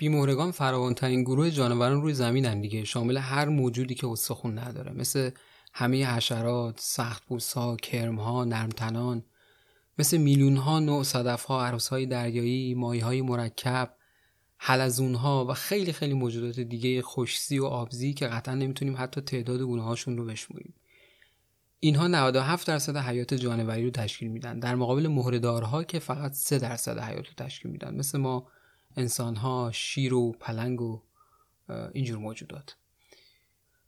بیمهرگان 0.00 0.50
فراوانترین 0.50 1.22
گروه 1.22 1.50
جانوران 1.50 2.02
روی 2.02 2.14
زمینن 2.14 2.60
دیگه. 2.60 2.84
شامل 2.84 3.16
هر 3.16 3.48
موجودی 3.48 3.94
که 3.94 4.08
استخون 4.08 4.58
نداره. 4.58 4.92
مثل 4.92 5.30
همه 5.72 6.06
حشرات، 6.06 6.80
سختپوستها، 6.80 7.76
کرمها، 7.76 8.44
نرمتنان. 8.44 9.24
مثل 9.98 10.16
میلیون 10.16 10.56
ها 10.56 10.80
نوع 10.80 11.02
صدف 11.02 11.44
ها، 11.44 11.64
عروس 11.66 11.88
های 11.88 12.06
دریایی، 12.06 12.74
مایه 12.74 13.04
های 13.04 13.22
مرکب، 13.22 13.94
حلزون 14.56 15.14
ها 15.14 15.46
و 15.46 15.54
خیلی 15.54 15.92
خیلی 15.92 16.14
موجودات 16.14 16.60
دیگه 16.60 17.02
خوشسی 17.02 17.58
و 17.58 17.64
آبزی 17.64 18.14
که 18.14 18.26
قطعا 18.26 18.54
نمی‌تونیم 18.54 18.94
حتی 18.98 19.20
تعداد 19.20 19.60
گونه 19.60 19.82
هاشون 19.82 20.16
رو 20.16 20.24
بشمریم. 20.24 20.74
اینها 21.80 22.08
97 22.08 22.66
درصد 22.66 22.96
حیات 22.96 23.34
جانوری 23.34 23.84
رو 23.84 23.90
تشکیل 23.90 24.28
میدن. 24.28 24.58
در 24.58 24.74
مقابل 24.74 25.08
مهرهدارها 25.08 25.84
که 25.84 25.98
فقط 25.98 26.32
3 26.32 26.58
درصد 26.58 26.98
حیات 26.98 27.26
رو 27.26 27.34
تشکیل 27.36 27.70
میدن. 27.70 27.94
مثل 27.94 28.18
ما 28.18 28.46
انسان 28.96 29.36
ها 29.36 29.70
شیر 29.74 30.14
و 30.14 30.32
پلنگ 30.32 30.80
و 30.80 31.02
اینجور 31.92 32.18
موجودات 32.18 32.76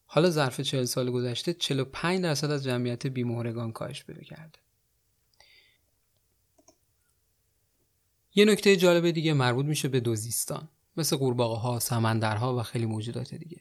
حالا 0.06 0.30
ظرف 0.30 0.60
40 0.60 0.84
سال 0.84 1.10
گذشته 1.10 1.54
45 1.54 2.22
درصد 2.22 2.50
از 2.50 2.64
جمعیت 2.64 3.06
بیمهرگان 3.06 3.72
کاهش 3.72 4.04
پیدا 4.04 4.22
کرده 4.22 4.58
یه 8.34 8.44
نکته 8.44 8.76
جالب 8.76 9.10
دیگه 9.10 9.32
مربوط 9.32 9.66
میشه 9.66 9.88
به 9.88 10.00
دوزیستان 10.00 10.68
مثل 10.96 11.16
قورباغه 11.16 11.60
ها، 11.60 11.78
سمندرها 11.78 12.58
و 12.58 12.62
خیلی 12.62 12.86
موجودات 12.86 13.34
دیگه 13.34 13.60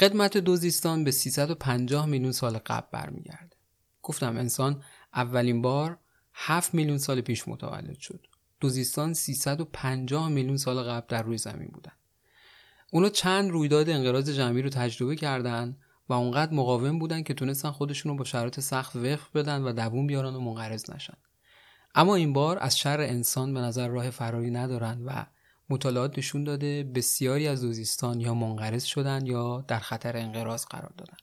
قدمت 0.00 0.36
دوزیستان 0.36 1.04
به 1.04 1.10
350 1.10 2.06
میلیون 2.06 2.32
سال 2.32 2.58
قبل 2.58 2.86
برمیگرده. 2.92 3.56
گفتم 4.02 4.36
انسان 4.36 4.82
اولین 5.14 5.62
بار 5.62 5.98
7 6.32 6.74
میلیون 6.74 6.98
سال 6.98 7.20
پیش 7.20 7.48
متولد 7.48 7.98
شد. 7.98 8.26
دوزیستان 8.60 9.14
350 9.14 10.28
میلیون 10.28 10.56
سال 10.56 10.82
قبل 10.82 11.06
در 11.08 11.22
روی 11.22 11.38
زمین 11.38 11.68
بودن. 11.68 11.92
اونا 12.92 13.08
چند 13.08 13.50
رویداد 13.50 13.90
انقراض 13.90 14.30
جمعی 14.30 14.62
رو 14.62 14.68
تجربه 14.68 15.16
کردن 15.16 15.76
و 16.08 16.12
اونقدر 16.12 16.54
مقاوم 16.54 16.98
بودن 16.98 17.22
که 17.22 17.34
تونستن 17.34 17.70
خودشون 17.70 18.12
رو 18.12 18.18
با 18.18 18.24
شرایط 18.24 18.60
سخت 18.60 18.96
وقف 18.96 19.30
بدن 19.30 19.62
و 19.62 19.72
دووم 19.72 20.06
بیارن 20.06 20.34
و 20.34 20.40
منقرض 20.40 20.90
نشن. 20.90 21.16
اما 21.94 22.14
این 22.14 22.32
بار 22.32 22.58
از 22.60 22.78
شر 22.78 23.00
انسان 23.00 23.54
به 23.54 23.60
نظر 23.60 23.88
راه 23.88 24.10
فراری 24.10 24.50
ندارن 24.50 25.02
و 25.04 25.24
مطالعات 25.70 26.18
نشون 26.18 26.44
داده 26.44 26.82
بسیاری 26.82 27.48
از 27.48 27.60
دوزیستان 27.60 28.20
یا 28.20 28.34
منقرض 28.34 28.84
شدن 28.84 29.26
یا 29.26 29.64
در 29.68 29.78
خطر 29.78 30.16
انقراض 30.16 30.64
قرار 30.64 30.92
دادن. 30.98 31.16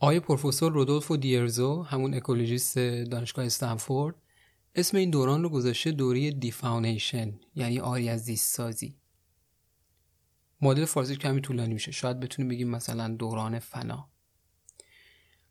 آقای 0.00 0.20
پروفسور 0.20 0.72
رودولفو 0.72 1.16
دیرزو 1.16 1.82
همون 1.82 2.14
اکولوژیست 2.14 2.78
دانشگاه 2.78 3.44
استنفورد 3.44 4.14
اسم 4.78 4.96
این 4.96 5.10
دوران 5.10 5.42
رو 5.42 5.48
گذاشته 5.48 5.92
دوره 5.92 6.30
دیفاونیشن 6.30 7.40
یعنی 7.54 7.80
آری 7.80 8.08
از 8.08 8.24
زیست 8.24 8.54
سازی. 8.54 8.96
مدل 10.60 10.84
فارسی 10.84 11.16
کمی 11.16 11.40
طولانی 11.40 11.74
میشه. 11.74 11.92
شاید 11.92 12.20
بتونیم 12.20 12.48
بگیم 12.48 12.68
مثلا 12.68 13.08
دوران 13.08 13.58
فنا. 13.58 14.10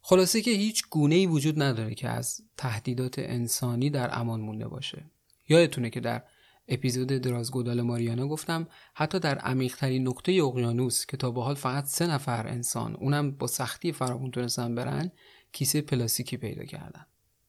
خلاصه 0.01 0.41
که 0.41 0.51
هیچ 0.51 0.83
گونه 0.89 1.15
ای 1.15 1.25
وجود 1.25 1.61
نداره 1.61 1.95
که 1.95 2.09
از 2.09 2.41
تهدیدات 2.57 3.19
انسانی 3.19 3.89
در 3.89 4.19
امان 4.19 4.41
مونده 4.41 4.67
باشه. 4.67 5.11
یادتونه 5.49 5.89
که 5.89 5.99
در 5.99 6.23
اپیزود 6.67 7.07
درازگودال 7.07 7.81
ماریانا 7.81 8.27
گفتم 8.27 8.67
حتی 8.93 9.19
در 9.19 9.37
عمیقترین 9.37 10.07
نقطه 10.07 10.31
اقیانوس 10.31 11.05
که 11.05 11.17
تا 11.17 11.31
به 11.31 11.43
حال 11.43 11.55
فقط 11.55 11.85
سه 11.85 12.07
نفر 12.07 12.47
انسان 12.47 12.95
اونم 12.95 13.31
با 13.31 13.47
سختی 13.47 13.91
فراغون 13.91 14.31
تونستن 14.31 14.75
برن 14.75 15.11
کیسه 15.51 15.81
پلاستیکی 15.81 16.37
پیدا 16.37 16.63
کردن. 16.63 17.05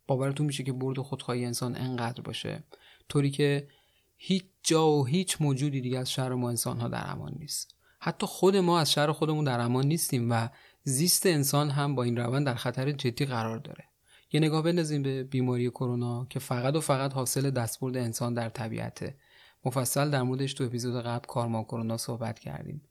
باورتون 0.09 0.47
میشه 0.47 0.63
که 0.63 0.73
برد 0.73 0.99
خودخواهی 0.99 1.45
انسان 1.45 1.77
انقدر 1.77 2.23
باشه. 2.23 2.65
طوری 3.09 3.31
که 3.31 3.69
هیچ 4.17 4.45
جا 4.63 4.91
و 4.91 5.07
هیچ 5.07 5.37
موجودی 5.41 5.81
دیگه 5.81 5.99
از 5.99 6.11
شهر 6.11 6.35
ما 6.35 6.49
انسان 6.49 6.81
ها 6.81 6.89
در 6.89 7.11
امان 7.11 7.35
نیست. 7.39 7.75
حتی 8.01 8.27
خود 8.27 8.57
ما 8.57 8.81
از 8.81 8.93
شهر 8.93 9.13
خودمون 9.13 9.45
در 9.45 9.61
امان 9.61 9.87
نیستیم 9.87 10.31
و 10.31 10.49
زیست 10.83 11.27
انسان 11.27 11.71
هم 11.71 11.95
با 11.95 12.03
این 12.03 12.17
روند 12.17 12.47
در 12.47 12.55
خطر 12.55 12.93
جدی 12.93 13.25
قرار 13.25 13.59
داره. 13.59 13.85
یه 14.33 14.41
نگاه 14.41 14.63
بندازیم 14.63 15.03
به 15.03 15.25
بیماری 15.25 15.71
کرونا 15.71 16.27
که 16.31 16.39
فقط 16.39 16.75
و 16.75 16.81
فقط 16.81 17.13
حاصل 17.13 17.51
دستبرد 17.51 17.97
انسان 17.97 18.35
در 18.35 18.49
طبیعته. 18.49 19.17
مفصل 19.65 20.11
در 20.11 20.23
موردش 20.23 20.55
تو 20.55 20.65
اپیزود 20.65 21.05
قبل 21.05 21.27
کارما 21.27 21.65
کرونا 21.65 21.97
صحبت 21.97 22.39
کردیم. 22.39 22.83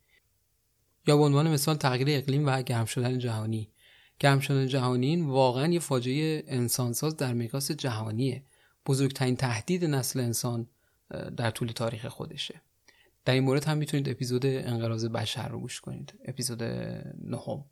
یا 1.07 1.17
به 1.17 1.23
عنوان 1.23 1.51
مثال 1.51 1.75
تغییر 1.75 2.07
اقلیم 2.09 2.47
و 2.47 2.61
گرم 2.61 2.85
شدن 2.85 3.19
جهانی. 3.19 3.71
گرم 4.19 4.39
شدن 4.39 4.67
جهانی 4.67 5.21
واقعا 5.21 5.67
یه 5.67 5.79
فاجعه 5.79 6.43
انسانساز 6.47 7.17
در 7.17 7.33
مقیاس 7.33 7.71
جهانیه. 7.71 8.43
بزرگترین 8.85 9.35
تهدید 9.35 9.85
نسل 9.85 10.19
انسان 10.19 10.67
در 11.37 11.51
طول 11.51 11.67
تاریخ 11.67 12.05
خودشه. 12.05 12.61
در 13.25 13.33
این 13.33 13.43
مورد 13.43 13.63
هم 13.63 13.77
می‌تونید 13.77 14.09
اپیزود 14.09 14.45
انقراض 14.45 15.05
بشر 15.05 15.47
رو 15.47 15.59
گوش 15.59 15.81
کنید. 15.81 16.13
اپیزود 16.25 16.63
نهم. 17.23 17.65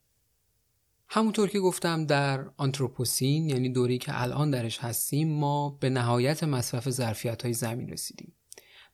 همونطور 1.08 1.50
که 1.50 1.60
گفتم 1.60 2.06
در 2.06 2.46
آنتروپوسین 2.58 3.50
یعنی 3.50 3.70
دوری 3.70 3.98
که 3.98 4.22
الان 4.22 4.52
درش 4.52 4.80
هستیم 4.80 5.28
ما 5.28 5.70
به 5.70 5.90
نهایت 5.90 6.44
مصرف 6.44 6.90
ظرفیت 6.90 7.42
های 7.42 7.54
زمین 7.54 7.90
رسیدیم. 7.90 8.34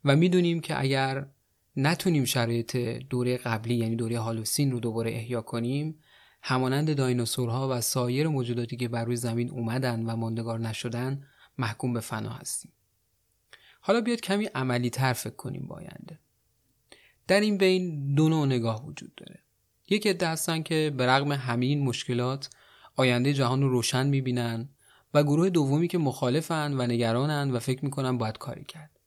و 0.06 0.16
می‌دونیم 0.16 0.60
که 0.60 0.80
اگر 0.80 1.28
نتونیم 1.76 2.26
شرایط 2.26 2.78
دوره 3.10 3.38
قبلی 3.38 3.76
یعنی 3.76 3.96
دوره 3.96 4.20
هالوسین 4.20 4.72
رو 4.72 4.80
دوباره 4.80 5.12
احیا 5.12 5.42
کنیم 5.42 6.00
همانند 6.44 6.96
دایناسورها 6.96 7.70
و 7.72 7.82
سایر 7.82 8.28
موجوداتی 8.28 8.78
که 8.78 8.88
بر 8.88 9.06
روی 9.06 9.16
زمین 9.16 9.50
اومدن 9.50 10.06
و 10.06 10.16
ماندگار 10.16 10.60
نشدن 10.60 11.28
محکوم 11.58 11.94
به 11.94 12.00
فنا 12.00 12.30
هستیم. 12.30 12.72
حالا 13.82 14.02
بیاد 14.02 14.22
کمی 14.22 14.46
عملی 14.46 14.90
تر 14.90 15.14
فکر 15.14 15.36
کنیم 15.36 15.68
باینده 15.68 16.20
در 17.28 17.40
این 17.40 17.58
بین 17.58 18.16
دو 18.16 18.30
نوع 18.30 18.46
نگاه 18.46 18.86
وجود 18.86 19.16
داره. 19.16 19.40
یک 19.90 20.08
عده 20.08 20.28
هستن 20.28 20.64
که 20.64 20.94
به 20.98 21.08
رغم 21.08 21.32
همین 21.32 21.84
مشکلات 21.84 22.50
آینده 22.96 23.34
جهان 23.34 23.62
رو 23.62 23.70
روشن 23.70 24.08
می‌بینن 24.08 24.70
و 25.14 25.24
گروه 25.24 25.50
دومی 25.50 25.88
که 25.88 25.98
مخالفن 25.98 26.74
و 26.74 26.88
نگرانن 26.88 27.52
و 27.52 27.60
فکر 27.60 27.86
می‌کنن 27.86 28.18
باید 28.18 28.38
کاری 28.38 28.64
کرد. 28.64 29.00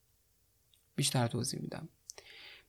بیشتر 0.97 1.27
توضیح 1.27 1.61
میدم. 1.61 1.89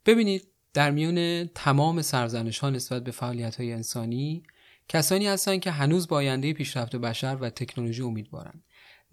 ببینید 0.06 0.48
در 0.74 0.92
میون 0.92 1.48
تمام 1.48 2.02
سرزنش 2.02 2.60
ها 2.60 2.70
نسبت 2.70 3.04
به 3.04 3.12
فعالیت 3.12 3.56
های 3.56 3.74
انسانی 3.74 4.44
کسانی 4.90 5.28
هستند 5.28 5.60
که 5.60 5.72
هنوز 5.72 6.08
با 6.08 6.16
آینده 6.16 6.54
پیشرفت 6.54 6.96
بشر 6.96 7.38
و 7.42 7.50
تکنولوژی 7.50 8.02
امیدوارن 8.02 8.64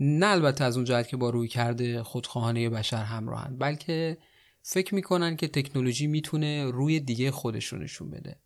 نه 0.01 0.27
البته 0.27 0.65
از 0.65 0.77
اون 0.77 0.85
جهت 0.85 1.09
که 1.09 1.17
با 1.17 1.31
روی 1.31 1.49
کرده 1.49 2.03
خودخواهانه 2.03 2.71
بشر 2.71 3.05
همراهن 3.05 3.59
بلکه 3.59 4.19
فکر 4.63 4.95
می‌کنن 4.95 5.37
که 5.37 5.49
تکنولوژی 5.49 6.07
می‌تونه 6.07 6.71
روی 6.71 7.01
دیگه 7.01 7.31
خودش 7.31 7.67
رو 7.67 7.79
نشون 7.79 8.11
بده. 8.11 8.37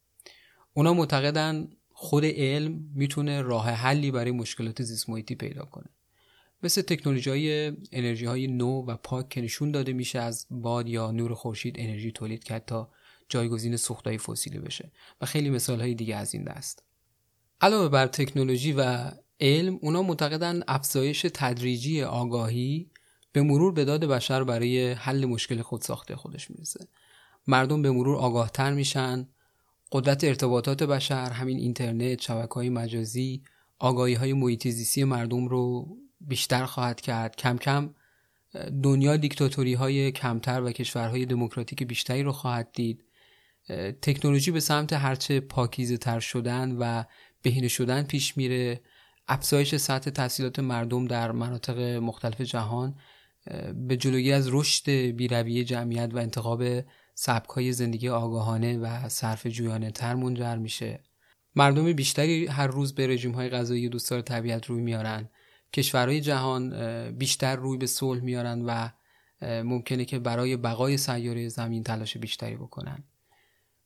اونا 0.72 0.94
معتقدن 0.94 1.68
خود 1.92 2.24
علم 2.24 2.90
می‌تونه 2.94 3.42
راه 3.42 3.70
حلی 3.70 4.10
برای 4.10 4.30
مشکلات 4.30 4.82
زیست 4.82 5.10
پیدا 5.10 5.64
کنه. 5.64 5.86
مثل 6.62 6.82
تکنولوژی 6.82 7.30
های 7.30 7.72
انرژی 7.92 8.24
های 8.24 8.46
نو 8.46 8.84
و 8.86 8.96
پاک 8.96 9.28
که 9.28 9.40
نشون 9.40 9.70
داده 9.70 9.92
میشه 9.92 10.18
از 10.18 10.46
باد 10.50 10.88
یا 10.88 11.10
نور 11.10 11.34
خورشید 11.34 11.74
انرژی 11.78 12.12
تولید 12.12 12.44
کرد 12.44 12.64
تا 12.64 12.90
جایگزین 13.28 13.76
سوختهای 13.76 14.18
فسیلی 14.18 14.58
بشه. 14.58 14.92
و 15.20 15.26
خیلی 15.26 15.50
مثال 15.50 15.80
های 15.80 15.94
دیگه 15.94 16.16
از 16.16 16.34
این 16.34 16.44
دست. 16.44 16.86
علاوه 17.61 17.88
بر 17.88 18.07
تکنولوژی 18.07 18.72
و 18.72 19.11
علم 19.40 19.78
اونا 19.82 20.02
معتقدن 20.02 20.62
افزایش 20.68 21.26
تدریجی 21.34 22.02
آگاهی 22.02 22.90
به 23.32 23.42
مرور 23.42 23.72
به 23.72 23.84
داد 23.84 24.04
بشر 24.04 24.44
برای 24.44 24.92
حل 24.92 25.24
مشکل 25.24 25.62
خود 25.62 25.82
ساخته 25.82 26.16
خودش 26.16 26.50
می‌رسه. 26.50 26.88
مردم 27.46 27.82
به 27.82 27.90
مرور 27.90 28.16
آگاهتر 28.16 28.72
میشن 28.72 29.28
قدرت 29.92 30.24
ارتباطات 30.24 30.82
بشر 30.82 31.30
همین 31.30 31.59
اینترنت 31.59 32.20
شبکه 32.20 32.54
های 32.54 32.68
مجازی 32.68 33.42
آگاهی 33.78 34.14
های 34.14 34.32
مردم 35.04 35.48
رو 35.48 35.88
بیشتر 36.20 36.64
خواهد 36.64 37.00
کرد. 37.00 37.36
کم 37.36 37.59
کم 37.59 37.94
دنیا 38.82 39.16
دیکتاتوری 39.16 39.74
های 39.74 40.12
کمتر 40.12 40.62
و 40.62 40.72
کشورهای 40.72 41.26
دموکراتیک 41.26 41.82
بیشتری 41.82 42.22
رو 42.22 42.32
خواهد 42.32 42.72
دید. 42.72 43.04
تکنولوژی 44.02 44.50
به 44.50 44.61
سمت 44.61 44.92
هرچه 44.92 45.40
پاکیزه 45.40 45.96
تر 45.96 46.20
شدن 46.20 46.76
و 46.80 47.04
بهینه 47.43 47.68
شدن 47.68 48.03
پیش 48.03 48.37
میره. 48.37 48.80
افزایش 49.28 49.76
سطح 49.76 50.11
تحصیلات 50.11 50.59
مردم 50.59 51.07
در 51.07 51.32
مناطق 51.32 51.78
مختلف 51.80 52.41
جهان 52.41 52.95
به 53.74 53.97
جلوگیری 53.97 54.32
از 54.32 54.49
رشد 54.51 54.91
بیرویه 54.91 55.64
جمعیت 55.64 56.11
و 56.14 56.18
انتخاب 56.18 56.62
سبکای 57.14 57.72
زندگی 57.72 58.09
آگاهانه 58.09 58.78
و 58.78 59.09
صرف 59.09 59.47
جویانه 59.47 59.91
تر 59.91 60.14
منجر 60.14 60.57
میشه. 60.57 61.01
مردم 61.57 61.93
بیشتری 61.93 62.47
هر 62.47 62.66
روز 62.66 62.95
به 62.95 63.07
رژیم 63.07 63.32
های 63.32 63.49
غذایی 63.49 63.89
دوستدار 63.89 64.20
طبیعت 64.20 64.66
روی 64.66 64.82
میارن. 64.82 65.28
کشورهای 65.72 66.20
جهان 66.20 66.70
بیشتر 67.11 67.57
روی 67.57 67.78
به 67.78 67.87
صلح 67.87 68.20
میارن 68.20 68.62
و 68.66 68.89
ممکنه 69.43 70.05
که 70.05 70.18
برای 70.18 70.57
بقای 70.57 70.97
سیاره 70.97 71.49
زمین 71.49 71.82
تلاش 71.82 72.16
بیشتری 72.16 72.57
بکنن. 72.57 73.05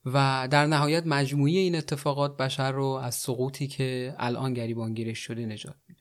و 0.05 0.49
در 0.51 0.67
نهایت 0.67 1.07
مجموعی 1.07 1.59
این 1.59 1.77
اتفاقات 1.77 2.37
بشر 2.37 2.73
رو 2.73 2.87
از 2.87 3.15
سقوطی 3.15 3.69
که 3.69 4.15
الان 4.19 4.55
گریبانگیرش 4.55 5.19
شده 5.19 5.47
نجات 5.47 5.77
میده. 5.89 6.01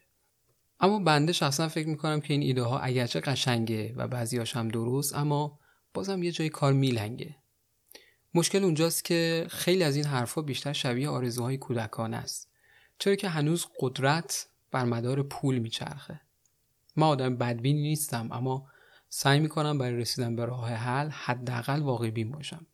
اما 0.79 0.99
بنده 0.99 1.33
شخصا 1.33 1.67
فکر 1.67 1.87
می‌کنم 1.87 2.21
که 2.21 2.33
این 2.33 2.43
ایده 2.43 2.63
ها 2.63 2.79
اگرچه 2.79 3.19
قشنگه 3.19 3.93
و 3.95 4.07
بعضیاش 4.07 4.55
هم 4.55 4.67
درست 4.67 5.15
اما 5.15 5.59
بازم 5.93 6.23
یه 6.23 6.31
جای 6.31 6.49
کار 6.49 6.73
میلنگه. 6.73 7.35
مشکل 8.33 8.63
اونجاست 8.63 9.05
که 9.05 9.47
خیلی 9.49 9.83
از 9.83 9.95
این 9.95 10.05
حرفها 10.05 10.41
بیشتر 10.41 10.73
شبیه 10.73 11.09
آرزوهای 11.09 11.57
کودکان 11.57 12.13
است. 12.13 12.49
چرا 12.99 13.15
که 13.15 13.29
هنوز 13.29 13.65
قدرت 13.79 14.47
بر 14.71 14.85
مدار 14.85 15.23
پول 15.23 15.59
میچرخه. 15.59 16.21
من 16.95 17.07
آدم 17.07 17.37
بدبینی 17.37 17.81
نیستم 17.81 18.29
اما 18.31 18.67
سعی 19.09 19.39
می‌کنم 19.39 19.77
برای 19.77 19.97
رسیدن 19.97 20.35
به 20.35 20.45
راه 20.45 20.69
حل 20.69 21.09
حداقل 21.09 21.81
واقع 21.81 22.09
بین 22.09 22.31
باشم. 22.31 22.65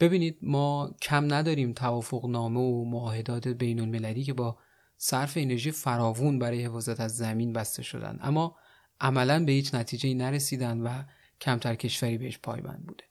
ببینید 0.00 0.38
ما 0.42 0.94
کم 1.02 1.34
نداریم 1.34 1.72
توافق 1.72 2.26
نامه 2.26 2.60
و 2.60 2.84
معاهدات 2.84 3.48
بین 3.48 3.80
المللی 3.80 4.24
که 4.24 4.32
با 4.32 4.58
صرف 4.96 5.32
انرژی 5.36 5.70
فراوون 5.70 6.38
برای 6.38 6.64
حفاظت 6.64 7.00
از 7.00 7.16
زمین 7.16 7.52
بسته 7.52 7.82
شدن. 7.82 8.18
اما 8.22 8.56
عملا 9.00 9.44
به 9.44 9.52
هیچ 9.52 9.74
نتیجه 9.74 10.14
نرسیدن 10.14 10.80
و 10.80 11.02
کمتر 11.40 11.74
کشوری 11.74 12.18
بهش 12.18 12.38
پایبند 12.38 12.86
بوده. 12.86 13.04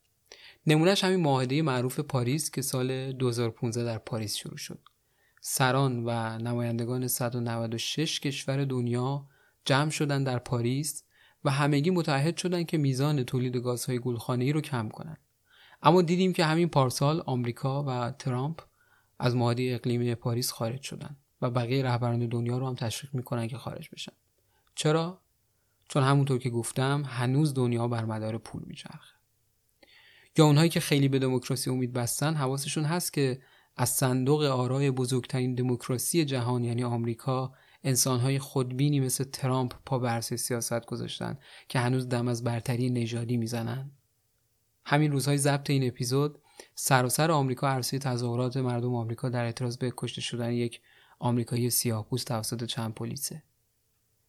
نمونهش 0.67 1.03
همین 1.03 1.19
معاهده 1.19 1.61
معروف 1.61 1.99
پاریس 1.99 2.51
که 2.51 2.61
سال 2.61 3.11
2015 3.11 3.83
در 3.83 3.97
پاریس 3.97 4.35
شروع 4.35 4.57
شد. 4.57 4.79
سران 5.41 6.03
و 6.05 6.37
نمایندگان 6.37 7.07
196 7.07 8.19
کشور 8.19 8.65
دنیا 8.65 9.27
جمع 9.65 9.89
شدن 9.89 10.23
در 10.23 10.39
پاریس 10.39 11.03
و 11.43 11.49
همگی 11.49 11.89
متحد 11.89 12.37
شدن 12.37 12.63
که 12.63 12.77
میزان 12.77 13.23
تولید 13.23 13.57
گازهای 13.57 13.99
گلخانه‌ای 13.99 14.51
رو 14.51 14.61
کم 14.61 14.89
کنند. 14.89 15.24
اما 15.81 16.01
دیدیم 16.01 16.33
که 16.33 16.45
همین 16.45 16.69
پارسال 16.69 17.23
آمریکا 17.25 17.83
و 17.83 18.11
ترامپ 18.11 18.61
از 19.19 19.35
معاهده 19.35 19.71
اقلیمی 19.75 20.15
پاریس 20.15 20.51
خارج 20.51 20.81
شدن 20.81 21.17
و 21.41 21.49
بقیه 21.49 21.83
رهبران 21.83 22.27
دنیا 22.27 22.57
رو 22.57 22.67
هم 22.67 22.75
تشویق 22.75 23.15
می‌کنن 23.15 23.47
که 23.47 23.57
خارج 23.57 23.89
بشن. 23.93 24.13
چرا؟ 24.75 25.21
چون 25.89 26.03
همونطور 26.03 26.37
که 26.39 26.49
گفتم 26.49 27.03
هنوز 27.05 27.53
دنیا 27.53 27.87
بر 27.87 28.05
مدار 28.05 28.37
پول 28.37 28.63
میچرخه. 28.65 29.15
یا 30.37 30.45
اونهایی 30.45 30.69
که 30.69 30.79
خیلی 30.79 31.07
به 31.07 31.19
دموکراسی 31.19 31.69
امید 31.69 31.93
بستن 31.93 32.33
حواسشون 32.33 32.83
هست 32.83 33.13
که 33.13 33.41
از 33.77 33.89
صندوق 33.89 34.43
آرای 34.43 34.91
بزرگترین 34.91 35.55
دموکراسی 35.55 36.25
جهان 36.25 36.63
یعنی 36.63 36.83
آمریکا 36.83 37.53
انسانهای 37.83 38.39
خودبینی 38.39 38.99
مثل 38.99 39.23
ترامپ 39.23 39.73
پا 39.85 39.99
به 39.99 40.21
سیاست 40.21 40.85
گذاشتن 40.85 41.37
که 41.69 41.79
هنوز 41.79 42.09
دم 42.09 42.27
از 42.27 42.43
برتری 42.43 42.89
نژادی 42.89 43.37
می‌زنن. 43.37 43.91
همین 44.85 45.11
روزهای 45.11 45.37
ضبط 45.37 45.69
این 45.69 45.87
اپیزود 45.87 46.39
سراسر 46.75 47.31
آمریکا 47.31 47.67
عرصه 47.67 47.99
تظاهرات 47.99 48.57
مردم 48.57 48.95
آمریکا 48.95 49.29
در 49.29 49.45
اعتراض 49.45 49.77
به 49.77 49.93
کشته 49.97 50.21
شدن 50.21 50.51
یک 50.51 50.81
آمریکایی 51.19 51.69
سیاهپوست 51.69 52.27
توسط 52.27 52.63
چند 52.63 52.93
پلیسه. 52.93 53.43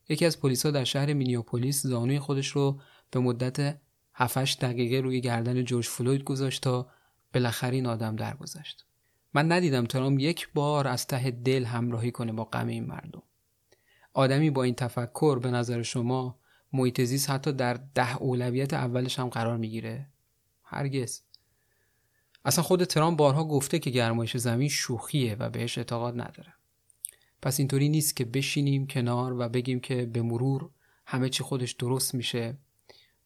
یکی 0.09 0.26
از 0.26 0.40
پلیسا 0.40 0.70
در 0.70 0.84
شهر 0.84 1.12
مینیوپولیس 1.12 1.86
زانوی 1.86 2.18
خودش 2.18 2.48
رو 2.48 2.80
به 3.11 3.20
مدت 3.20 3.78
7 4.14 4.61
دقیقه 4.64 5.00
روی 5.00 5.20
گردن 5.20 5.64
جورج 5.64 5.86
فلوید 5.86 6.24
گذاشت 6.24 6.62
تا 6.62 6.88
بالاخره 7.34 7.74
این 7.74 7.86
آدم 7.86 8.16
درگذشت. 8.16 8.84
من 9.34 9.52
ندیدم 9.52 9.84
ترام 9.84 10.18
یک 10.18 10.48
بار 10.54 10.88
از 10.88 11.07
ته 11.07 11.30
دل 11.30 11.64
همراهی 11.64 12.11
کنه 12.11 12.32
با 12.32 12.44
غم 12.44 12.66
این 12.66 12.84
مردم. 12.86 13.22
آدمی 14.12 14.50
با 14.50 14.62
این 14.62 14.74
تفکر 14.74 15.38
به 15.38 15.50
نظر 15.50 15.82
شما 15.82 16.38
محیط 16.72 17.00
حتی 17.30 17.52
در 17.52 17.74
ده 17.94 18.16
اولویت 18.16 18.74
اولش 18.74 19.18
هم 19.18 19.28
قرار 19.28 19.57
می‌گیره؟ 19.57 20.07
هرگز. 20.67 21.21
اصلا 22.45 22.64
خود 22.64 22.85
ترام 22.85 23.17
بارها 23.17 23.45
گفته 23.45 23.79
که 23.79 23.91
گرمایش 23.91 24.37
زمین 24.37 24.69
شوخیه 24.69 25.37
و 25.39 25.51
بهش 25.51 25.79
اعتقاد 25.79 26.14
نداره. 26.14 26.55
پس 27.43 27.59
اینطوری 27.59 27.89
نیست 27.89 28.17
که 28.17 28.25
بشینیم 28.25 28.87
کنار 28.87 29.41
و 29.41 29.49
بگیم 29.49 29.81
که 29.81 30.07
به 30.07 30.23
مرور 30.23 30.71
همه 31.07 31.29
چی 31.29 31.43
خودش 31.43 31.73
درست 31.73 32.14
میشه 32.14 32.59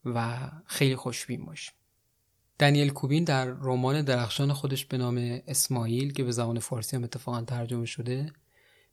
و 0.04 0.50
خیلی 0.66 0.96
خوشبین 0.96 1.44
باشیم. 1.44 1.74
دنیل 2.58 2.90
کوبین 2.90 3.24
در 3.24 3.44
رمان 3.44 4.02
درخشان 4.02 4.52
خودش 4.52 4.84
به 4.84 4.98
نام 4.98 5.40
اسماعیل 5.46 6.12
که 6.12 6.24
به 6.24 6.32
زبان 6.32 6.58
فارسی 6.58 6.96
هم 6.96 7.04
اتفاقا 7.04 7.42
ترجمه 7.42 7.86
شده 7.86 8.32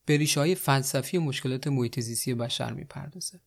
به 0.05 0.17
ریشه 0.17 0.39
های 0.39 0.55
فلسفی 0.55 1.17
مشکلات 1.17 1.67
محیط 1.67 1.99
زیستی 1.99 2.33
بشر 2.33 2.73
می‌پردازه. 2.73 3.39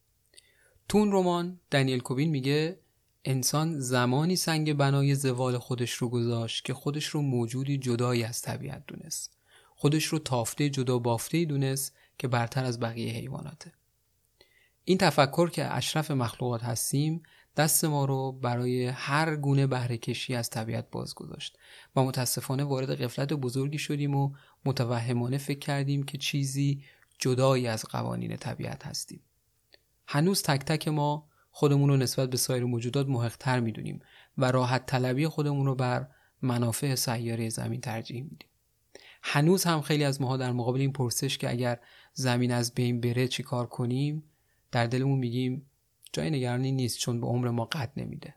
تو 0.89 0.99
اون 0.99 1.13
رمان 1.13 1.61
دنیل 1.71 2.01
کوبین 2.01 2.31
میگه 2.31 2.79
انسان 3.25 3.81
زمانی 3.81 4.37
سنگ 4.37 4.73
بنای 4.73 5.15
زوال 5.15 5.59
خودش 5.59 5.93
رو 5.93 6.09
گذاشت 6.09 6.65
که 6.65 6.75
خودش 6.75 7.07
رو 7.07 7.23
موجودی 7.23 7.79
جدایی 7.79 8.25
از 8.25 8.43
طبیعت 8.43 8.83
دونست. 8.87 9.37
خودش 9.75 10.05
رو 10.05 10.19
تافته 10.19 10.71
جدا 10.71 10.99
بافته 10.99 11.45
دونست 11.45 11.95
که 12.19 12.29
برتر 12.29 12.65
از 12.65 12.81
بقیه 12.81 13.13
حیواناته. 13.13 13.73
این 14.85 14.99
تفکر 14.99 15.51
که 15.51 15.75
اشرف 15.75 16.11
مخلوقات 16.11 16.63
هستیم 16.63 17.23
دست 17.57 17.85
ما 17.85 18.05
رو 18.05 18.33
برای 18.33 18.87
هر 18.87 19.37
گونه 19.37 19.67
بهره 19.67 19.97
کشی 19.97 20.35
از 20.35 20.51
طبیعت 20.51 20.91
باز 20.91 21.15
گذاشت. 21.15 21.59
و 21.97 22.05
متاسفانه 22.05 22.65
وارد 22.65 23.03
قفلت 23.03 23.33
بزرگی 23.33 23.79
شدیم 23.79 24.15
و 24.15 24.33
متوهمانه 24.65 25.39
فکر 25.39 25.59
کردیم 25.59 26.03
که 26.03 26.19
چیزی 26.19 26.85
جدایی 27.19 27.67
از 27.67 27.85
قوانین 27.85 28.37
طبیعت 28.37 28.87
هستیم. 28.87 29.21
هنوز 30.07 30.43
تک 30.43 30.61
تک 30.61 30.89
ما 30.89 31.30
خودمون 31.61 31.89
رو 31.89 31.97
نسبت 31.97 32.31
به 32.31 32.37
سایر 32.37 32.65
موجودات 32.65 33.09
محقتر 33.09 33.61
می‌دونیم 33.61 34.01
و 34.39 34.51
راحت 34.51 34.87
طلبی 34.87 35.29
خودمون 35.29 35.67
رو 35.67 35.75
بر 35.75 36.09
منافع 36.43 36.95
سیاره 36.95 37.49
زمین 37.49 37.81
ترجیح 37.81 38.23
میدیم. 38.23 38.49
هنوز 39.23 39.65
هم 39.65 39.81
خیلی 39.81 40.05
از 40.05 40.21
ماها 40.21 40.37
در 40.37 40.53
مقابل 40.53 40.81
این 40.81 40.93
پرسش 40.93 41.39
که 41.39 41.51
اگر 41.51 41.81
زمین 42.13 42.53
از 42.53 42.75
بین 42.75 43.01
بره 43.01 43.29
چی 43.29 43.43
کار 43.43 43.67
کنیم 43.67 44.25
در 44.73 44.87
دلمون 44.87 45.19
میگیم 45.19 45.71
جای 46.13 46.31
نگرانی 46.31 46.73
نیست 46.73 46.99
چون 46.99 47.21
به 47.21 47.27
عمر 47.27 47.51
ما 47.51 47.65
قد 47.65 47.93
نمیده. 47.97 48.35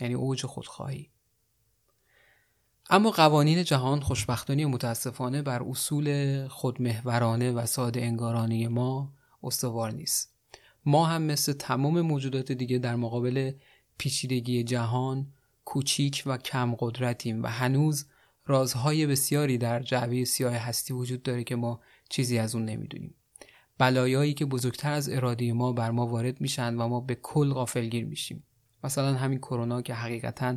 یعنی 0.00 0.14
اوج 0.14 0.46
خودخواهی. 0.46 1.10
اما 2.90 3.10
قوانین 3.10 3.64
جهان 3.64 4.00
خوشبختانه 4.00 4.66
متاسفانه 4.66 5.42
بر 5.42 5.62
اصول 5.62 6.48
خودمهورانه 6.48 7.52
و 7.52 7.66
ساده 7.66 8.02
انگارانه 8.02 8.68
ما 8.68 9.12
استوار 9.42 9.92
نیست. 9.92 10.39
ما 10.84 11.06
هم 11.06 11.22
مثل 11.22 11.52
تمام 11.52 12.00
موجودات 12.00 12.52
دیگه 12.52 12.78
در 12.78 12.96
مقابل 12.96 13.52
پیچیدگی 13.98 14.64
جهان 14.64 15.32
کوچیک 15.64 16.22
و 16.26 16.36
کم 16.36 16.74
قدرتیم 16.78 17.42
و 17.42 17.46
هنوز 17.46 18.06
رازهای 18.46 19.06
بسیاری 19.06 19.58
در 19.58 19.82
جعبه 19.82 20.24
سیاه 20.24 20.54
هستی 20.54 20.92
وجود 20.92 21.22
داره 21.22 21.44
که 21.44 21.56
ما 21.56 21.80
چیزی 22.08 22.38
از 22.38 22.54
اون 22.54 22.64
نمی‌دونیم. 22.64 23.14
بلایایی 23.78 24.34
که 24.34 24.44
بزرگتر 24.44 24.92
از 24.92 25.08
اراده 25.08 25.52
ما 25.52 25.72
بر 25.72 25.90
ما 25.90 26.06
وارد 26.06 26.40
میشن 26.40 26.74
و 26.74 26.88
ما 26.88 27.00
به 27.00 27.14
کل 27.14 27.52
غافلگیر 27.52 28.04
میشیم. 28.04 28.44
مثلا 28.84 29.14
همین 29.14 29.38
کرونا 29.38 29.82
که 29.82 29.94
حقیقتا 29.94 30.56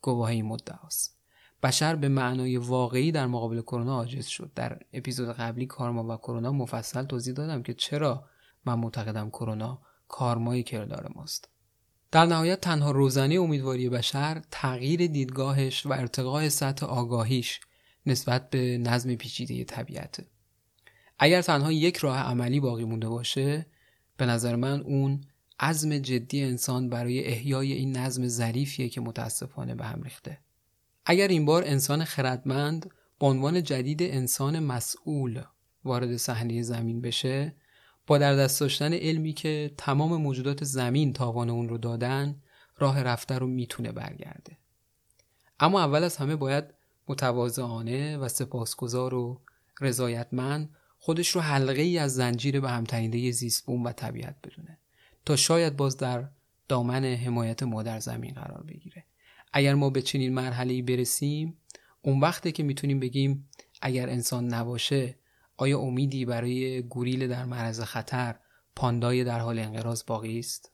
گواهی 0.00 0.42
مدعاست. 0.42 1.18
بشر 1.62 1.96
به 1.96 2.08
معنای 2.08 2.56
واقعی 2.56 3.12
در 3.12 3.26
مقابل 3.26 3.60
کرونا 3.60 3.94
عاجز 3.94 4.26
شد. 4.26 4.50
در 4.54 4.78
اپیزود 4.92 5.28
قبلی 5.28 5.66
کارما 5.66 6.14
و 6.14 6.16
کرونا 6.16 6.52
مفصل 6.52 7.02
توضیح 7.02 7.34
دادم 7.34 7.62
که 7.62 7.74
چرا 7.74 8.24
من 8.66 8.74
معتقدم 8.74 9.30
کرونا 9.30 9.82
کارمای 10.08 10.62
کردار 10.62 11.12
ماست. 11.14 11.48
در 12.10 12.26
نهایت 12.26 12.60
تنها 12.60 12.90
روزنه 12.90 13.34
امیدواری 13.34 13.88
بشر 13.88 14.42
تغییر 14.50 15.06
دیدگاهش 15.06 15.86
و 15.86 15.92
ارتقاء 15.92 16.48
سطح 16.48 16.86
آگاهیش 16.86 17.60
نسبت 18.06 18.50
به 18.50 18.78
نظم 18.78 19.14
پیچیده 19.14 19.64
طبیعته. 19.64 20.26
اگر 21.18 21.42
تنها 21.42 21.72
یک 21.72 21.96
راه 21.96 22.18
عملی 22.18 22.60
باقی 22.60 22.84
مونده 22.84 23.08
باشه 23.08 23.66
به 24.16 24.26
نظر 24.26 24.56
من 24.56 24.80
اون 24.80 25.20
عزم 25.60 25.98
جدی 25.98 26.42
انسان 26.42 26.88
برای 26.88 27.26
احیای 27.26 27.72
این 27.72 27.96
نظم 27.96 28.28
ظریفیه 28.28 28.88
که 28.88 29.00
متاسفانه 29.00 29.74
به 29.74 29.84
هم 29.84 30.02
ریخته. 30.02 30.38
اگر 31.06 31.28
این 31.28 31.44
بار 31.44 31.64
انسان 31.66 32.04
خردمند 32.04 32.90
به 33.20 33.26
عنوان 33.26 33.62
جدید 33.62 34.02
انسان 34.02 34.58
مسئول 34.58 35.42
وارد 35.84 36.16
صحنه 36.16 36.62
زمین 36.62 37.00
بشه 37.00 37.54
با 38.06 38.18
در 38.18 38.36
دست 38.36 38.60
داشتن 38.60 38.92
علمی 38.92 39.32
که 39.32 39.74
تمام 39.76 40.22
موجودات 40.22 40.64
زمین 40.64 41.12
تاوان 41.12 41.50
اون 41.50 41.68
رو 41.68 41.78
دادن 41.78 42.42
راه 42.78 43.02
رفته 43.02 43.38
رو 43.38 43.46
می‌تونه 43.46 43.92
برگرده. 43.92 44.56
اما 45.60 45.80
اول 45.80 46.04
از 46.04 46.16
همه 46.16 46.36
باید 46.36 46.64
متواضعانه 47.08 48.16
و 48.16 48.28
سپاسگزار 48.28 49.14
و 49.14 49.40
رضایتمند 49.80 50.76
خودش 50.98 51.28
رو 51.28 51.40
حلقه 51.40 51.82
ای 51.82 51.98
از 51.98 52.14
زنجیر 52.14 52.60
به 52.60 52.70
همتنیده 52.70 53.30
زیست 53.30 53.66
بوم 53.66 53.84
و 53.84 53.92
طبیعت 53.92 54.36
بدونه 54.44 54.78
تا 55.24 55.36
شاید 55.36 55.76
باز 55.76 55.96
در 55.96 56.28
دامن 56.68 57.04
حمایت 57.04 57.62
مادر 57.62 58.00
زمین 58.00 58.34
قرار 58.34 58.62
بگیره. 58.62 59.04
اگر 59.52 59.74
ما 59.74 59.90
به 59.90 60.02
چنین 60.02 60.34
مرحله 60.34 60.82
برسیم 60.82 61.56
اون 62.02 62.20
وقته 62.20 62.52
که 62.52 62.62
می‌تونیم 62.62 63.00
بگیم 63.00 63.48
اگر 63.82 64.08
انسان 64.08 64.54
نباشه 64.54 65.16
آیا 65.56 65.78
امیدی 65.78 66.24
برای 66.24 66.82
گوریل 66.82 67.28
در 67.28 67.44
معرض 67.44 67.80
خطر 67.80 68.34
پاندای 68.76 69.24
در 69.24 69.38
حال 69.38 69.58
انقراض 69.58 70.04
باقی 70.06 70.38
است 70.38 70.72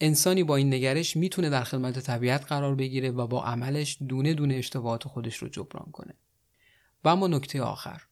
انسانی 0.00 0.44
با 0.44 0.56
این 0.56 0.74
نگرش 0.74 1.16
می‌تونه 1.16 1.50
در 1.50 1.64
خدمت 1.64 1.98
طبیعت 1.98 2.44
قرار 2.44 2.74
بگیره 2.74 3.10
و 3.10 3.26
با 3.26 3.44
عملش 3.44 3.98
دونه 4.08 4.34
دونه 4.34 4.54
اشتباهات 4.54 5.08
خودش 5.08 5.36
رو 5.36 5.48
جبران 5.48 5.90
کنه 5.92 6.14
و 7.04 7.08
اما 7.08 7.26
نکته 7.26 7.62
آخر 7.62 8.02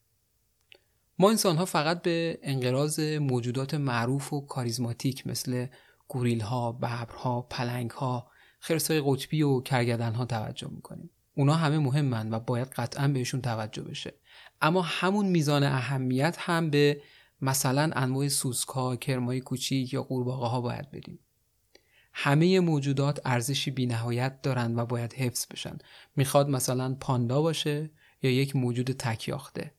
ما 1.19 1.29
انسان 1.29 1.57
ها 1.57 1.65
فقط 1.65 2.01
به 2.01 2.39
انقراض 2.43 2.99
موجودات 2.99 3.73
معروف 3.73 4.33
و 4.33 4.41
کاریزماتیک 4.41 5.27
مثل 5.27 5.67
گوریل 6.07 6.41
ها، 6.41 6.71
ببرها، 6.71 7.41
پلنگ 7.41 7.91
ها، 7.91 8.31
خرسای 8.59 9.01
قطبی 9.05 9.41
و 9.43 9.61
کرگدن 9.61 10.13
ها 10.13 10.25
توجه 10.25 10.67
می‌کنیم. 10.67 11.09
اونا 11.35 11.55
همه 11.55 11.79
مهمن 11.79 12.33
و 12.33 12.39
باید 12.39 12.67
قطعا 12.67 13.07
بهشون 13.07 13.41
توجه 13.41 13.83
بشه. 13.83 14.13
اما 14.61 14.81
همون 14.81 15.25
میزان 15.25 15.63
اهمیت 15.63 16.35
هم 16.39 16.69
به 16.69 17.01
مثلا 17.41 17.91
انواع 17.95 18.27
سوسکا، 18.27 18.95
کرمای 18.95 19.39
کوچیک 19.39 19.93
یا 19.93 20.03
قورباغه 20.03 20.47
ها 20.47 20.61
باید 20.61 20.91
بدیم. 20.91 21.19
همه 22.13 22.59
موجودات 22.59 23.21
ارزشی 23.25 23.71
بینهایت 23.71 24.41
دارند 24.41 24.77
و 24.77 24.85
باید 24.85 25.13
حفظ 25.13 25.45
بشن. 25.51 25.77
می‌خواد 26.15 26.49
مثلا 26.49 26.97
پاندا 26.99 27.41
باشه 27.41 27.91
یا 28.23 28.31
یک 28.31 28.55
موجود 28.55 28.91
تکیاخته. 28.91 29.71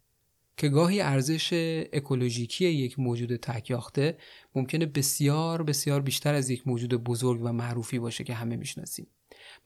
که 0.57 0.69
گاهی 0.69 1.01
ارزش 1.01 1.51
اکولوژیکی 1.93 2.69
یک 2.69 2.99
موجود 2.99 3.37
تکیاخته 3.37 4.19
ممکنه 4.55 4.87
بسیار 4.87 5.63
بسیار 5.63 6.01
بیشتر 6.01 6.35
از 6.35 6.51
یک 6.51 6.69
موجود 6.69 6.95
بزرگ 6.95 7.41
و 7.43 7.53
معروفی 7.53 7.99
باشه 7.99 8.25
که 8.25 8.35
همه 8.35 8.57
می‌شناسیم 8.57 9.07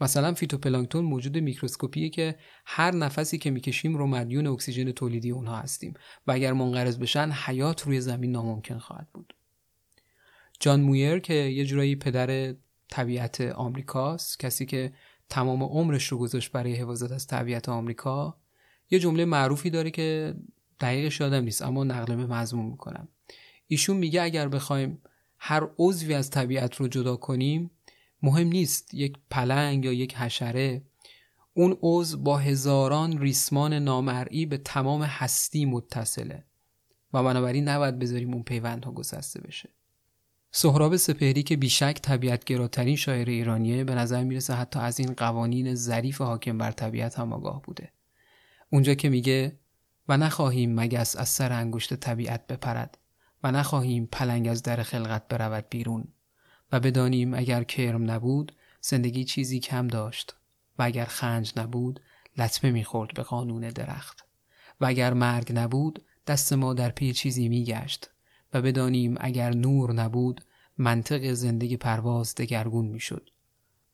مثلا 0.00 0.34
فیتوپلانکتون 0.34 1.04
موجود 1.04 1.38
میکروسکوپیه 1.38 2.08
که 2.08 2.36
هر 2.66 2.94
نفسی 2.94 3.38
که 3.38 3.50
می‌کشیم 3.50 3.96
رو 3.96 4.06
مدیون 4.06 4.46
اکسیژن 4.46 4.92
تولیدی 4.92 5.30
اونها 5.30 5.56
هستیم 5.56 5.94
و 6.26 6.32
اگر 6.32 6.52
منقرض 6.52 6.98
بشن 6.98 7.30
حیات 7.30 7.82
روی 7.82 8.00
زمین 8.00 8.32
ناممکن 8.32 8.78
خواهد 8.78 9.08
بود. 9.14 9.34
جان 10.60 10.80
مویر 10.80 11.18
که 11.18 11.34
یه 11.34 11.64
جورایی 11.64 11.96
پدر 11.96 12.54
طبیعت 12.88 13.40
آمریکاست 13.40 14.40
کسی 14.40 14.66
که 14.66 14.92
تمام 15.28 15.62
عمرش 15.62 16.06
رو 16.06 16.18
گذاشت 16.18 16.52
برای 16.52 16.74
حفاظت 16.74 17.12
از 17.12 17.26
طبیعت 17.26 17.68
آمریکا 17.68 18.38
یه 18.90 18.98
جمله 18.98 19.24
معروفی 19.24 19.70
داره 19.70 19.90
که 19.90 20.34
دقیقش 20.80 21.20
یادم 21.20 21.44
نیست 21.44 21.62
اما 21.62 21.84
نقلمه 21.84 22.26
مضمون 22.26 22.66
می‌کنم. 22.66 23.08
ایشون 23.66 23.96
میگه 23.96 24.22
اگر 24.22 24.48
بخوایم 24.48 25.02
هر 25.38 25.68
عضوی 25.78 26.14
از 26.14 26.30
طبیعت 26.30 26.74
رو 26.74 26.88
جدا 26.88 27.16
کنیم 27.16 27.70
مهم 28.26 28.48
نیست 28.48 28.94
یک 28.94 29.18
پلنگ 29.30 29.84
یا 29.84 29.92
یک 29.92 30.16
حشره. 30.16 30.82
اون 31.54 31.78
عضو 31.82 32.18
با 32.18 32.38
هزاران 32.38 33.18
ریسمان 33.18 33.72
نامرئی 33.72 34.46
به 34.46 34.58
تمام 34.58 35.02
هستی 35.02 35.64
متصله 35.64 36.44
و 37.12 37.22
بنابراین 37.22 37.68
نباید 37.68 37.98
بذاریم 37.98 38.34
اون 38.34 38.42
پیوندها 38.42 38.92
گسسته 38.92 39.40
بشه. 39.40 39.68
سهراب 40.50 40.96
سپهری 40.96 41.42
که 41.42 41.56
بیشک 41.56 41.98
طبیعتگراترین 42.02 42.96
شاعر 42.96 43.28
ایرانیه 43.28 43.84
به 43.84 43.94
نظر 43.94 44.24
می‌رسه 44.24 44.54
حتی 44.54 44.78
از 44.78 45.00
این 45.00 45.12
قوانین 45.12 45.74
ظریف 45.74 46.20
حاکم 46.20 46.58
بر 46.58 46.70
طبیعت 46.70 47.18
هم 47.18 47.32
آگاه 47.32 47.62
بوده. 47.62 47.92
اونجا 48.72 48.94
که 48.94 49.08
میگه 49.08 49.58
و 50.08 50.16
نخواهیم 50.16 50.74
مگس 50.80 51.16
از 51.16 51.28
سر 51.28 51.52
انگشت 51.52 51.94
طبیعت 51.94 52.46
بپرد 52.46 52.98
و 53.42 53.52
نخواهیم 53.52 54.06
پلنگ 54.12 54.48
از 54.48 54.62
در 54.62 54.82
خلقت 54.82 55.28
برود 55.28 55.64
بیرون. 55.70 56.08
و 56.72 56.80
بدانیم 56.80 57.34
اگر 57.34 57.64
کرم 57.64 58.10
نبود 58.10 58.52
زندگی 58.80 59.24
چیزی 59.24 59.60
کم 59.60 59.88
داشت 59.88 60.36
و 60.78 60.82
اگر 60.82 61.04
خنج 61.04 61.52
نبود 61.56 62.00
لطمه 62.38 62.70
می‌خورد 62.70 63.14
به 63.14 63.22
قانون 63.22 63.68
درخت. 63.68 64.26
و 64.80 64.86
اگر 64.86 65.14
مرگ 65.14 65.52
نبود 65.54 66.04
دست 66.26 66.52
ما 66.52 66.74
در 66.74 66.90
پی 66.90 67.12
چیزی 67.12 67.48
میگشت 67.48 68.10
و 68.52 68.62
بدانیم 68.62 69.14
اگر 69.20 69.54
نور 69.54 69.92
نبود 69.92 70.44
منطق 70.78 71.32
زندگی 71.32 71.76
پرواز 71.76 72.34
دگرگون 72.34 72.86
می‌شد 72.86 73.30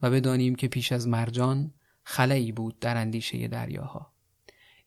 و 0.03 0.11
بدانیم 0.11 0.55
که 0.55 0.68
پیش 0.68 0.93
از 0.93 1.09
مرجان 1.09 1.75
خلایی 2.05 2.53
بود 2.53 2.79
در 2.79 2.97
اندیشه 2.97 3.49
دریاها. 3.49 4.12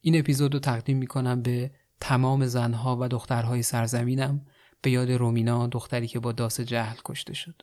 این 0.01 0.19
اپیزود 0.19 0.53
رو 0.53 0.59
تقدیم 0.59 0.97
می‌کنم 0.97 1.41
به 1.41 1.71
تمام 1.99 2.45
زنها 2.45 2.97
و 3.01 3.07
دخترهای 3.07 3.63
سرزمینم 3.63 4.45
به 4.81 4.91
یاد 4.91 5.11
رومینا 5.11 5.67
دختری 5.67 6.07
که 6.07 6.19
با 6.19 6.31
داس 6.31 6.61
جهل 6.61 6.97
کشته 7.05 7.33
شد. 7.33 7.61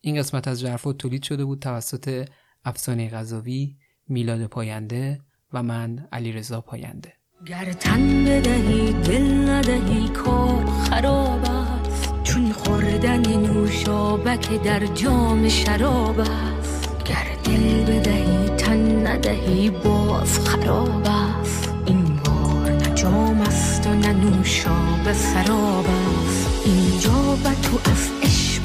این 0.00 0.18
قسمت 0.18 0.48
از 0.48 0.60
جرفوت 0.60 0.98
تولید 0.98 1.22
شده 1.22 1.44
بود 1.44 1.58
توسط 1.60 2.28
افسانه 2.64 3.08
غذاوی 3.08 3.76
میلاد 4.08 4.46
پاینده 4.46 5.20
و 5.52 5.62
من 5.62 6.08
علی 6.12 6.32
رضا 6.32 6.60
پاینده. 6.60 7.12
گر 7.46 7.72
تن 7.72 8.24
بدهی 8.24 8.92
دل 8.92 9.50
ندهی 9.50 10.08
کار 10.08 10.66
خراب 10.66 11.44
است. 11.44 12.22
چون 12.22 12.52
خوردن 12.52 13.26
نوشابک 13.26 14.62
در 14.62 14.86
جام 14.86 15.48
شراب 15.48 16.20
است. 16.20 17.04
گر 17.04 17.26
دل 17.44 17.84
بدهی 17.84 18.48
تن 18.48 19.06
ندهی 19.06 19.70
باز 19.70 20.38
خراب 20.38 21.06
است. 21.06 21.74
این 21.86 22.04
بار 22.16 22.70
نه 22.70 22.94
جام 22.94 23.40
است 23.40 23.86
و 23.86 23.94
نه 23.94 24.12
نوشاب 24.12 25.12
سراب 25.12 25.86
است. 25.86 26.66
اینجا 26.66 27.36
به 27.44 27.54
تو 27.62 27.90
از 27.90 28.10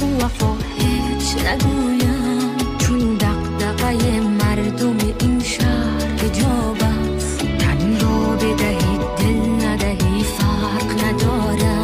عشق 0.04 0.22
و 0.22 0.26
وفا 0.26 0.56
هیچ 0.78 1.36
نگویم 1.38 2.78
چون 2.78 3.16
دقدقه 3.16 4.20
مردم 4.20 4.98
این 5.20 5.44
شهر 5.44 6.18
حجاب 6.22 6.78
است 7.16 7.40
تن 7.60 8.00
را 8.00 8.36
بدهی 8.36 8.98
دل 9.18 9.66
ندهی 9.68 10.24
فرق 10.24 11.06
نداره 11.06 11.78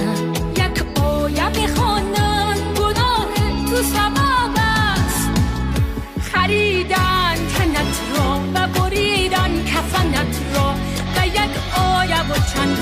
یک 0.56 1.00
آیه 1.04 1.50
بخوانن 1.50 2.58
گناه 2.78 3.34
تو 3.70 3.76
سبب 3.84 4.56
است 4.58 5.30
خریدن 6.22 7.36
تنت 7.58 8.02
را 8.16 8.40
و 8.54 8.68
بریدن 8.68 9.64
کفنت 9.66 10.36
را 10.56 10.74
و 11.16 11.28
یک 11.28 11.56
آیه 11.78 12.22
و 12.22 12.34
چند 12.54 12.78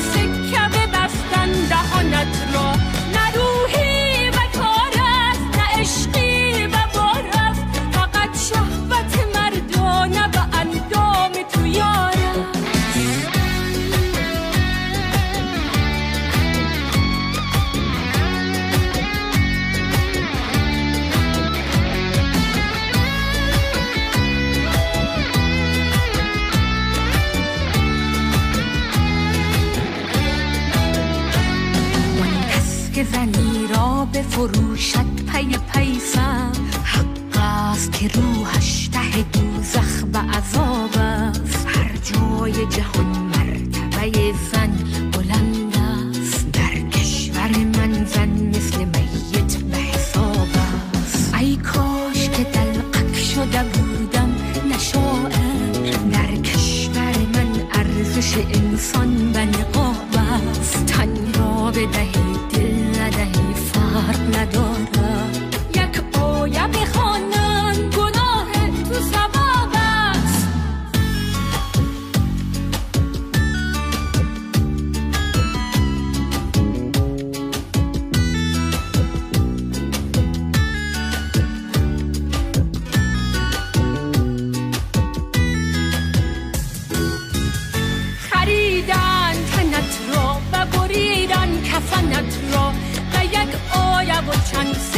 آیه 94.58 94.97